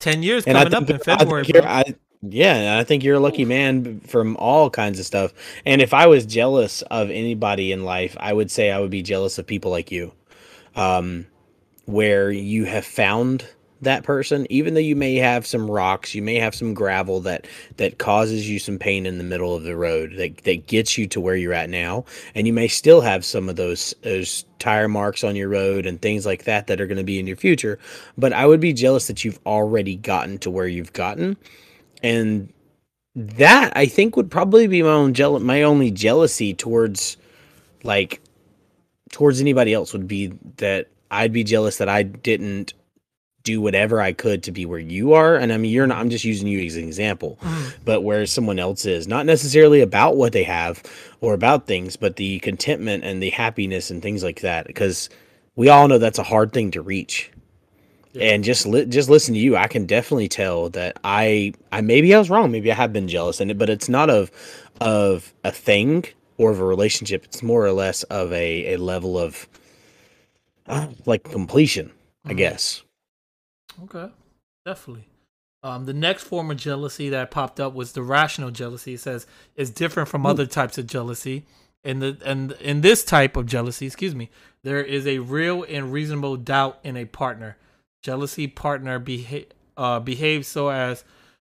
10 0.00 0.22
years 0.22 0.44
and 0.44 0.56
coming 0.56 0.74
up 0.74 0.88
in 0.88 0.98
February. 0.98 1.44
I, 1.56 1.80
I, 1.80 1.94
yeah, 2.22 2.78
I 2.78 2.84
think 2.84 3.04
you're 3.04 3.16
a 3.16 3.20
lucky 3.20 3.44
man 3.44 4.00
from 4.00 4.36
all 4.38 4.70
kinds 4.70 4.98
of 4.98 5.06
stuff. 5.06 5.32
And 5.64 5.80
if 5.80 5.94
I 5.94 6.06
was 6.06 6.26
jealous 6.26 6.82
of 6.82 7.10
anybody 7.10 7.70
in 7.70 7.84
life, 7.84 8.16
I 8.18 8.32
would 8.32 8.50
say 8.50 8.70
I 8.70 8.80
would 8.80 8.90
be 8.90 9.02
jealous 9.02 9.38
of 9.38 9.46
people 9.46 9.70
like 9.70 9.90
you, 9.92 10.12
um, 10.74 11.26
where 11.86 12.30
you 12.30 12.64
have 12.64 12.84
found 12.84 13.46
that 13.82 14.02
person, 14.02 14.46
even 14.50 14.74
though 14.74 14.80
you 14.80 14.96
may 14.96 15.14
have 15.16 15.46
some 15.46 15.70
rocks, 15.70 16.12
you 16.12 16.20
may 16.20 16.34
have 16.34 16.54
some 16.54 16.74
gravel 16.74 17.20
that 17.20 17.46
that 17.76 17.98
causes 17.98 18.50
you 18.50 18.58
some 18.58 18.78
pain 18.78 19.06
in 19.06 19.18
the 19.18 19.24
middle 19.24 19.54
of 19.54 19.62
the 19.62 19.76
road 19.76 20.14
that 20.16 20.38
that 20.38 20.66
gets 20.66 20.98
you 20.98 21.06
to 21.06 21.20
where 21.20 21.36
you're 21.36 21.52
at 21.52 21.70
now, 21.70 22.04
and 22.34 22.48
you 22.48 22.52
may 22.52 22.66
still 22.66 23.00
have 23.00 23.24
some 23.24 23.48
of 23.48 23.54
those 23.54 23.94
those 24.02 24.44
tire 24.58 24.88
marks 24.88 25.22
on 25.22 25.36
your 25.36 25.48
road 25.48 25.86
and 25.86 26.02
things 26.02 26.26
like 26.26 26.42
that 26.42 26.66
that 26.66 26.80
are 26.80 26.88
going 26.88 26.98
to 26.98 27.04
be 27.04 27.20
in 27.20 27.28
your 27.28 27.36
future. 27.36 27.78
But 28.16 28.32
I 28.32 28.46
would 28.46 28.60
be 28.60 28.72
jealous 28.72 29.06
that 29.06 29.24
you've 29.24 29.38
already 29.46 29.94
gotten 29.94 30.38
to 30.38 30.50
where 30.50 30.66
you've 30.66 30.92
gotten 30.92 31.36
and 32.02 32.52
that 33.14 33.76
I 33.76 33.86
think 33.86 34.16
would 34.16 34.30
probably 34.30 34.66
be 34.66 34.82
my 34.82 34.90
own 34.90 35.14
jeal- 35.14 35.40
my 35.40 35.62
only 35.62 35.90
jealousy 35.90 36.54
towards 36.54 37.16
like 37.82 38.20
towards 39.10 39.40
anybody 39.40 39.72
else 39.72 39.92
would 39.92 40.06
be 40.06 40.32
that 40.56 40.88
I'd 41.10 41.32
be 41.32 41.44
jealous 41.44 41.78
that 41.78 41.88
I 41.88 42.02
didn't 42.02 42.74
do 43.48 43.60
whatever 43.60 44.00
I 44.00 44.12
could 44.12 44.42
to 44.42 44.52
be 44.52 44.66
where 44.66 44.78
you 44.78 45.14
are. 45.14 45.36
And 45.36 45.52
I 45.52 45.56
mean, 45.56 45.72
you're 45.72 45.86
not, 45.86 45.98
I'm 45.98 46.10
just 46.10 46.24
using 46.24 46.48
you 46.48 46.60
as 46.66 46.76
an 46.76 46.84
example, 46.84 47.38
mm. 47.40 47.74
but 47.84 48.02
where 48.02 48.26
someone 48.26 48.58
else 48.58 48.84
is, 48.84 49.08
not 49.08 49.24
necessarily 49.24 49.80
about 49.80 50.16
what 50.16 50.32
they 50.32 50.42
have 50.42 50.82
or 51.22 51.32
about 51.32 51.66
things, 51.66 51.96
but 51.96 52.16
the 52.16 52.40
contentment 52.40 53.04
and 53.04 53.22
the 53.22 53.30
happiness 53.30 53.90
and 53.90 54.02
things 54.02 54.22
like 54.22 54.42
that. 54.42 54.66
Because 54.66 55.08
we 55.56 55.70
all 55.70 55.88
know 55.88 55.96
that's 55.96 56.18
a 56.18 56.24
hard 56.24 56.52
thing 56.52 56.70
to 56.72 56.82
reach 56.82 57.30
and 58.20 58.44
just 58.44 58.66
li- 58.66 58.86
just 58.86 59.08
listen 59.08 59.34
to 59.34 59.40
you 59.40 59.56
i 59.56 59.66
can 59.66 59.86
definitely 59.86 60.28
tell 60.28 60.68
that 60.70 60.98
i 61.04 61.52
i 61.72 61.80
maybe 61.80 62.14
i 62.14 62.18
was 62.18 62.30
wrong 62.30 62.50
maybe 62.50 62.70
i 62.70 62.74
have 62.74 62.92
been 62.92 63.08
jealous 63.08 63.40
in 63.40 63.50
it 63.50 63.58
but 63.58 63.70
it's 63.70 63.88
not 63.88 64.10
of 64.10 64.30
of 64.80 65.32
a 65.44 65.52
thing 65.52 66.04
or 66.36 66.50
of 66.50 66.60
a 66.60 66.64
relationship 66.64 67.24
it's 67.24 67.42
more 67.42 67.64
or 67.64 67.72
less 67.72 68.02
of 68.04 68.32
a 68.32 68.74
a 68.74 68.76
level 68.78 69.18
of 69.18 69.48
uh, 70.66 70.88
like 71.06 71.24
completion 71.24 71.90
i 72.24 72.28
mm-hmm. 72.28 72.38
guess 72.38 72.82
okay 73.82 74.10
definitely 74.64 75.06
um, 75.62 75.86
the 75.86 75.92
next 75.92 76.22
form 76.22 76.50
of 76.50 76.56
jealousy 76.56 77.08
that 77.08 77.30
popped 77.30 77.58
up 77.58 77.74
was 77.74 77.92
the 77.92 78.02
rational 78.02 78.50
jealousy. 78.50 78.94
It 78.94 79.00
says 79.00 79.26
is 79.56 79.70
different 79.70 80.08
from 80.08 80.24
Ooh. 80.24 80.28
other 80.28 80.46
types 80.46 80.78
of 80.78 80.86
jealousy. 80.86 81.46
In 81.82 81.98
the 82.00 82.16
and 82.24 82.52
in 82.60 82.80
this 82.80 83.04
type 83.04 83.36
of 83.36 83.46
jealousy, 83.46 83.86
excuse 83.86 84.14
me, 84.14 84.30
there 84.62 84.82
is 84.82 85.06
a 85.06 85.18
real 85.18 85.64
and 85.68 85.92
reasonable 85.92 86.36
doubt 86.36 86.78
in 86.84 86.96
a 86.96 87.06
partner 87.06 87.56
jealousy 88.02 88.46
partner 88.46 88.98
beha- 88.98 89.46
uh, 89.76 90.00
behaves 90.00 90.48
so 90.48 90.68
as 90.68 91.04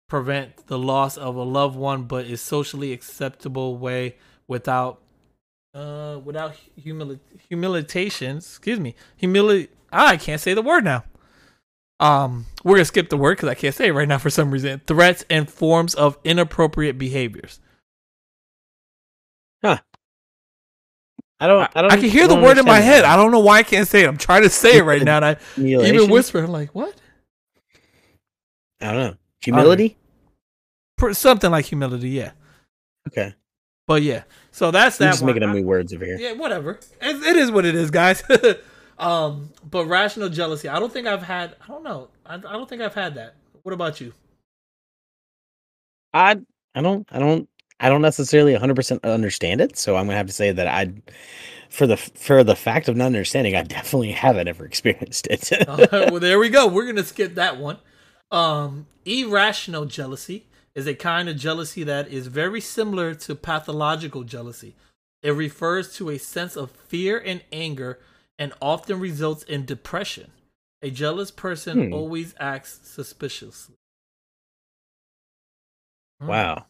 prevent 0.09 0.67
the 0.67 0.79
loss 0.79 1.17
of 1.17 1.37
a 1.37 1.43
loved 1.43 1.77
one, 1.77 2.05
but 2.05 2.27
is 2.27 2.41
socially 2.41 2.93
acceptable 2.93 3.77
way 3.79 4.17
without 4.49 5.01
uh 5.75 6.21
without 6.23 6.55
humili- 6.79 7.19
humiliation. 7.49 8.37
Excuse 8.39 8.79
me, 8.79 8.95
humility. 9.17 9.69
Ah, 9.93 10.09
I 10.09 10.17
can't 10.17 10.41
say 10.41 10.55
the 10.55 10.63
word 10.63 10.85
now. 10.85 11.05
Um, 12.01 12.47
we're 12.65 12.77
gonna 12.77 12.85
skip 12.85 13.09
the 13.09 13.17
word 13.17 13.37
because 13.37 13.49
I 13.49 13.55
can't 13.55 13.75
say 13.75 13.89
it 13.89 13.93
right 13.93 14.09
now 14.09 14.19
for 14.19 14.29
some 14.29 14.51
reason. 14.51 14.81
Threats 14.87 15.25
and 15.31 15.49
forms 15.49 15.95
of 15.95 16.19
inappropriate 16.25 16.99
behaviors. 16.99 17.61
Huh. 19.65 19.79
I 21.43 21.49
don't. 21.49 21.71
I, 21.75 21.83
don't, 21.83 21.93
I 21.93 21.97
can 21.97 22.09
hear 22.09 22.29
the 22.29 22.37
word 22.37 22.57
in 22.59 22.65
my 22.65 22.79
head. 22.79 23.05
I 23.05 23.17
don't 23.17 23.33
know 23.33 23.41
why 23.41 23.59
I 23.59 23.63
can't 23.65 23.89
say 23.89 24.05
it. 24.05 24.07
I'm 24.07 24.17
trying 24.17 24.43
to 24.43 24.49
say 24.49 24.77
it 24.79 24.85
right 24.85 25.03
now, 25.03 25.17
and 25.17 25.25
I 25.25 25.37
even 25.57 26.09
whisper. 26.09 26.39
I'm 26.39 26.53
like, 26.53 26.73
what? 26.73 26.95
I 28.81 28.93
don't 28.93 28.97
know. 29.11 29.17
Humility. 29.43 29.97
Something 31.11 31.51
like 31.51 31.65
humility, 31.65 32.11
yeah. 32.11 32.31
Okay. 33.09 33.35
But 33.89 34.03
yeah, 34.03 34.23
so 34.53 34.71
that's 34.71 35.01
We're 35.01 35.07
that. 35.07 35.11
just 35.11 35.23
one. 35.23 35.27
making 35.35 35.43
up 35.43 35.51
I- 35.51 35.55
new 35.55 35.67
words 35.67 35.93
over 35.93 36.05
here. 36.05 36.17
yeah, 36.17 36.33
whatever. 36.35 36.79
It, 37.01 37.17
it 37.25 37.37
is 37.37 37.51
what 37.51 37.65
it 37.65 37.75
is, 37.75 37.91
guys. 37.91 38.23
um, 39.01 39.51
but 39.69 39.87
rational 39.87 40.29
jealousy, 40.29 40.69
I 40.69 40.79
don't 40.79 40.93
think 40.93 41.09
I've 41.09 41.25
had. 41.25 41.57
I 41.61 41.67
don't 41.67 41.83
know. 41.83 42.09
I, 42.25 42.37
I 42.37 42.39
don't 42.39 42.69
think 42.69 42.83
I've 42.83 42.95
had 42.95 43.17
that. 43.17 43.35
What 43.65 43.73
about 43.73 44.01
you? 44.01 44.13
I 46.15 46.39
I 46.73 46.83
don't 46.83 47.09
I 47.11 47.19
don't 47.19 47.49
I 47.81 47.89
don't 47.89 48.03
necessarily 48.03 48.55
100% 48.55 49.03
understand 49.03 49.61
it, 49.61 49.77
so 49.77 49.97
I'm 49.97 50.07
gonna 50.07 50.17
have 50.17 50.27
to 50.29 50.33
say 50.33 50.53
that 50.53 50.69
I, 50.69 50.93
for 51.69 51.87
the 51.87 51.97
for 51.97 52.45
the 52.45 52.55
fact 52.57 52.89
of 52.89 52.97
not 52.97 53.07
understanding, 53.07 53.57
I 53.57 53.63
definitely 53.63 54.13
haven't 54.13 54.49
ever 54.49 54.65
experienced 54.73 55.27
it. 55.29 55.51
Right, 55.69 56.11
well, 56.11 56.21
there 56.21 56.39
we 56.39 56.49
go. 56.49 56.67
We're 56.69 56.87
gonna 56.87 57.03
skip 57.05 57.35
that 57.35 57.59
one. 57.59 57.79
Um, 58.31 58.87
irrational 59.05 59.85
jealousy 59.87 60.47
is 60.75 60.87
a 60.87 60.95
kind 60.95 61.29
of 61.29 61.37
jealousy 61.37 61.83
that 61.85 62.09
is 62.09 62.29
very 62.29 62.61
similar 62.61 63.15
to 63.15 63.35
pathological 63.35 64.23
jealousy. 64.23 64.75
It 65.23 65.33
refers 65.33 65.95
to 65.97 66.09
a 66.11 66.19
sense 66.19 66.57
of 66.57 66.71
fear 66.71 67.19
and 67.19 67.43
anger, 67.53 67.99
and 68.39 68.53
often 68.63 68.99
results 68.99 69.43
in 69.45 69.65
depression. 69.67 70.31
A 70.83 70.91
jealous 70.91 71.31
person 71.31 71.89
Hmm. 71.89 71.93
always 71.95 72.35
acts 72.41 72.81
suspiciously. 72.85 73.75
Hmm, 76.21 76.27
wow. 76.29 76.67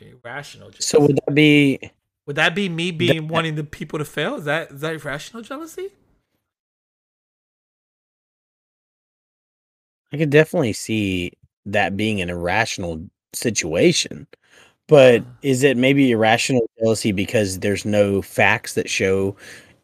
Irrational. 0.00 0.70
Jealousy. 0.70 0.82
So 0.82 1.00
would 1.00 1.18
that 1.26 1.34
be? 1.34 1.78
Would 2.26 2.36
that 2.36 2.54
be 2.54 2.68
me 2.68 2.90
being 2.90 3.28
wanting 3.28 3.54
the 3.54 3.64
people 3.64 3.98
to 3.98 4.04
fail? 4.04 4.34
Is 4.36 4.44
that 4.44 4.72
is 4.72 4.80
that 4.80 4.94
irrational 4.94 5.42
jealousy? 5.42 5.90
I 10.12 10.16
could 10.16 10.30
definitely 10.30 10.72
see 10.72 11.32
that 11.66 11.96
being 11.96 12.20
an 12.20 12.30
irrational 12.30 13.04
situation, 13.32 14.26
but 14.86 15.24
is 15.42 15.62
it 15.62 15.76
maybe 15.76 16.10
irrational 16.10 16.68
jealousy 16.78 17.12
because 17.12 17.58
there's 17.58 17.84
no 17.84 18.22
facts 18.22 18.74
that 18.74 18.88
show 18.88 19.36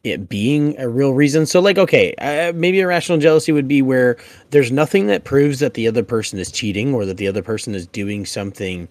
it 0.03 0.27
being 0.29 0.79
a 0.79 0.89
real 0.89 1.13
reason? 1.13 1.45
So, 1.45 1.59
like, 1.59 1.77
okay, 1.77 2.13
uh, 2.15 2.53
maybe 2.55 2.79
irrational 2.79 3.19
jealousy 3.19 3.51
would 3.51 3.67
be 3.67 3.81
where 3.81 4.17
there's 4.51 4.71
nothing 4.71 5.07
that 5.07 5.23
proves 5.23 5.59
that 5.59 5.73
the 5.73 5.87
other 5.87 6.03
person 6.03 6.39
is 6.39 6.51
cheating 6.51 6.93
or 6.93 7.05
that 7.05 7.17
the 7.17 7.27
other 7.27 7.43
person 7.43 7.75
is 7.75 7.87
doing 7.87 8.25
something 8.25 8.89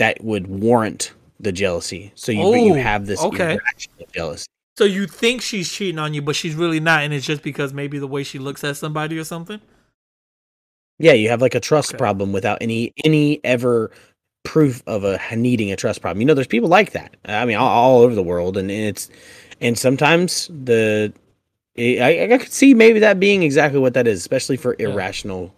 that 0.00 0.24
would 0.24 0.46
warrant 0.46 1.12
the 1.38 1.52
jealousy. 1.52 2.10
So 2.14 2.32
you, 2.32 2.38
but 2.50 2.60
you 2.60 2.74
Oh, 2.74 2.82
have 2.82 3.06
this 3.06 3.22
okay. 3.22 3.52
irrational 3.52 4.06
jealousy. 4.14 4.46
So 4.78 4.84
you 4.84 5.06
think 5.06 5.42
she's 5.42 5.70
cheating 5.70 5.98
on 5.98 6.14
you, 6.14 6.22
but 6.22 6.34
she's 6.36 6.54
really 6.54 6.80
not, 6.80 7.02
and 7.02 7.12
it's 7.12 7.26
just 7.26 7.42
because 7.42 7.74
maybe 7.74 7.98
the 7.98 8.06
way 8.06 8.22
she 8.24 8.38
looks 8.38 8.64
at 8.64 8.78
somebody 8.78 9.18
or 9.18 9.24
something. 9.24 9.60
Yeah, 10.98 11.12
you 11.12 11.28
have 11.28 11.42
like 11.42 11.54
a 11.54 11.60
trust 11.60 11.90
Okay. 11.90 11.98
problem 11.98 12.32
without 12.32 12.58
any 12.62 12.92
any 13.04 13.40
ever 13.44 13.90
proof 14.42 14.82
of 14.86 15.04
a 15.04 15.20
needing 15.36 15.70
a 15.70 15.76
trust 15.76 16.00
problem. 16.00 16.20
You 16.22 16.26
know, 16.26 16.34
there's 16.34 16.46
people 16.46 16.68
like 16.70 16.92
that. 16.92 17.14
I 17.26 17.44
mean, 17.44 17.56
all, 17.56 17.68
all 17.68 18.00
over 18.00 18.14
the 18.14 18.22
world, 18.22 18.56
and 18.56 18.70
it's 18.70 19.10
and 19.60 19.78
sometimes 19.78 20.48
the 20.48 21.12
I, 21.78 22.28
I 22.32 22.38
could 22.38 22.52
see 22.52 22.72
maybe 22.72 23.00
that 23.00 23.20
being 23.20 23.42
exactly 23.42 23.80
what 23.80 23.92
that 23.94 24.06
is, 24.06 24.18
especially 24.18 24.56
for 24.56 24.76
Yeah. 24.78 24.86
irrational. 24.86 25.54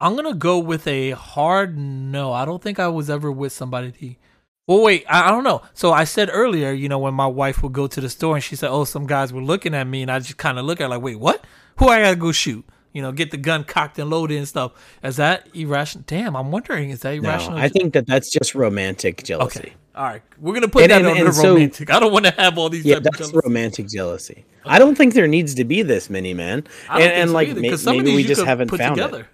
I'm 0.00 0.14
gonna 0.14 0.34
go 0.34 0.58
with 0.58 0.86
a 0.86 1.12
hard 1.12 1.76
no. 1.78 2.32
I 2.32 2.44
don't 2.44 2.62
think 2.62 2.78
I 2.78 2.88
was 2.88 3.08
ever 3.08 3.32
with 3.32 3.52
somebody. 3.52 4.18
Well, 4.66 4.82
wait, 4.82 5.04
I, 5.08 5.28
I 5.28 5.30
don't 5.30 5.44
know. 5.44 5.62
So 5.74 5.92
I 5.92 6.04
said 6.04 6.28
earlier, 6.32 6.72
you 6.72 6.88
know, 6.88 6.98
when 6.98 7.14
my 7.14 7.26
wife 7.26 7.62
would 7.62 7.72
go 7.72 7.86
to 7.86 8.00
the 8.00 8.10
store 8.10 8.34
and 8.34 8.44
she 8.44 8.56
said, 8.56 8.68
"Oh, 8.70 8.84
some 8.84 9.06
guys 9.06 9.32
were 9.32 9.42
looking 9.42 9.74
at 9.74 9.86
me," 9.86 10.02
and 10.02 10.10
I 10.10 10.18
just 10.18 10.36
kind 10.36 10.58
of 10.58 10.64
look 10.66 10.80
at 10.80 10.84
her 10.84 10.88
like, 10.88 11.02
"Wait, 11.02 11.18
what? 11.18 11.44
Who 11.78 11.88
I 11.88 12.02
gotta 12.02 12.16
go 12.16 12.32
shoot?" 12.32 12.64
You 12.92 13.02
know, 13.02 13.12
get 13.12 13.30
the 13.30 13.36
gun 13.36 13.64
cocked 13.64 13.98
and 13.98 14.08
loaded 14.10 14.38
and 14.38 14.48
stuff. 14.48 14.72
Is 15.02 15.16
that 15.16 15.48
irrational? 15.54 16.04
Damn, 16.06 16.34
I'm 16.34 16.50
wondering, 16.50 16.88
is 16.90 17.00
that 17.00 17.14
irrational? 17.14 17.58
No? 17.58 17.62
I 17.62 17.68
think 17.68 17.92
that 17.92 18.06
that's 18.06 18.30
just 18.30 18.54
romantic 18.54 19.22
jealousy. 19.22 19.60
okay, 19.60 19.72
all 19.94 20.04
right, 20.04 20.22
we're 20.40 20.54
gonna 20.54 20.66
put 20.68 20.82
And- 20.82 20.90
that 20.90 20.98
and- 21.02 21.06
under 21.08 21.26
and 21.26 21.34
so- 21.34 21.52
romantic. 21.54 21.90
I 21.90 22.00
don't 22.00 22.12
want 22.12 22.24
to 22.26 22.32
have 22.32 22.58
all 22.58 22.68
these. 22.68 22.84
Yeah, 22.84 22.98
that's 22.98 23.18
jealousy. 23.18 23.40
romantic 23.44 23.88
jealousy. 23.88 24.44
I 24.64 24.78
don't 24.78 24.96
think 24.96 25.14
there 25.14 25.28
needs 25.28 25.54
to 25.54 25.64
be 25.64 25.82
this 25.82 26.10
many, 26.10 26.34
man. 26.34 26.64
And, 26.90 27.02
and 27.04 27.28
so 27.30 27.34
like 27.34 27.48
either, 27.48 27.60
may- 27.60 27.70
'cause 27.70 27.82
some 27.82 27.96
of 27.98 28.04
maybe 28.04 28.16
these 28.16 28.24
we 28.26 28.28
just 28.34 28.44
haven't 28.44 28.68
found 28.76 28.98
it. 28.98 29.26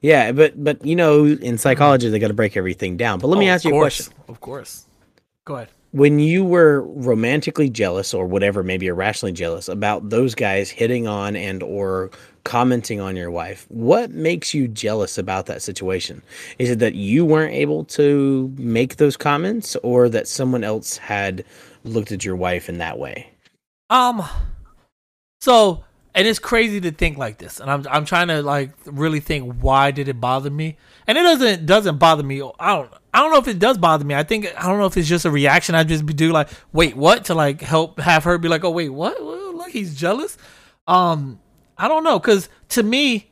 Together. 0.00 0.24
Yeah, 0.26 0.32
but 0.32 0.62
but 0.62 0.84
you 0.84 0.96
know, 0.96 1.24
in 1.26 1.58
psychology, 1.58 2.08
they 2.08 2.18
got 2.18 2.28
to 2.28 2.34
break 2.34 2.56
everything 2.56 2.96
down. 2.96 3.18
But 3.18 3.28
let 3.28 3.38
me 3.38 3.48
Oh, 3.48 3.52
ask 3.54 3.64
of 3.64 3.70
you 3.70 3.76
a 3.76 3.80
course, 3.80 4.08
question. 4.08 4.24
Of 4.28 4.40
course. 4.40 4.86
Go 5.46 5.56
ahead. 5.56 5.68
when 5.92 6.20
you 6.20 6.44
were 6.44 6.82
romantically 6.82 7.68
jealous 7.68 8.14
or 8.14 8.24
whatever 8.26 8.62
maybe 8.62 8.86
irrationally 8.86 9.32
jealous 9.32 9.68
about 9.68 10.08
those 10.10 10.34
guys 10.36 10.70
hitting 10.70 11.08
on 11.08 11.34
and 11.34 11.62
or 11.64 12.10
commenting 12.44 13.00
on 13.00 13.16
your 13.16 13.30
wife 13.30 13.66
what 13.70 14.10
makes 14.12 14.54
you 14.54 14.68
jealous 14.68 15.18
about 15.18 15.46
that 15.46 15.60
situation 15.62 16.22
is 16.60 16.70
it 16.70 16.78
that 16.78 16.94
you 16.94 17.24
weren't 17.24 17.52
able 17.54 17.84
to 17.84 18.54
make 18.56 18.96
those 18.96 19.16
comments 19.16 19.74
or 19.82 20.08
that 20.08 20.28
someone 20.28 20.62
else 20.62 20.96
had 20.98 21.44
looked 21.82 22.12
at 22.12 22.24
your 22.24 22.36
wife 22.36 22.68
in 22.68 22.78
that 22.78 22.96
way 22.98 23.28
Um, 23.88 24.22
so 25.40 25.82
and 26.14 26.26
it's 26.26 26.38
crazy 26.38 26.80
to 26.80 26.90
think 26.90 27.18
like 27.18 27.38
this, 27.38 27.60
and 27.60 27.70
I'm 27.70 27.86
I'm 27.88 28.04
trying 28.04 28.28
to 28.28 28.42
like 28.42 28.72
really 28.84 29.20
think 29.20 29.54
why 29.60 29.90
did 29.90 30.08
it 30.08 30.20
bother 30.20 30.50
me, 30.50 30.76
and 31.06 31.16
it 31.16 31.22
doesn't 31.22 31.66
doesn't 31.66 31.98
bother 31.98 32.22
me. 32.22 32.42
I 32.58 32.74
don't 32.74 32.92
I 33.14 33.20
don't 33.20 33.30
know 33.30 33.38
if 33.38 33.48
it 33.48 33.58
does 33.58 33.78
bother 33.78 34.04
me. 34.04 34.14
I 34.14 34.24
think 34.24 34.52
I 34.56 34.66
don't 34.66 34.78
know 34.78 34.86
if 34.86 34.96
it's 34.96 35.08
just 35.08 35.24
a 35.24 35.30
reaction 35.30 35.74
I 35.74 35.84
just 35.84 36.04
do 36.06 36.32
like 36.32 36.48
wait 36.72 36.96
what 36.96 37.26
to 37.26 37.34
like 37.34 37.60
help 37.60 38.00
have 38.00 38.24
her 38.24 38.38
be 38.38 38.48
like 38.48 38.64
oh 38.64 38.70
wait 38.70 38.88
what 38.88 39.22
Well, 39.22 39.56
look 39.56 39.70
he's 39.70 39.94
jealous. 39.94 40.36
Um, 40.88 41.40
I 41.78 41.86
don't 41.86 42.02
know 42.02 42.18
because 42.18 42.48
to 42.70 42.82
me, 42.82 43.30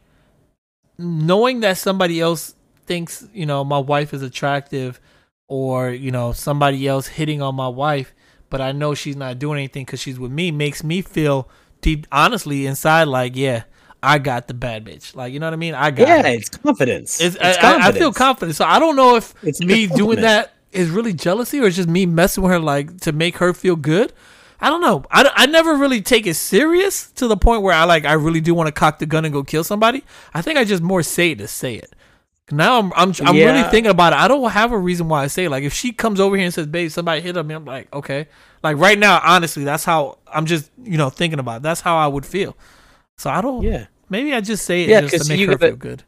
knowing 0.99 1.61
that 1.61 1.79
somebody 1.79 2.21
else 2.21 2.55
thinks 2.87 3.27
you 3.33 3.47
know 3.47 3.64
my 3.64 3.79
wife 3.79 4.14
is 4.14 4.23
attractive, 4.23 5.01
or 5.49 5.91
you 5.91 6.12
know 6.12 6.33
somebody 6.33 6.87
else 6.87 7.09
hitting 7.09 7.43
on 7.43 7.57
my 7.57 7.69
wife 7.69 8.14
but 8.51 8.61
I 8.61 8.73
know 8.73 8.95
she's 8.95 9.17
not 9.17 9.38
doing 9.38 9.59
anything 9.59 9.85
because 9.85 10.01
she's 10.01 10.19
with 10.19 10.33
me 10.33 10.51
makes 10.51 10.83
me 10.83 11.03
feel 11.03 11.49
deep, 11.81 12.07
honestly, 12.12 12.67
inside 12.67 13.05
like, 13.05 13.37
yeah, 13.37 13.64
I 14.03 14.19
got 14.19 14.49
the 14.49 14.55
bad 14.55 14.85
bitch. 14.85 15.14
Like, 15.17 15.33
you 15.33 15.41
know 15.41 15.47
what 15.47 15.53
I 15.55 15.57
mean? 15.57 15.75
I 15.75 15.91
got 15.91 16.07
yeah 16.09 16.27
it. 16.27 16.41
it's 16.41 16.49
confidence 16.51 17.21
It's, 17.21 17.37
it's, 17.41 17.59
I, 17.59 17.77
I- 17.79 17.88
I 17.88 17.93
feel 17.93 18.12
confident. 18.12 18.57
So 18.57 18.64
I 18.64 18.79
don't 18.79 18.97
know 18.97 19.17
if 19.17 19.35
It's 19.43 19.61
me 19.61 19.87
doing 19.87 20.21
that 20.23 20.55
is 20.73 20.91
really 20.91 21.12
jealousy 21.14 21.61
or 21.61 21.67
it's 21.67 21.77
just 21.77 21.88
me 21.88 22.05
messing 22.07 22.43
with 22.45 22.53
her 22.53 22.61
like 22.61 23.01
to 23.01 23.12
make 23.12 23.38
her 23.38 23.53
feel 23.55 23.75
good. 23.77 24.12
I 24.61 24.71
don't 24.71 24.81
know. 24.81 25.05
I, 25.11 25.31
I 25.35 25.47
never 25.47 25.77
really 25.77 26.01
take 26.03 26.27
it 26.27 26.35
serious 26.35 27.11
to 27.12 27.29
the 27.29 27.37
point 27.37 27.62
where 27.62 27.73
I 27.75 27.85
like 27.85 28.05
I 28.05 28.12
really 28.14 28.41
do 28.41 28.55
want 28.55 28.67
to 28.67 28.73
cock 28.73 28.99
the 28.99 29.07
gun 29.07 29.25
and 29.25 29.33
go 29.33 29.43
kill 29.45 29.62
somebody. 29.64 30.05
I 30.35 30.43
think 30.43 30.59
I 30.59 30.64
just 30.64 30.83
more 30.83 31.03
say 31.03 31.31
it 31.33 31.38
to 31.38 31.49
say 31.49 31.75
it. 31.77 31.93
Now 32.51 32.79
I'm 32.79 32.93
I'm, 32.97 33.13
I'm 33.27 33.37
really 33.37 33.63
thinking 33.71 33.91
about 33.91 34.13
it. 34.13 34.19
I 34.19 34.27
don't 34.29 34.51
have 34.51 34.73
a 34.73 34.79
reason 34.79 35.09
why 35.09 35.23
I 35.23 35.27
say 35.27 35.45
it. 35.45 35.51
Like 35.51 35.65
if 35.65 35.73
she 35.75 35.93
comes 35.93 36.19
over 36.21 36.35
here 36.37 36.45
and 36.47 36.55
says, 36.55 36.67
"Babe, 36.67 36.91
somebody 36.91 37.21
hit 37.21 37.37
on 37.37 37.47
me," 37.47 37.55
I'm 37.55 37.65
like, 37.65 37.93
okay. 37.95 38.27
Like 38.63 38.77
right 38.79 38.99
now, 38.99 39.21
honestly, 39.23 39.65
that's 39.65 39.85
how 39.85 40.19
I'm 40.33 40.47
just 40.47 40.71
you 40.83 40.97
know 40.97 41.11
thinking 41.11 41.39
about. 41.39 41.59
It. 41.59 41.63
That's 41.63 41.81
how 41.83 41.97
I 41.99 42.07
would 42.07 42.25
feel. 42.27 42.57
So 43.19 43.31
I 43.31 43.41
don't. 43.41 43.63
yeah 43.63 43.87
Maybe 44.11 44.33
I 44.33 44.41
just 44.41 44.65
say 44.65 44.85
it 44.85 44.89
Yeah, 44.89 45.03
just 45.03 45.27
to 45.27 45.29
make 45.37 45.41
her 45.41 45.55
gotta- 45.57 45.67
feel 45.69 45.77
good. 45.77 46.03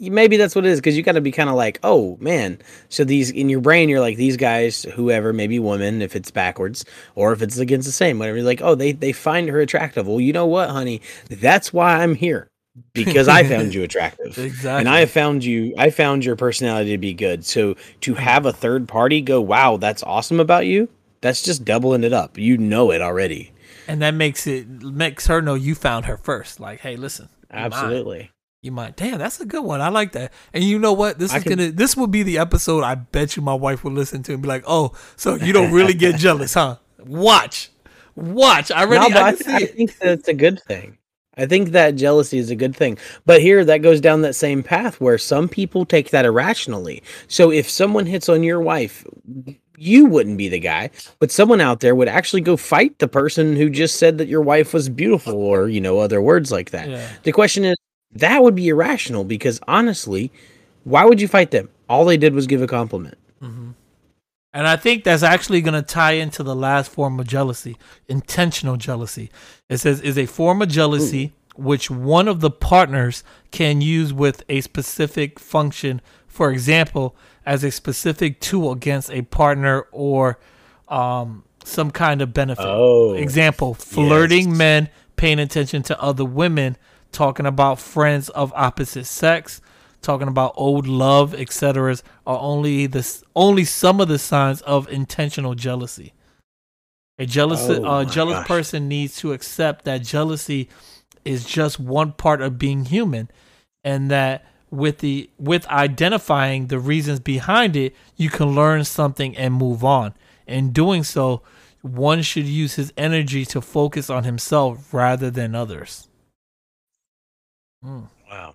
maybe 0.00 0.36
that's 0.36 0.54
what 0.56 0.66
it 0.66 0.70
is 0.70 0.80
because 0.80 0.96
you 0.96 1.02
got 1.02 1.12
to 1.12 1.20
be 1.20 1.30
kind 1.32 1.48
of 1.48 1.54
like 1.56 1.78
oh 1.82 2.18
man 2.20 2.58
so 2.90 3.02
these 3.04 3.30
in 3.30 3.48
your 3.48 3.60
brain 3.62 3.88
you're 3.88 4.00
like 4.00 4.16
these 4.18 4.36
guys 4.36 4.82
whoever 4.94 5.32
maybe 5.32 5.58
woman 5.58 6.02
if 6.02 6.14
it's 6.16 6.30
backwards 6.30 6.84
or 7.14 7.32
if 7.32 7.40
it's 7.40 7.56
against 7.58 7.86
the 7.86 7.92
same 7.92 8.18
whatever 8.18 8.36
you're 8.36 8.44
like 8.46 8.60
oh 8.60 8.74
they 8.74 8.92
they 8.92 9.12
find 9.12 9.48
her 9.48 9.58
attractive 9.60 10.06
well 10.06 10.20
you 10.20 10.34
know 10.34 10.44
what 10.44 10.68
honey 10.68 11.00
that's 11.30 11.72
why 11.72 12.02
i'm 12.02 12.14
here 12.14 12.50
because 12.92 13.28
i 13.28 13.42
found 13.44 13.72
you 13.74 13.82
attractive 13.84 14.36
Exactly. 14.38 14.80
and 14.80 14.88
i 14.88 15.00
have 15.00 15.10
found 15.10 15.44
you 15.44 15.74
i 15.78 15.90
found 15.90 16.24
your 16.24 16.36
personality 16.36 16.90
to 16.90 16.98
be 16.98 17.14
good 17.14 17.44
so 17.44 17.74
to 18.02 18.14
have 18.14 18.46
a 18.46 18.52
third 18.52 18.86
party 18.88 19.20
go 19.20 19.40
wow 19.40 19.76
that's 19.76 20.02
awesome 20.02 20.40
about 20.40 20.66
you 20.66 20.88
that's 21.20 21.42
just 21.42 21.64
doubling 21.64 22.04
it 22.04 22.12
up 22.12 22.36
you 22.38 22.56
know 22.58 22.90
it 22.90 23.00
already 23.02 23.52
and 23.88 24.02
that 24.02 24.14
makes 24.14 24.46
it 24.46 24.68
makes 24.68 25.26
her 25.28 25.40
know 25.40 25.54
you 25.54 25.76
found 25.76 26.06
her 26.06 26.16
first. 26.16 26.58
Like, 26.58 26.80
hey, 26.80 26.96
listen, 26.96 27.28
mine. 27.52 27.62
absolutely 27.66 28.32
You 28.60 28.72
might. 28.72 28.96
Damn, 28.96 29.18
that's 29.18 29.40
a 29.40 29.46
good 29.46 29.62
one. 29.62 29.80
I 29.80 29.90
like 29.90 30.10
that. 30.12 30.32
And 30.52 30.64
you 30.64 30.80
know 30.80 30.92
what? 30.92 31.20
This 31.20 31.32
I 31.32 31.36
is 31.36 31.42
can- 31.44 31.56
gonna. 31.58 31.70
This 31.70 31.96
will 31.96 32.08
be 32.08 32.24
the 32.24 32.36
episode. 32.38 32.82
I 32.82 32.96
bet 32.96 33.36
you 33.36 33.42
my 33.44 33.54
wife 33.54 33.84
will 33.84 33.92
listen 33.92 34.24
to 34.24 34.32
and 34.32 34.42
be 34.42 34.48
like, 34.48 34.64
"Oh, 34.66 34.90
so 35.14 35.36
you 35.36 35.52
don't 35.52 35.70
really 35.70 35.94
get 35.94 36.16
jealous, 36.18 36.54
huh? 36.54 36.78
Watch, 36.98 37.70
watch. 38.16 38.72
I 38.72 38.80
already. 38.84 39.08
no, 39.14 39.20
I 39.20 39.24
I, 39.28 39.28
I 39.30 39.66
think 39.66 39.96
that's 39.98 40.26
a 40.26 40.34
good 40.34 40.60
thing. 40.64 40.98
I 41.36 41.46
think 41.46 41.70
that 41.70 41.96
jealousy 41.96 42.38
is 42.38 42.50
a 42.50 42.56
good 42.56 42.74
thing. 42.74 42.98
But 43.26 43.40
here, 43.40 43.64
that 43.64 43.82
goes 43.82 44.00
down 44.00 44.22
that 44.22 44.34
same 44.34 44.62
path 44.62 45.00
where 45.00 45.18
some 45.18 45.48
people 45.48 45.84
take 45.84 46.10
that 46.10 46.24
irrationally. 46.24 47.02
So 47.28 47.50
if 47.52 47.68
someone 47.68 48.06
hits 48.06 48.28
on 48.28 48.42
your 48.42 48.60
wife, 48.60 49.04
you 49.76 50.06
wouldn't 50.06 50.38
be 50.38 50.48
the 50.48 50.58
guy, 50.58 50.90
but 51.18 51.30
someone 51.30 51.60
out 51.60 51.80
there 51.80 51.94
would 51.94 52.08
actually 52.08 52.40
go 52.40 52.56
fight 52.56 52.98
the 52.98 53.08
person 53.08 53.56
who 53.56 53.68
just 53.68 53.96
said 53.96 54.16
that 54.18 54.28
your 54.28 54.40
wife 54.40 54.72
was 54.72 54.88
beautiful 54.88 55.34
or, 55.34 55.68
you 55.68 55.80
know, 55.80 55.98
other 55.98 56.22
words 56.22 56.50
like 56.50 56.70
that. 56.70 56.88
Yeah. 56.88 57.08
The 57.22 57.32
question 57.32 57.64
is, 57.64 57.76
that 58.12 58.42
would 58.42 58.54
be 58.54 58.68
irrational 58.68 59.24
because 59.24 59.60
honestly, 59.68 60.32
why 60.84 61.04
would 61.04 61.20
you 61.20 61.28
fight 61.28 61.50
them? 61.50 61.68
All 61.88 62.06
they 62.06 62.16
did 62.16 62.32
was 62.34 62.46
give 62.46 62.62
a 62.62 62.66
compliment. 62.66 63.18
Mm-hmm. 63.42 63.70
And 64.56 64.66
I 64.66 64.76
think 64.76 65.04
that's 65.04 65.22
actually 65.22 65.60
going 65.60 65.74
to 65.74 65.82
tie 65.82 66.12
into 66.12 66.42
the 66.42 66.56
last 66.56 66.90
form 66.90 67.20
of 67.20 67.26
jealousy, 67.26 67.76
intentional 68.08 68.78
jealousy. 68.78 69.30
It 69.68 69.76
says 69.76 70.00
is 70.00 70.16
a 70.16 70.24
form 70.24 70.62
of 70.62 70.70
jealousy 70.70 71.34
which 71.56 71.90
one 71.90 72.26
of 72.26 72.40
the 72.40 72.50
partners 72.50 73.22
can 73.50 73.82
use 73.82 74.14
with 74.14 74.42
a 74.48 74.62
specific 74.62 75.38
function. 75.38 76.00
For 76.26 76.50
example, 76.50 77.14
as 77.44 77.64
a 77.64 77.70
specific 77.70 78.40
tool 78.40 78.72
against 78.72 79.10
a 79.10 79.20
partner 79.20 79.88
or 79.92 80.38
um, 80.88 81.44
some 81.62 81.90
kind 81.90 82.22
of 82.22 82.32
benefit. 82.32 82.64
Oh, 82.66 83.12
Example: 83.12 83.74
flirting 83.74 84.48
yes. 84.48 84.56
men, 84.56 84.88
paying 85.16 85.38
attention 85.38 85.82
to 85.82 86.00
other 86.00 86.24
women, 86.24 86.78
talking 87.12 87.44
about 87.44 87.78
friends 87.78 88.30
of 88.30 88.54
opposite 88.56 89.04
sex, 89.04 89.60
talking 90.06 90.28
about 90.28 90.54
old 90.56 90.86
love, 90.86 91.34
etc. 91.34 91.96
are 92.26 92.38
only 92.38 92.86
the 92.86 93.04
only 93.34 93.64
some 93.64 94.00
of 94.00 94.08
the 94.08 94.18
signs 94.18 94.62
of 94.62 94.88
intentional 94.88 95.54
jealousy. 95.54 96.14
A 97.18 97.26
jealous 97.26 97.68
Oh 97.68 97.82
uh, 97.84 98.04
jealous 98.04 98.38
gosh. 98.38 98.46
person 98.46 98.88
needs 98.88 99.16
to 99.18 99.32
accept 99.32 99.84
that 99.84 100.02
jealousy 100.02 100.68
is 101.24 101.44
just 101.44 101.80
one 101.80 102.12
part 102.12 102.40
of 102.40 102.58
being 102.58 102.84
human, 102.86 103.30
and 103.84 104.10
that 104.10 104.44
with 104.70 104.98
the 104.98 105.28
with 105.38 105.66
identifying 105.68 106.68
the 106.68 106.78
reasons 106.78 107.20
behind 107.20 107.76
it, 107.76 107.94
you 108.16 108.30
can 108.30 108.54
learn 108.54 108.84
something 108.84 109.36
and 109.36 109.54
move 109.54 109.84
on. 109.84 110.14
In 110.46 110.72
doing 110.72 111.02
so, 111.04 111.42
one 111.82 112.22
should 112.22 112.46
use 112.46 112.74
his 112.74 112.92
energy 112.96 113.44
to 113.46 113.60
focus 113.60 114.10
on 114.10 114.24
himself 114.24 114.92
rather 114.92 115.30
than 115.30 115.54
others. 115.54 116.08
Wow. 117.82 118.54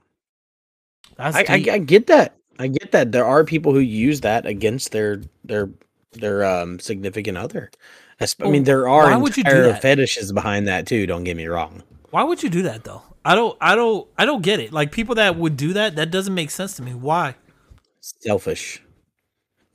That's 1.21 1.35
I, 1.37 1.45
I. 1.47 1.53
I 1.71 1.77
get 1.79 2.07
that. 2.07 2.37
I 2.59 2.67
get 2.67 2.91
that. 2.91 3.11
There 3.11 3.25
are 3.25 3.43
people 3.43 3.73
who 3.73 3.79
use 3.79 4.21
that 4.21 4.45
against 4.45 4.91
their 4.91 5.21
their 5.43 5.69
their 6.13 6.43
um 6.45 6.79
significant 6.79 7.37
other. 7.37 7.71
I 8.19 8.27
Well, 8.39 8.51
mean, 8.51 8.63
there 8.63 8.87
are 8.87 9.05
why 9.09 9.15
would 9.17 9.37
you 9.37 9.43
do 9.43 9.61
that? 9.63 9.81
fetishes 9.81 10.31
behind 10.31 10.67
that 10.67 10.87
too. 10.87 11.05
Don't 11.07 11.23
get 11.23 11.37
me 11.37 11.47
wrong. 11.47 11.83
Why 12.11 12.23
would 12.23 12.43
you 12.43 12.49
do 12.49 12.63
that 12.63 12.83
though? 12.83 13.03
I 13.25 13.35
don't 13.35 13.57
I 13.61 13.75
don't 13.75 14.07
I 14.17 14.25
don't 14.25 14.41
get 14.43 14.59
it. 14.59 14.71
Like 14.73 14.91
people 14.91 15.15
that 15.15 15.35
would 15.37 15.57
do 15.57 15.73
that, 15.73 15.95
that 15.95 16.11
doesn't 16.11 16.33
make 16.35 16.51
sense 16.51 16.75
to 16.77 16.83
me. 16.83 16.93
Why? 16.93 17.35
Selfish. 18.01 18.81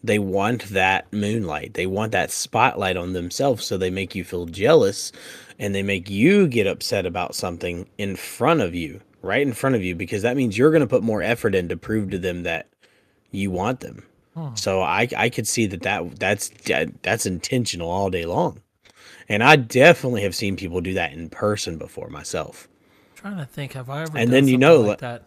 They 0.03 0.19
want 0.19 0.65
that 0.71 1.13
moonlight. 1.13 1.75
They 1.75 1.87
want 1.87 2.13
that 2.13 2.31
spotlight 2.31 2.97
on 2.97 3.13
themselves, 3.13 3.65
so 3.65 3.77
they 3.77 3.91
make 3.91 4.15
you 4.15 4.25
feel 4.25 4.47
jealous, 4.47 5.11
and 5.59 5.75
they 5.75 5.83
make 5.83 6.09
you 6.09 6.47
get 6.47 6.67
upset 6.67 7.07
about 7.07 7.35
something 7.35 7.89
in 7.99 8.15
front 8.17 8.61
of 8.61 8.75
you, 8.75 9.01
right 9.27 9.47
in 9.47 9.53
front 9.53 9.77
of 9.77 9.83
you, 9.83 9.95
because 9.95 10.23
that 10.23 10.37
means 10.37 10.57
you're 10.57 10.71
going 10.71 10.81
to 10.81 10.87
put 10.87 11.03
more 11.03 11.23
effort 11.23 11.55
in 11.55 11.69
to 11.69 11.77
prove 11.77 12.11
to 12.11 12.19
them 12.19 12.45
that 12.45 12.69
you 13.31 13.51
want 13.51 13.81
them. 13.81 14.05
Hmm. 14.35 14.55
So 14.55 14.83
I 14.83 15.09
I 15.17 15.29
could 15.29 15.47
see 15.47 15.67
that 15.67 15.83
that 15.83 16.19
that's 16.19 16.51
that's 17.03 17.27
intentional 17.27 17.91
all 17.91 18.11
day 18.11 18.25
long, 18.25 18.61
and 19.29 19.43
I 19.43 19.57
definitely 19.57 20.23
have 20.23 20.35
seen 20.35 20.57
people 20.57 20.81
do 20.81 20.95
that 20.95 21.13
in 21.13 21.29
person 21.31 21.79
before 21.79 22.09
myself. 22.09 22.69
trying 23.15 23.39
to 23.39 23.47
think, 23.47 23.73
have 23.73 23.91
I 23.91 24.03
ever? 24.03 24.17
And 24.17 24.31
done 24.31 24.31
then 24.31 24.49
you 24.49 24.59
know, 24.59 24.81
like 24.83 24.99
that. 24.99 25.25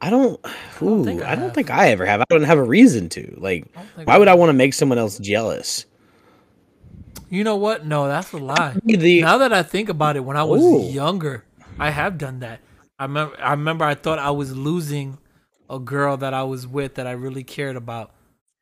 I 0.00 0.10
don't. 0.10 0.40
Ooh, 0.80 1.04
think 1.04 1.22
I 1.22 1.32
I 1.32 1.34
don't 1.34 1.52
think 1.52 1.70
I 1.70 1.90
ever 1.90 2.06
have. 2.06 2.20
I 2.20 2.24
don't 2.30 2.44
have 2.44 2.58
a 2.58 2.62
reason 2.62 3.08
to. 3.10 3.34
Like, 3.36 3.66
why 4.04 4.14
I 4.14 4.18
would 4.18 4.28
I 4.28 4.34
want 4.34 4.50
to 4.50 4.54
make 4.54 4.74
someone 4.74 4.98
else 4.98 5.18
jealous? 5.18 5.86
You 7.30 7.44
know 7.44 7.56
what? 7.56 7.84
No, 7.84 8.06
that's 8.06 8.32
a 8.32 8.38
lie. 8.38 8.76
The 8.84 9.22
now 9.22 9.38
that 9.38 9.52
I 9.52 9.62
think 9.62 9.88
about 9.88 10.16
it, 10.16 10.20
when 10.20 10.36
I 10.36 10.44
was 10.44 10.62
Ooh. 10.62 10.90
younger, 10.90 11.44
I 11.78 11.90
have 11.90 12.16
done 12.16 12.40
that. 12.40 12.60
I 12.98 13.04
remember. 13.04 13.36
I 13.40 13.50
remember. 13.52 13.84
I 13.84 13.94
thought 13.94 14.18
I 14.18 14.30
was 14.30 14.56
losing 14.56 15.18
a 15.70 15.78
girl 15.78 16.16
that 16.16 16.34
I 16.34 16.42
was 16.42 16.66
with 16.66 16.94
that 16.94 17.06
I 17.06 17.12
really 17.12 17.44
cared 17.44 17.76
about, 17.76 18.12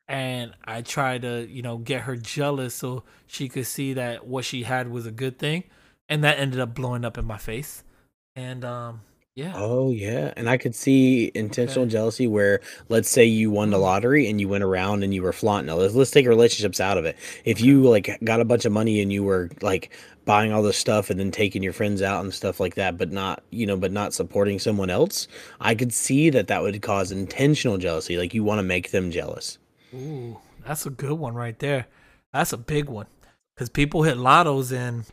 and 0.07 0.53
I 0.65 0.81
tried 0.81 1.23
to, 1.23 1.47
you 1.49 1.61
know, 1.61 1.77
get 1.77 2.01
her 2.01 2.15
jealous 2.15 2.75
so 2.75 3.03
she 3.25 3.49
could 3.49 3.65
see 3.65 3.93
that 3.93 4.27
what 4.27 4.45
she 4.45 4.63
had 4.63 4.89
was 4.89 5.05
a 5.05 5.11
good 5.11 5.39
thing, 5.39 5.63
and 6.07 6.23
that 6.23 6.39
ended 6.39 6.59
up 6.59 6.75
blowing 6.75 7.03
up 7.05 7.17
in 7.17 7.25
my 7.25 7.37
face. 7.37 7.83
And 8.35 8.63
um, 8.63 9.01
yeah, 9.37 9.53
Oh 9.55 9.91
yeah, 9.91 10.33
and 10.35 10.49
I 10.49 10.57
could 10.57 10.73
see 10.73 11.31
intentional 11.35 11.83
Okay. 11.83 11.91
jealousy 11.91 12.25
where, 12.25 12.59
let's 12.89 13.07
say, 13.07 13.23
you 13.23 13.51
won 13.51 13.69
the 13.69 13.77
mm-hmm. 13.77 13.83
lottery 13.83 14.27
and 14.27 14.41
you 14.41 14.49
went 14.49 14.63
around 14.63 15.03
and 15.03 15.13
you 15.13 15.21
were 15.21 15.31
flaunting. 15.31 15.67
Now, 15.67 15.75
let's 15.75 15.93
let's 15.93 16.09
take 16.09 16.25
relationships 16.25 16.79
out 16.79 16.97
of 16.97 17.05
it. 17.05 17.15
If 17.45 17.61
you 17.61 17.83
like 17.83 18.17
got 18.23 18.41
a 18.41 18.45
bunch 18.45 18.65
of 18.65 18.71
money 18.71 18.99
and 18.99 19.13
you 19.13 19.23
were 19.23 19.51
like 19.61 19.91
buying 20.25 20.51
all 20.51 20.63
this 20.63 20.75
stuff 20.75 21.11
and 21.11 21.19
then 21.19 21.29
taking 21.29 21.61
your 21.61 21.71
friends 21.71 22.01
out 22.01 22.23
and 22.23 22.33
stuff 22.33 22.59
like 22.59 22.73
that, 22.75 22.97
but 22.97 23.11
not 23.11 23.43
you 23.51 23.67
know, 23.67 23.77
but 23.77 23.91
not 23.91 24.11
supporting 24.11 24.57
someone 24.57 24.89
else, 24.89 25.27
I 25.61 25.75
could 25.75 25.93
see 25.93 26.31
that 26.31 26.47
that 26.47 26.63
would 26.63 26.81
cause 26.81 27.11
intentional 27.11 27.77
jealousy. 27.77 28.17
Like 28.17 28.33
you 28.33 28.43
want 28.43 28.57
to 28.57 28.63
make 28.63 28.89
them 28.89 29.11
jealous. 29.11 29.59
Ooh, 29.93 30.39
that's 30.65 30.87
a 30.87 30.89
good 30.89 31.13
one 31.13 31.35
right 31.35 31.59
there. 31.59 31.85
That's 32.33 32.53
a 32.53 32.57
big 32.57 32.89
one. 32.89 33.05
Because 33.53 33.69
people 33.69 34.01
hit 34.01 34.17
lottos 34.17 34.75
and 34.75 35.05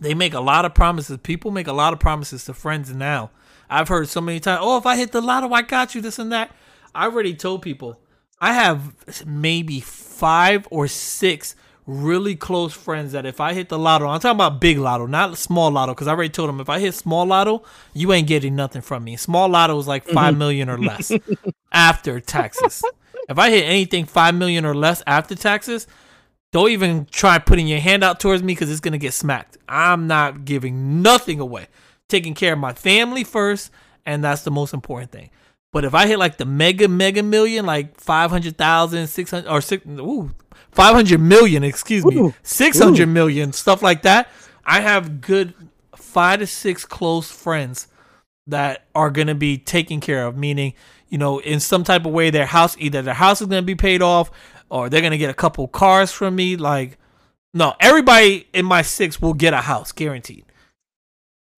they 0.00 0.14
make 0.14 0.32
a 0.32 0.40
lot 0.40 0.64
of 0.64 0.72
promises. 0.72 1.18
People 1.22 1.50
make 1.50 1.66
a 1.66 1.74
lot 1.74 1.92
of 1.92 2.00
promises 2.00 2.46
to 2.46 2.54
friends 2.54 2.90
now. 2.94 3.30
I've 3.70 3.88
heard 3.88 4.08
so 4.08 4.20
many 4.20 4.40
times, 4.40 4.60
oh, 4.62 4.76
if 4.76 4.86
I 4.86 4.96
hit 4.96 5.12
the 5.12 5.20
lotto, 5.22 5.50
I 5.52 5.62
got 5.62 5.94
you, 5.94 6.00
this 6.00 6.18
and 6.18 6.32
that. 6.32 6.54
I 6.94 7.04
already 7.04 7.34
told 7.34 7.62
people 7.62 8.00
I 8.40 8.52
have 8.52 9.24
maybe 9.24 9.80
five 9.80 10.66
or 10.70 10.88
six 10.88 11.54
really 11.86 12.36
close 12.36 12.72
friends 12.72 13.12
that 13.12 13.26
if 13.26 13.40
I 13.40 13.52
hit 13.52 13.68
the 13.68 13.78
lotto, 13.78 14.06
I'm 14.06 14.20
talking 14.20 14.36
about 14.36 14.60
big 14.60 14.78
lotto, 14.78 15.06
not 15.06 15.36
small 15.38 15.70
lotto, 15.70 15.94
because 15.94 16.08
I 16.08 16.12
already 16.12 16.30
told 16.30 16.48
them 16.48 16.60
if 16.60 16.68
I 16.68 16.78
hit 16.78 16.94
small 16.94 17.26
lotto, 17.26 17.62
you 17.94 18.12
ain't 18.12 18.28
getting 18.28 18.54
nothing 18.56 18.82
from 18.82 19.04
me. 19.04 19.16
Small 19.16 19.48
lotto 19.48 19.78
is 19.78 19.86
like 19.86 20.06
five 20.06 20.32
mm-hmm. 20.32 20.38
million 20.38 20.68
or 20.68 20.78
less 20.78 21.12
after 21.72 22.20
taxes. 22.20 22.82
If 23.28 23.38
I 23.38 23.50
hit 23.50 23.64
anything 23.64 24.06
five 24.06 24.34
million 24.34 24.64
or 24.64 24.74
less 24.74 25.02
after 25.06 25.34
taxes, 25.34 25.86
don't 26.52 26.70
even 26.70 27.06
try 27.10 27.38
putting 27.38 27.68
your 27.68 27.80
hand 27.80 28.02
out 28.02 28.18
towards 28.18 28.42
me 28.42 28.54
because 28.54 28.70
it's 28.70 28.80
gonna 28.80 28.98
get 28.98 29.14
smacked. 29.14 29.56
I'm 29.68 30.06
not 30.06 30.44
giving 30.44 31.02
nothing 31.02 31.40
away. 31.40 31.68
Taking 32.10 32.34
care 32.34 32.52
of 32.52 32.58
my 32.58 32.72
family 32.72 33.24
first, 33.24 33.70
and 34.04 34.22
that's 34.22 34.42
the 34.42 34.50
most 34.50 34.74
important 34.74 35.12
thing. 35.12 35.30
But 35.72 35.84
if 35.84 35.94
I 35.94 36.06
hit 36.06 36.18
like 36.18 36.36
the 36.36 36.44
mega 36.44 36.88
mega 36.88 37.22
million, 37.22 37.64
like 37.64 37.98
500,000, 37.98 39.06
600 39.06 39.48
or 39.48 39.60
six, 39.60 39.86
ooh, 39.86 40.34
500 40.72 41.20
million, 41.20 41.62
excuse 41.62 42.04
me, 42.04 42.16
Ooh. 42.16 42.34
six 42.42 42.78
hundred 42.80 43.06
million, 43.08 43.52
stuff 43.52 43.80
like 43.80 44.02
that, 44.02 44.28
I 44.64 44.80
have 44.80 45.20
good 45.20 45.54
five 45.94 46.40
to 46.40 46.46
six 46.46 46.84
close 46.84 47.30
friends 47.30 47.86
that 48.48 48.86
are 48.94 49.10
going 49.10 49.28
to 49.28 49.34
be 49.34 49.56
taken 49.58 50.00
care 50.00 50.26
of 50.26 50.36
meaning 50.36 50.74
you 51.08 51.18
know 51.18 51.38
in 51.40 51.60
some 51.60 51.84
type 51.84 52.04
of 52.04 52.12
way 52.12 52.30
their 52.30 52.46
house 52.46 52.74
either 52.78 53.00
their 53.00 53.14
house 53.14 53.40
is 53.40 53.46
going 53.46 53.62
to 53.62 53.66
be 53.66 53.76
paid 53.76 54.02
off 54.02 54.30
or 54.70 54.88
they're 54.88 55.02
going 55.02 55.12
to 55.12 55.18
get 55.18 55.30
a 55.30 55.34
couple 55.34 55.68
cars 55.68 56.10
from 56.10 56.34
me 56.34 56.56
like 56.56 56.98
no 57.54 57.74
everybody 57.78 58.48
in 58.52 58.64
my 58.64 58.82
six 58.82 59.20
will 59.22 59.34
get 59.34 59.54
a 59.54 59.58
house 59.60 59.92
guaranteed 59.92 60.44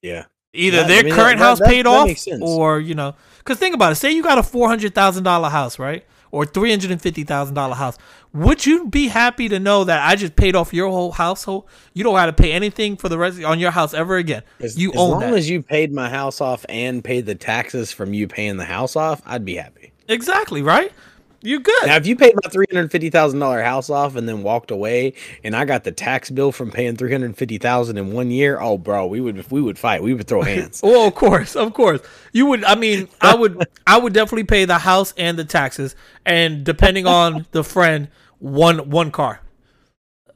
Yeah. 0.02 0.24
Either 0.54 0.78
Yeah, 0.78 0.84
I 0.84 0.86
their 0.88 1.04
mean, 1.04 1.14
current 1.14 1.38
that- 1.38 1.44
house 1.44 1.58
that- 1.58 1.68
paid 1.68 1.86
that 1.86 1.90
off 1.90 2.10
or 2.42 2.80
you 2.80 2.94
know 2.94 3.14
because 3.38 3.58
think 3.58 3.74
about 3.74 3.92
it. 3.92 3.96
Say 3.96 4.12
you 4.12 4.22
got 4.22 4.38
a 4.38 4.42
$400000 4.42 5.50
house 5.50 5.78
right? 5.78 6.04
Or 6.30 6.46
$350000 6.46 7.74
house. 7.74 7.98
Would 8.32 8.64
you 8.64 8.86
be 8.86 9.08
happy 9.08 9.48
to 9.50 9.58
know 9.60 9.84
that 9.84 10.08
i 10.08 10.14
just 10.16 10.34
paid 10.36 10.56
off 10.56 10.72
your 10.72 10.88
whole 10.88 11.12
household? 11.12 11.66
You 11.92 12.04
don't 12.04 12.16
have 12.16 12.34
to 12.34 12.42
pay 12.42 12.52
anything 12.52 12.96
for 12.96 13.10
the 13.10 13.18
rest 13.18 13.42
on 13.44 13.58
your 13.58 13.70
house 13.70 13.92
ever 13.92 14.16
again. 14.16 14.42
As, 14.60 14.78
you 14.78 14.92
as 14.92 14.98
own 14.98 15.10
long 15.10 15.20
that. 15.20 15.34
as 15.34 15.50
you 15.50 15.60
paid 15.60 15.92
my 15.92 16.08
house 16.08 16.40
off 16.40 16.64
and 16.70 17.04
paid 17.04 17.26
the 17.26 17.34
taxes 17.34 17.92
from 17.92 18.14
you 18.14 18.26
paying 18.28 18.56
the 18.56 18.64
house 18.64 18.96
off, 18.96 19.20
I'd 19.26 19.44
be 19.44 19.56
happy. 19.56 19.92
exactly 20.08 20.62
right 20.62 20.92
you're 21.42 21.60
good 21.60 21.86
Now, 21.86 21.96
if 21.96 22.06
you 22.06 22.16
paid 22.16 22.34
my 22.42 22.50
three 22.50 22.66
hundred 22.72 22.90
fifty 22.90 23.10
thousand 23.10 23.40
dollar 23.40 23.62
house 23.62 23.90
off 23.90 24.16
and 24.16 24.28
then 24.28 24.42
walked 24.42 24.70
away, 24.70 25.14
and 25.44 25.54
I 25.56 25.64
got 25.64 25.84
the 25.84 25.92
tax 25.92 26.30
bill 26.30 26.52
from 26.52 26.70
paying 26.70 26.96
three 26.96 27.10
hundred 27.12 27.36
fifty 27.36 27.58
thousand 27.58 27.98
in 27.98 28.12
one 28.12 28.30
year, 28.30 28.58
oh, 28.60 28.78
bro, 28.78 29.06
we 29.06 29.20
would 29.20 29.50
we 29.50 29.60
would 29.60 29.78
fight. 29.78 30.02
We 30.02 30.14
would 30.14 30.26
throw 30.26 30.42
hands. 30.54 30.80
Well, 30.82 31.06
of 31.06 31.14
course, 31.14 31.56
of 31.56 31.74
course. 31.74 32.00
You 32.32 32.46
would. 32.46 32.64
I 32.64 32.74
mean, 32.76 33.08
I 33.20 33.34
would. 33.34 33.62
I 33.86 33.98
would 33.98 34.12
definitely 34.12 34.44
pay 34.44 34.64
the 34.64 34.78
house 34.78 35.12
and 35.16 35.38
the 35.38 35.44
taxes, 35.44 35.96
and 36.24 36.64
depending 36.64 37.06
on 37.06 37.46
the 37.50 37.64
friend, 37.64 38.08
one 38.38 38.90
one 38.90 39.10
car, 39.10 39.40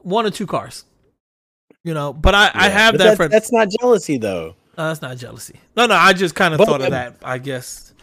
one 0.00 0.26
or 0.26 0.30
two 0.30 0.46
cars. 0.46 0.84
You 1.84 1.94
know, 1.94 2.12
but 2.12 2.34
I 2.34 2.50
I 2.52 2.68
have 2.68 2.98
that 2.98 3.04
that- 3.04 3.16
friend. 3.16 3.32
That's 3.32 3.52
not 3.52 3.68
jealousy, 3.80 4.18
though. 4.18 4.56
No, 4.76 4.88
that's 4.88 5.00
not 5.00 5.16
jealousy. 5.16 5.60
No, 5.76 5.86
no. 5.86 5.94
I 5.94 6.12
just 6.12 6.34
kind 6.34 6.52
of 6.52 6.60
thought 6.60 6.82
of 6.82 6.90
that. 6.90 7.16
I 7.22 7.38
guess. 7.38 7.94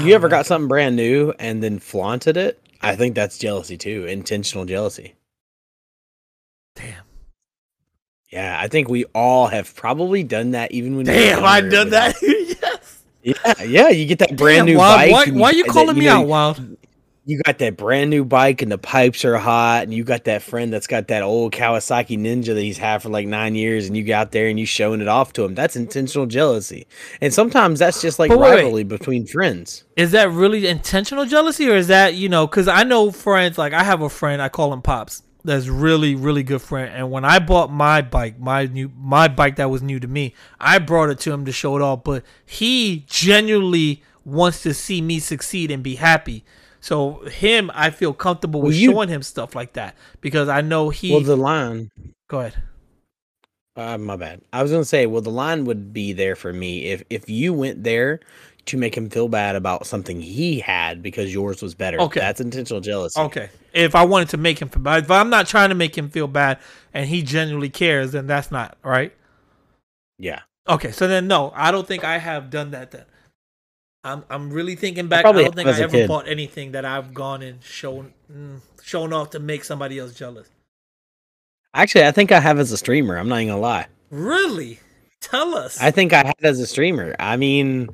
You 0.00 0.14
ever 0.14 0.28
know. 0.28 0.36
got 0.36 0.46
something 0.46 0.68
brand 0.68 0.96
new 0.96 1.32
and 1.38 1.62
then 1.62 1.78
flaunted 1.78 2.36
it? 2.36 2.60
I 2.80 2.96
think 2.96 3.14
that's 3.14 3.38
jealousy 3.38 3.76
too, 3.76 4.04
intentional 4.06 4.64
jealousy. 4.66 5.14
Damn. 6.76 7.04
Yeah, 8.30 8.58
I 8.60 8.68
think 8.68 8.88
we 8.88 9.04
all 9.14 9.46
have 9.46 9.74
probably 9.74 10.22
done 10.24 10.52
that, 10.52 10.72
even 10.72 10.96
when. 10.96 11.06
Damn, 11.06 11.44
I've 11.44 11.70
done 11.70 11.90
that. 11.90 12.16
yes. 12.22 13.02
Yeah, 13.22 13.62
yeah, 13.62 13.88
you 13.88 14.06
get 14.06 14.18
that 14.18 14.36
brand 14.36 14.66
Damn, 14.66 14.66
new 14.66 14.78
Wild, 14.78 14.98
bike. 14.98 15.12
Why, 15.12 15.30
why 15.40 15.50
you 15.52 15.64
that- 15.64 15.72
calling 15.72 15.96
me 15.98 16.04
know, 16.06 16.20
out, 16.20 16.26
Wild? 16.26 16.76
You 17.26 17.40
got 17.42 17.58
that 17.58 17.76
brand 17.76 18.10
new 18.10 18.24
bike 18.24 18.60
and 18.60 18.70
the 18.70 18.76
pipes 18.76 19.24
are 19.24 19.38
hot 19.38 19.84
and 19.84 19.94
you 19.94 20.04
got 20.04 20.24
that 20.24 20.42
friend 20.42 20.70
that's 20.70 20.86
got 20.86 21.08
that 21.08 21.22
old 21.22 21.52
Kawasaki 21.52 22.18
Ninja 22.18 22.54
that 22.54 22.60
he's 22.60 22.76
had 22.76 23.02
for 23.02 23.08
like 23.08 23.26
nine 23.26 23.54
years 23.54 23.86
and 23.86 23.96
you 23.96 24.04
got 24.04 24.32
there 24.32 24.48
and 24.48 24.60
you 24.60 24.66
showing 24.66 25.00
it 25.00 25.08
off 25.08 25.32
to 25.34 25.44
him. 25.44 25.54
That's 25.54 25.74
intentional 25.74 26.26
jealousy. 26.26 26.86
And 27.22 27.32
sometimes 27.32 27.78
that's 27.78 28.02
just 28.02 28.18
like 28.18 28.30
rivalry 28.30 28.84
between 28.84 29.26
friends. 29.26 29.84
Is 29.96 30.10
that 30.12 30.30
really 30.30 30.66
intentional 30.66 31.24
jealousy, 31.24 31.68
or 31.70 31.76
is 31.76 31.86
that 31.88 32.14
you 32.14 32.28
know? 32.28 32.46
Because 32.46 32.68
I 32.68 32.82
know 32.82 33.10
friends. 33.10 33.56
Like 33.56 33.72
I 33.72 33.84
have 33.84 34.02
a 34.02 34.10
friend. 34.10 34.42
I 34.42 34.50
call 34.50 34.72
him 34.72 34.82
Pops. 34.82 35.22
That's 35.44 35.68
really 35.68 36.14
really 36.14 36.42
good 36.42 36.62
friend. 36.62 36.92
And 36.94 37.10
when 37.10 37.24
I 37.24 37.38
bought 37.38 37.72
my 37.72 38.02
bike, 38.02 38.38
my 38.38 38.66
new 38.66 38.90
my 38.98 39.28
bike 39.28 39.56
that 39.56 39.70
was 39.70 39.82
new 39.82 39.98
to 39.98 40.08
me, 40.08 40.34
I 40.60 40.78
brought 40.78 41.08
it 41.08 41.20
to 41.20 41.32
him 41.32 41.46
to 41.46 41.52
show 41.52 41.76
it 41.76 41.82
off. 41.82 42.04
But 42.04 42.22
he 42.44 43.04
genuinely 43.08 44.02
wants 44.26 44.62
to 44.62 44.74
see 44.74 45.00
me 45.00 45.20
succeed 45.20 45.70
and 45.70 45.82
be 45.82 45.94
happy. 45.94 46.44
So 46.84 47.20
him, 47.20 47.70
I 47.72 47.88
feel 47.88 48.12
comfortable 48.12 48.60
Well, 48.60 48.66
with 48.68 48.76
you- 48.76 48.90
showing 48.92 49.08
him 49.08 49.22
stuff 49.22 49.54
like 49.56 49.72
that 49.72 49.96
because 50.20 50.50
I 50.50 50.60
know 50.60 50.90
he. 50.90 51.12
Well, 51.12 51.22
the 51.22 51.34
line. 51.34 51.90
go 52.28 52.40
ahead. 52.40 52.62
Uh, 53.74 53.96
my 53.96 54.16
bad. 54.16 54.42
I 54.52 54.62
was 54.62 54.70
gonna 54.70 54.84
say, 54.84 55.06
well, 55.06 55.22
the 55.22 55.30
line 55.30 55.64
would 55.64 55.94
be 55.94 56.12
there 56.12 56.36
for 56.36 56.52
me 56.52 56.84
if 56.90 57.02
if 57.08 57.30
you 57.30 57.54
went 57.54 57.84
there 57.84 58.20
to 58.66 58.76
make 58.76 58.94
him 58.94 59.08
feel 59.08 59.28
bad 59.28 59.56
about 59.56 59.86
something 59.86 60.20
he 60.20 60.60
had 60.60 61.02
because 61.02 61.32
yours 61.32 61.62
was 61.62 61.74
better. 61.74 61.98
Okay. 62.02 62.20
that's 62.20 62.42
intentional 62.42 62.82
jealousy. 62.82 63.18
Okay. 63.18 63.48
If 63.72 63.94
I 63.94 64.04
wanted 64.04 64.28
to 64.30 64.36
make 64.36 64.58
him 64.60 64.68
feel 64.68 64.82
bad, 64.82 65.04
if 65.04 65.10
I'm 65.10 65.30
not 65.30 65.46
trying 65.46 65.70
to 65.70 65.74
make 65.74 65.96
him 65.96 66.10
feel 66.10 66.26
bad 66.28 66.58
and 66.92 67.08
he 67.08 67.22
genuinely 67.22 67.70
cares, 67.70 68.12
then 68.12 68.26
that's 68.26 68.50
not 68.50 68.76
right. 68.84 69.14
Yeah, 70.18 70.40
Okay, 70.68 70.92
so 70.92 71.08
then 71.08 71.28
no, 71.28 71.50
I 71.56 71.70
don't 71.70 71.86
think 71.88 72.04
I 72.04 72.18
have 72.18 72.50
done 72.50 72.72
that 72.72 72.90
then. 72.90 73.04
I'm 74.04 74.24
I'm 74.30 74.50
really 74.50 74.76
thinking 74.76 75.08
back. 75.08 75.20
I, 75.20 75.22
probably 75.22 75.44
don't 75.44 75.54
think 75.54 75.68
I 75.68 75.80
ever 75.80 75.90
kid. 75.92 76.08
bought 76.08 76.28
anything 76.28 76.72
that 76.72 76.84
I've 76.84 77.14
gone 77.14 77.42
and 77.42 77.62
shown 77.62 78.12
mm, 78.30 78.60
shown 78.82 79.12
off 79.12 79.30
to 79.30 79.38
make 79.40 79.64
somebody 79.64 79.98
else 79.98 80.14
jealous. 80.14 80.48
actually, 81.74 82.04
I 82.06 82.12
think 82.12 82.30
I 82.30 82.40
have 82.40 82.58
as 82.58 82.70
a 82.70 82.76
streamer. 82.76 83.16
I'm 83.16 83.28
not 83.28 83.36
even 83.36 83.48
gonna 83.48 83.60
lie. 83.60 83.86
Really? 84.10 84.80
Tell 85.20 85.54
us. 85.56 85.80
I 85.80 85.90
think 85.90 86.12
I 86.12 86.18
had 86.24 86.34
as 86.42 86.60
a 86.60 86.66
streamer. 86.66 87.16
I 87.18 87.36
mean, 87.36 87.88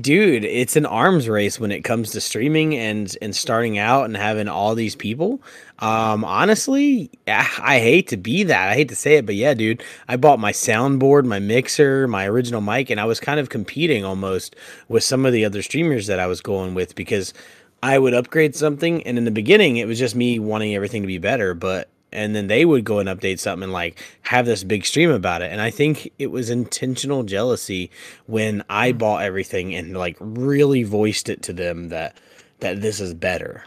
dude, 0.00 0.44
it's 0.44 0.76
an 0.76 0.86
arms 0.86 1.28
race 1.28 1.60
when 1.60 1.70
it 1.70 1.82
comes 1.82 2.10
to 2.12 2.20
streaming 2.20 2.74
and 2.74 3.16
and 3.20 3.34
starting 3.34 3.78
out 3.78 4.04
and 4.06 4.16
having 4.16 4.48
all 4.48 4.74
these 4.74 4.96
people. 4.96 5.40
Um, 5.78 6.24
honestly, 6.24 7.10
ah, 7.28 7.60
I 7.62 7.78
hate 7.78 8.08
to 8.08 8.16
be 8.16 8.44
that. 8.44 8.68
I 8.70 8.74
hate 8.74 8.88
to 8.88 8.96
say 8.96 9.16
it, 9.16 9.26
but 9.26 9.34
yeah, 9.34 9.54
dude, 9.54 9.82
I 10.08 10.16
bought 10.16 10.38
my 10.38 10.52
soundboard, 10.52 11.24
my 11.24 11.38
mixer, 11.38 12.06
my 12.08 12.26
original 12.26 12.60
mic, 12.60 12.90
and 12.90 13.00
I 13.00 13.04
was 13.04 13.20
kind 13.20 13.40
of 13.40 13.48
competing 13.48 14.04
almost 14.04 14.56
with 14.88 15.04
some 15.04 15.26
of 15.26 15.32
the 15.32 15.44
other 15.44 15.62
streamers 15.62 16.06
that 16.06 16.20
I 16.20 16.26
was 16.26 16.40
going 16.40 16.74
with 16.74 16.94
because 16.94 17.34
I 17.82 17.98
would 17.98 18.14
upgrade 18.14 18.54
something, 18.54 19.02
and 19.02 19.18
in 19.18 19.24
the 19.24 19.32
beginning, 19.32 19.76
it 19.76 19.88
was 19.88 19.98
just 19.98 20.14
me 20.14 20.38
wanting 20.38 20.74
everything 20.74 21.02
to 21.02 21.08
be 21.08 21.18
better, 21.18 21.52
but 21.52 21.88
and 22.12 22.34
then 22.34 22.46
they 22.46 22.64
would 22.64 22.84
go 22.84 22.98
and 22.98 23.08
update 23.08 23.38
something 23.38 23.64
and 23.64 23.72
like 23.72 23.98
have 24.22 24.46
this 24.46 24.64
big 24.64 24.84
stream 24.84 25.10
about 25.10 25.42
it. 25.42 25.50
And 25.50 25.60
I 25.60 25.70
think 25.70 26.12
it 26.18 26.28
was 26.28 26.50
intentional 26.50 27.22
jealousy 27.22 27.90
when 28.26 28.64
I 28.68 28.92
bought 28.92 29.22
everything 29.22 29.74
and 29.74 29.96
like 29.96 30.16
really 30.20 30.82
voiced 30.82 31.28
it 31.28 31.42
to 31.42 31.52
them 31.52 31.88
that 31.88 32.16
that 32.60 32.80
this 32.80 33.00
is 33.00 33.14
better. 33.14 33.64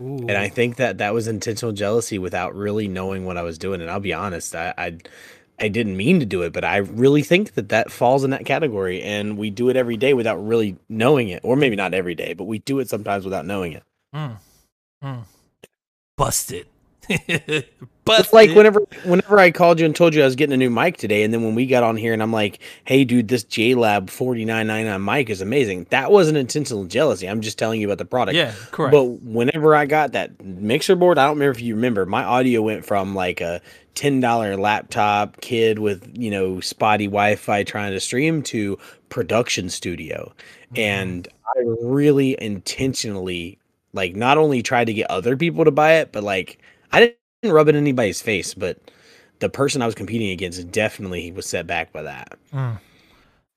Ooh. 0.00 0.18
And 0.28 0.32
I 0.32 0.48
think 0.48 0.76
that 0.76 0.98
that 0.98 1.12
was 1.12 1.26
intentional 1.26 1.72
jealousy 1.72 2.18
without 2.18 2.54
really 2.54 2.88
knowing 2.88 3.24
what 3.24 3.36
I 3.36 3.42
was 3.42 3.58
doing. 3.58 3.80
And 3.80 3.90
I'll 3.90 4.00
be 4.00 4.12
honest, 4.12 4.54
I 4.54 4.72
I, 4.78 4.98
I 5.58 5.68
didn't 5.68 5.96
mean 5.96 6.20
to 6.20 6.26
do 6.26 6.42
it, 6.42 6.52
but 6.52 6.64
I 6.64 6.76
really 6.76 7.22
think 7.22 7.54
that 7.54 7.70
that 7.70 7.90
falls 7.90 8.24
in 8.24 8.30
that 8.30 8.46
category. 8.46 9.02
And 9.02 9.36
we 9.36 9.50
do 9.50 9.68
it 9.68 9.76
every 9.76 9.96
day 9.96 10.14
without 10.14 10.36
really 10.36 10.76
knowing 10.88 11.28
it, 11.28 11.40
or 11.42 11.56
maybe 11.56 11.76
not 11.76 11.94
every 11.94 12.14
day, 12.14 12.32
but 12.32 12.44
we 12.44 12.60
do 12.60 12.78
it 12.78 12.88
sometimes 12.88 13.24
without 13.24 13.44
knowing 13.44 13.72
it. 13.72 13.82
Mm. 14.14 14.36
Mm. 15.02 15.24
Busted. 16.16 16.66
It's 17.08 17.66
Busted. 18.04 18.32
like 18.32 18.50
whenever 18.56 18.80
whenever 19.04 19.38
I 19.38 19.50
called 19.50 19.78
you 19.78 19.84
and 19.84 19.94
told 19.94 20.14
you 20.14 20.22
I 20.22 20.24
was 20.24 20.34
getting 20.34 20.54
a 20.54 20.56
new 20.56 20.70
mic 20.70 20.96
today, 20.96 21.22
and 21.24 21.34
then 21.34 21.42
when 21.44 21.54
we 21.54 21.66
got 21.66 21.82
on 21.82 21.96
here 21.98 22.14
and 22.14 22.22
I'm 22.22 22.32
like, 22.32 22.58
"Hey, 22.84 23.04
dude, 23.04 23.28
this 23.28 23.44
JLab 23.44 24.08
4999 24.08 25.04
mic 25.04 25.28
is 25.28 25.42
amazing." 25.42 25.86
That 25.90 26.10
wasn't 26.10 26.38
intentional 26.38 26.84
jealousy. 26.86 27.28
I'm 27.28 27.42
just 27.42 27.58
telling 27.58 27.82
you 27.82 27.86
about 27.88 27.98
the 27.98 28.06
product. 28.06 28.34
Yeah, 28.34 28.54
correct. 28.70 28.92
But 28.92 29.04
whenever 29.04 29.74
I 29.76 29.84
got 29.84 30.12
that 30.12 30.42
mixer 30.42 30.96
board, 30.96 31.18
I 31.18 31.26
don't 31.26 31.34
remember 31.36 31.50
if 31.50 31.60
you 31.60 31.74
remember, 31.74 32.06
my 32.06 32.24
audio 32.24 32.62
went 32.62 32.86
from 32.86 33.14
like 33.14 33.42
a 33.42 33.60
ten 33.94 34.20
dollar 34.20 34.56
laptop 34.56 35.42
kid 35.42 35.78
with 35.78 36.10
you 36.16 36.30
know 36.30 36.60
spotty 36.60 37.08
Wi-Fi 37.08 37.62
trying 37.64 37.92
to 37.92 38.00
stream 38.00 38.42
to 38.44 38.78
production 39.10 39.68
studio, 39.68 40.32
Mm-hmm. 40.72 40.78
and 40.80 41.28
I 41.46 41.60
really 41.82 42.36
intentionally 42.40 43.58
like 43.92 44.14
not 44.16 44.38
only 44.38 44.62
tried 44.62 44.84
to 44.86 44.92
get 44.94 45.10
other 45.10 45.36
people 45.36 45.64
to 45.66 45.70
buy 45.70 45.94
it, 45.94 46.12
but 46.12 46.22
like 46.22 46.58
I 46.92 47.14
didn't 47.42 47.54
rub 47.54 47.68
it 47.68 47.74
in 47.74 47.82
anybody's 47.82 48.22
face, 48.22 48.54
but 48.54 48.78
the 49.40 49.48
person 49.48 49.82
I 49.82 49.86
was 49.86 49.94
competing 49.94 50.30
against 50.30 50.70
definitely 50.70 51.32
was 51.32 51.46
set 51.46 51.66
back 51.66 51.92
by 51.92 52.02
that. 52.02 52.38
Mm. 52.52 52.78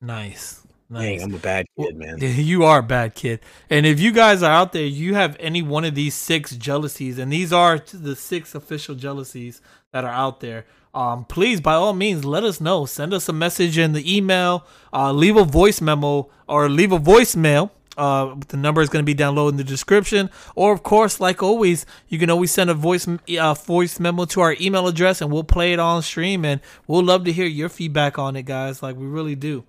Nice. 0.00 0.62
Nice. 0.92 1.20
Dang, 1.20 1.22
I'm 1.22 1.34
a 1.34 1.38
bad 1.38 1.66
kid, 1.78 1.96
man. 1.96 2.18
You 2.20 2.64
are 2.64 2.80
a 2.80 2.82
bad 2.82 3.14
kid. 3.14 3.40
And 3.70 3.86
if 3.86 3.98
you 3.98 4.12
guys 4.12 4.42
are 4.42 4.52
out 4.52 4.72
there, 4.74 4.84
you 4.84 5.14
have 5.14 5.36
any 5.40 5.62
one 5.62 5.86
of 5.86 5.94
these 5.94 6.14
six 6.14 6.54
jealousies, 6.54 7.18
and 7.18 7.32
these 7.32 7.50
are 7.52 7.78
the 7.78 8.14
six 8.14 8.54
official 8.54 8.94
jealousies 8.94 9.62
that 9.92 10.04
are 10.04 10.12
out 10.12 10.40
there. 10.40 10.66
Um, 10.94 11.24
please, 11.24 11.62
by 11.62 11.74
all 11.74 11.94
means, 11.94 12.26
let 12.26 12.44
us 12.44 12.60
know. 12.60 12.84
Send 12.84 13.14
us 13.14 13.26
a 13.26 13.32
message 13.32 13.78
in 13.78 13.94
the 13.94 14.16
email, 14.16 14.66
uh, 14.92 15.12
leave 15.12 15.36
a 15.36 15.44
voice 15.44 15.80
memo, 15.80 16.28
or 16.46 16.68
leave 16.68 16.92
a 16.92 16.98
voicemail. 16.98 17.70
Uh, 17.96 18.34
the 18.48 18.56
number 18.56 18.80
is 18.80 18.88
going 18.88 19.02
to 19.02 19.06
be 19.06 19.14
down 19.14 19.34
low 19.34 19.48
in 19.48 19.56
the 19.56 19.64
description. 19.64 20.30
Or, 20.54 20.72
of 20.72 20.82
course, 20.82 21.20
like 21.20 21.42
always, 21.42 21.84
you 22.08 22.18
can 22.18 22.30
always 22.30 22.50
send 22.50 22.70
a 22.70 22.74
voice 22.74 23.06
uh, 23.38 23.54
voice 23.54 24.00
memo 24.00 24.24
to 24.26 24.40
our 24.40 24.56
email 24.60 24.86
address, 24.88 25.20
and 25.20 25.30
we'll 25.30 25.44
play 25.44 25.72
it 25.72 25.78
on 25.78 26.02
stream. 26.02 26.44
And 26.44 26.60
we'll 26.86 27.04
love 27.04 27.24
to 27.24 27.32
hear 27.32 27.46
your 27.46 27.68
feedback 27.68 28.18
on 28.18 28.36
it, 28.36 28.44
guys. 28.44 28.82
Like 28.82 28.96
we 28.96 29.06
really 29.06 29.34
do. 29.36 29.64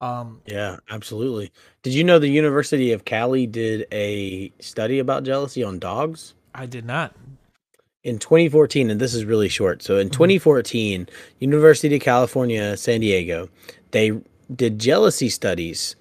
Um, 0.00 0.40
Yeah, 0.46 0.78
absolutely. 0.88 1.52
Did 1.82 1.92
you 1.94 2.04
know 2.04 2.18
the 2.18 2.28
University 2.28 2.92
of 2.92 3.04
Cali 3.04 3.46
did 3.46 3.86
a 3.92 4.50
study 4.58 4.98
about 4.98 5.24
jealousy 5.24 5.62
on 5.62 5.78
dogs? 5.78 6.34
I 6.54 6.66
did 6.66 6.84
not. 6.86 7.14
in 8.02 8.18
2014 8.18 8.90
and 8.90 8.98
this 9.00 9.12
is 9.12 9.26
really 9.26 9.48
short 9.48 9.82
so 9.82 9.98
in 9.98 10.06
Mm-hmm. 10.08 10.12
2014 10.40 11.08
university 11.38 11.94
of 11.94 12.00
california 12.00 12.74
san 12.76 13.00
diego 13.02 13.48
they 13.90 14.10
did 14.56 14.78
jealousy 14.78 15.28
studies 15.28 15.96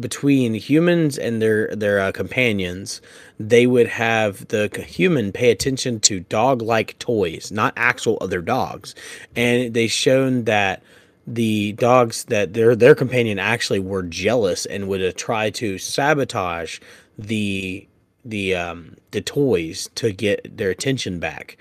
between 0.00 0.54
humans 0.54 1.16
and 1.16 1.40
their 1.40 1.74
their 1.74 2.00
uh, 2.00 2.12
companions 2.12 3.00
they 3.38 3.66
would 3.66 3.86
have 3.86 4.46
the 4.48 4.68
human 4.86 5.30
pay 5.30 5.50
attention 5.50 6.00
to 6.00 6.20
dog 6.20 6.60
like 6.60 6.98
toys 6.98 7.52
not 7.52 7.72
actual 7.76 8.18
other 8.20 8.42
dogs 8.42 8.94
and 9.36 9.72
they 9.72 9.86
shown 9.86 10.44
that 10.44 10.82
the 11.26 11.72
dogs 11.72 12.24
that 12.24 12.52
their 12.54 12.76
their 12.76 12.94
companion 12.94 13.38
actually 13.38 13.80
were 13.80 14.02
jealous 14.02 14.66
and 14.66 14.88
would 14.88 15.02
uh, 15.02 15.12
try 15.16 15.50
to 15.50 15.78
sabotage 15.78 16.78
the 17.18 17.86
the 18.24 18.54
um 18.54 18.96
the 19.10 19.20
toys 19.20 19.88
to 19.94 20.12
get 20.12 20.56
their 20.56 20.70
attention 20.70 21.18
back. 21.18 21.56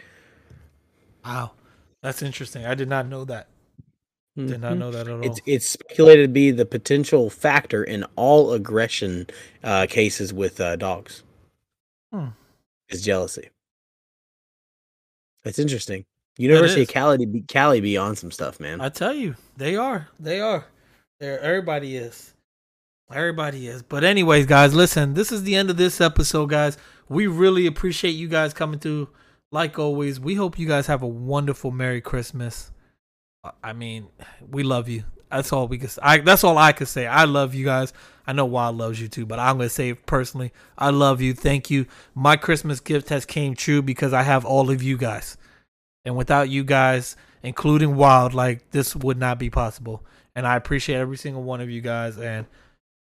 Wow, 1.26 1.52
that's 2.02 2.22
interesting. 2.22 2.66
I 2.66 2.76
did 2.76 2.90
not 2.90 3.08
know 3.08 3.24
that. 3.26 3.48
Did 4.36 4.62
not 4.62 4.74
Mhm. 4.74 4.78
know 4.80 4.92
that 4.92 5.08
at 5.08 5.14
all. 5.14 5.24
It's 5.26 5.40
it's 5.46 5.70
speculated 5.70 6.24
to 6.24 6.28
be 6.34 6.50
the 6.52 6.66
potential 6.66 7.30
factor 7.30 7.84
in 7.84 8.04
all 8.16 8.54
aggression 8.54 9.28
uh, 9.64 9.86
cases 9.88 10.34
with 10.34 10.60
uh, 10.60 10.76
dogs. 10.76 11.22
Hmm. 12.12 12.30
Is 12.90 13.04
jealousy. 13.04 13.50
That's 15.44 15.60
interesting. 15.60 16.06
University 16.38 16.82
of 16.84 16.88
Cali 16.88 17.26
be 17.26 17.42
Cali 17.42 17.80
be 17.80 17.96
on 17.98 18.16
some 18.16 18.32
stuff, 18.32 18.60
man. 18.60 18.82
I 18.82 18.90
tell 18.90 19.14
you, 19.14 19.36
they 19.58 19.76
are. 19.76 20.08
They 20.20 20.40
are. 20.42 20.66
They're, 21.20 21.40
everybody 21.40 21.96
is. 21.96 22.34
Everybody 23.12 23.68
is. 23.68 23.84
But 23.84 24.04
anyways, 24.04 24.48
guys, 24.48 24.74
listen. 24.74 25.14
This 25.14 25.32
is 25.32 25.44
the 25.44 25.56
end 25.56 25.70
of 25.70 25.78
this 25.78 26.02
episode, 26.02 26.50
guys. 26.50 26.78
We 27.08 27.28
really 27.28 27.68
appreciate 27.68 28.12
you 28.12 28.28
guys 28.28 28.54
coming 28.54 28.80
through. 28.80 29.10
Like 29.52 29.78
always, 29.78 30.20
we 30.20 30.34
hope 30.34 30.58
you 30.58 30.68
guys 30.68 30.88
have 30.88 31.04
a 31.04 31.08
wonderful 31.08 31.70
Merry 31.70 32.02
Christmas. 32.02 32.72
I 33.64 33.74
mean, 33.74 34.08
we 34.50 34.64
love 34.64 34.88
you. 34.88 35.04
That's 35.30 35.52
all 35.52 35.68
we 35.68 35.78
can. 35.78 35.90
I 36.02 36.20
that's 36.20 36.44
all 36.44 36.58
I 36.58 36.72
can 36.72 36.86
say. 36.88 37.08
I 37.08 37.26
love 37.26 37.54
you 37.54 37.66
guys. 37.66 37.92
I 38.26 38.34
know 38.34 38.46
Wild 38.46 38.78
loves 38.78 39.02
you 39.02 39.08
too, 39.08 39.26
but 39.26 39.40
I'm 39.40 39.58
gonna 39.58 39.70
say 39.70 39.94
personally. 39.94 40.54
I 40.78 40.92
love 40.92 41.22
you. 41.22 41.34
Thank 41.34 41.70
you. 41.70 41.88
My 42.16 42.38
Christmas 42.38 42.80
gift 42.80 43.10
has 43.10 43.26
came 43.26 43.56
true 43.56 43.82
because 43.82 44.14
I 44.14 44.22
have 44.22 44.46
all 44.46 44.70
of 44.70 44.82
you 44.82 44.96
guys. 44.98 45.38
And 46.06 46.16
without 46.16 46.50
you 46.50 46.64
guys, 46.64 47.16
including 47.42 47.96
Wild, 47.96 48.34
like 48.34 48.72
this 48.72 48.96
would 48.96 49.18
not 49.18 49.40
be 49.40 49.50
possible. 49.50 50.04
And 50.36 50.48
I 50.48 50.56
appreciate 50.56 50.98
every 50.98 51.18
single 51.18 51.44
one 51.44 51.62
of 51.62 51.70
you 51.70 51.82
guys. 51.82 52.18
And 52.18 52.46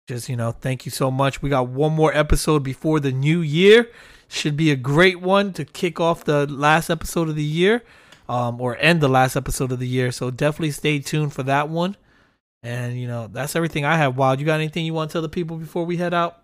just, 0.08 0.28
you 0.28 0.36
know, 0.36 0.52
thank 0.52 0.86
you 0.86 0.90
so 0.90 1.10
much. 1.10 1.42
We 1.42 1.50
got 1.50 1.68
one 1.68 1.92
more 1.92 2.14
episode 2.16 2.62
before 2.62 3.00
the 3.00 3.12
new 3.12 3.40
year. 3.40 3.90
Should 4.28 4.56
be 4.56 4.70
a 4.70 4.76
great 4.76 5.20
one 5.20 5.52
to 5.54 5.64
kick 5.64 5.98
off 5.98 6.24
the 6.24 6.46
last 6.46 6.88
episode 6.88 7.28
of 7.28 7.34
the 7.34 7.42
year 7.42 7.82
um, 8.30 8.60
or 8.60 8.76
end 8.78 9.00
the 9.00 9.08
last 9.08 9.34
episode 9.34 9.72
of 9.72 9.80
the 9.80 9.88
year. 9.88 10.12
So 10.12 10.30
definitely 10.30 10.70
stay 10.70 11.00
tuned 11.00 11.32
for 11.32 11.42
that 11.42 11.68
one. 11.68 11.96
And, 12.62 12.98
you 12.98 13.08
know, 13.08 13.26
that's 13.26 13.56
everything 13.56 13.84
I 13.84 13.96
have. 13.96 14.16
Wild, 14.16 14.38
you 14.38 14.46
got 14.46 14.60
anything 14.60 14.86
you 14.86 14.94
want 14.94 15.10
to 15.10 15.14
tell 15.14 15.22
the 15.22 15.28
people 15.28 15.56
before 15.56 15.84
we 15.84 15.96
head 15.96 16.14
out? 16.14 16.36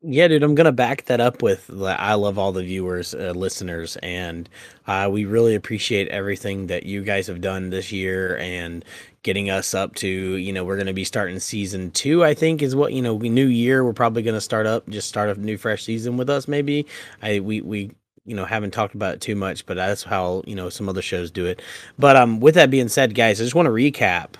Yeah, 0.00 0.28
dude, 0.28 0.42
I'm 0.42 0.54
gonna 0.54 0.72
back 0.72 1.06
that 1.06 1.20
up 1.20 1.42
with 1.42 1.68
I 1.82 2.14
love 2.14 2.38
all 2.38 2.52
the 2.52 2.62
viewers, 2.62 3.12
uh, 3.12 3.32
listeners, 3.34 3.96
and 4.02 4.48
uh, 4.86 5.08
we 5.10 5.24
really 5.24 5.56
appreciate 5.56 6.06
everything 6.08 6.68
that 6.68 6.84
you 6.84 7.02
guys 7.02 7.26
have 7.26 7.40
done 7.40 7.70
this 7.70 7.90
year 7.90 8.36
and 8.36 8.84
getting 9.24 9.50
us 9.50 9.74
up 9.74 9.96
to. 9.96 10.08
You 10.08 10.52
know, 10.52 10.64
we're 10.64 10.76
gonna 10.76 10.92
be 10.92 11.02
starting 11.02 11.40
season 11.40 11.90
two. 11.90 12.22
I 12.22 12.34
think 12.34 12.62
is 12.62 12.76
what 12.76 12.92
you 12.92 13.02
know. 13.02 13.16
New 13.18 13.46
year, 13.46 13.84
we're 13.84 13.94
probably 13.94 14.22
gonna 14.22 14.40
start 14.40 14.66
up, 14.66 14.88
just 14.88 15.08
start 15.08 15.36
a 15.36 15.40
new 15.40 15.56
fresh 15.56 15.82
season 15.82 16.16
with 16.16 16.30
us. 16.30 16.46
Maybe 16.46 16.86
I 17.22 17.40
we 17.40 17.62
we 17.62 17.90
you 18.26 18.34
know 18.34 18.44
haven't 18.44 18.72
talked 18.72 18.94
about 18.94 19.14
it 19.14 19.20
too 19.20 19.34
much, 19.36 19.64
but 19.66 19.74
that's 19.76 20.02
how 20.02 20.42
you 20.46 20.54
know 20.54 20.68
some 20.68 20.88
other 20.88 21.02
shows 21.02 21.30
do 21.30 21.46
it. 21.46 21.62
But 21.98 22.16
um, 22.16 22.40
with 22.40 22.54
that 22.56 22.70
being 22.70 22.88
said, 22.88 23.14
guys, 23.14 23.40
I 23.40 23.44
just 23.44 23.54
want 23.54 23.66
to 23.66 23.70
recap. 23.72 24.30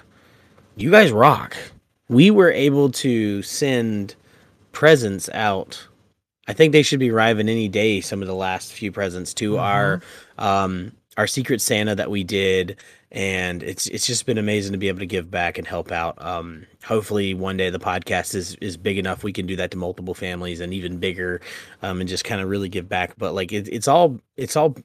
You 0.77 0.91
guys 0.91 1.13
rock. 1.13 1.57
We 2.09 2.31
were 2.31 2.51
able 2.53 2.91
to 2.93 3.43
send 3.43 4.15
presents 4.73 5.29
out 5.31 5.87
I 6.49 6.53
think 6.53 6.73
they 6.73 6.83
should 6.83 7.01
be 7.01 7.11
arriving 7.11 7.49
any 7.49 7.67
day. 7.69 8.01
Some 8.01 8.23
of 8.23 8.29
the 8.29 8.35
last 8.35 8.73
few 8.73 8.93
presents 8.93 9.35
to 9.35 9.53
Mhm. 9.55 9.61
our 9.61 10.01
um 10.39 10.93
our 11.17 11.27
Secret 11.27 11.61
Santa 11.61 11.95
that 11.95 12.11
we 12.11 12.25
did, 12.25 12.77
and 13.11 13.63
it's 13.63 13.87
it's 13.89 14.07
just 14.07 14.27
been 14.27 14.39
amazing 14.39 14.73
to 14.73 14.79
be 14.79 14.89
able 14.89 14.99
to 15.01 15.07
give 15.07 15.31
back 15.31 15.59
and 15.59 15.67
help 15.67 15.91
out. 15.93 16.21
Um, 16.23 16.67
hopefully 16.85 17.35
one 17.35 17.57
day 17.57 17.71
the 17.71 17.79
podcast 17.79 18.35
is 18.35 18.55
is 18.57 18.77
big 18.77 18.99
enough 18.99 19.23
we 19.25 19.33
can 19.33 19.47
do 19.47 19.57
that 19.57 19.71
to 19.73 19.77
multiple 19.79 20.15
families 20.15 20.61
and 20.61 20.73
even 20.75 20.99
bigger, 20.99 21.41
um, 21.83 22.01
and 22.01 22.09
just 22.09 22.25
kind 22.25 22.41
of 22.41 22.49
really 22.49 22.69
give 22.69 22.89
back. 22.89 23.15
But 23.19 23.35
like 23.35 23.53
it, 23.53 23.69
it's 23.69 23.89
all 23.89 24.21
it's 24.37 24.57
all 24.57 24.77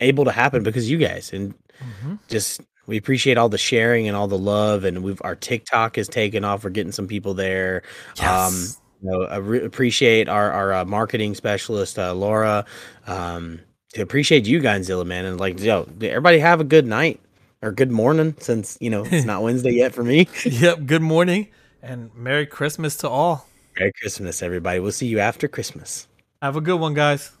able 0.00 0.24
to 0.24 0.32
happen 0.32 0.62
because 0.62 0.90
you 0.90 0.98
guys 0.98 1.32
and 1.32 1.54
Mhm. 2.02 2.18
just 2.28 2.60
we 2.86 2.96
appreciate 2.96 3.36
all 3.38 3.48
the 3.48 3.58
sharing 3.58 4.06
and 4.08 4.16
all 4.16 4.28
the 4.28 4.38
love 4.38 4.84
and 4.84 5.02
we've 5.02 5.20
our 5.24 5.34
TikTok 5.36 5.98
is 5.98 6.08
taken 6.08 6.44
off. 6.44 6.64
We're 6.64 6.70
getting 6.70 6.92
some 6.92 7.06
people 7.08 7.34
there. 7.34 7.82
Um, 8.20 8.76
Yes. 8.76 8.80
you 9.02 9.10
know, 9.10 9.22
I 9.24 9.36
re- 9.36 9.64
appreciate 9.64 10.28
our 10.28 10.50
our 10.52 10.72
uh, 10.74 10.84
marketing 10.84 11.34
specialist 11.34 11.98
uh, 11.98 12.12
Laura. 12.14 12.64
Um, 13.06 13.60
appreciate 14.02 14.46
you 14.46 14.60
guys, 14.60 14.86
Zilla 14.86 15.04
man, 15.04 15.24
and 15.24 15.38
like 15.38 15.60
yo, 15.60 15.88
everybody 16.00 16.38
have 16.38 16.60
a 16.60 16.64
good 16.64 16.86
night 16.86 17.20
or 17.62 17.72
good 17.72 17.90
morning 17.90 18.34
since 18.38 18.76
you 18.80 18.90
know 18.90 19.04
it's 19.04 19.24
not 19.24 19.42
Wednesday 19.44 19.72
yet 19.72 19.94
for 19.94 20.04
me. 20.04 20.28
yep. 20.44 20.86
Good 20.86 21.02
morning 21.02 21.48
and 21.84 22.14
Merry 22.14 22.46
Christmas 22.46 22.96
to 22.98 23.08
all. 23.08 23.46
Merry 23.78 23.92
Christmas, 24.00 24.42
everybody. 24.42 24.80
We'll 24.80 24.92
see 24.92 25.06
you 25.06 25.18
after 25.18 25.48
Christmas. 25.48 26.08
Have 26.40 26.56
a 26.56 26.60
good 26.60 26.80
one, 26.80 26.94
guys. 26.94 27.32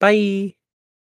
Bye. 0.00 0.57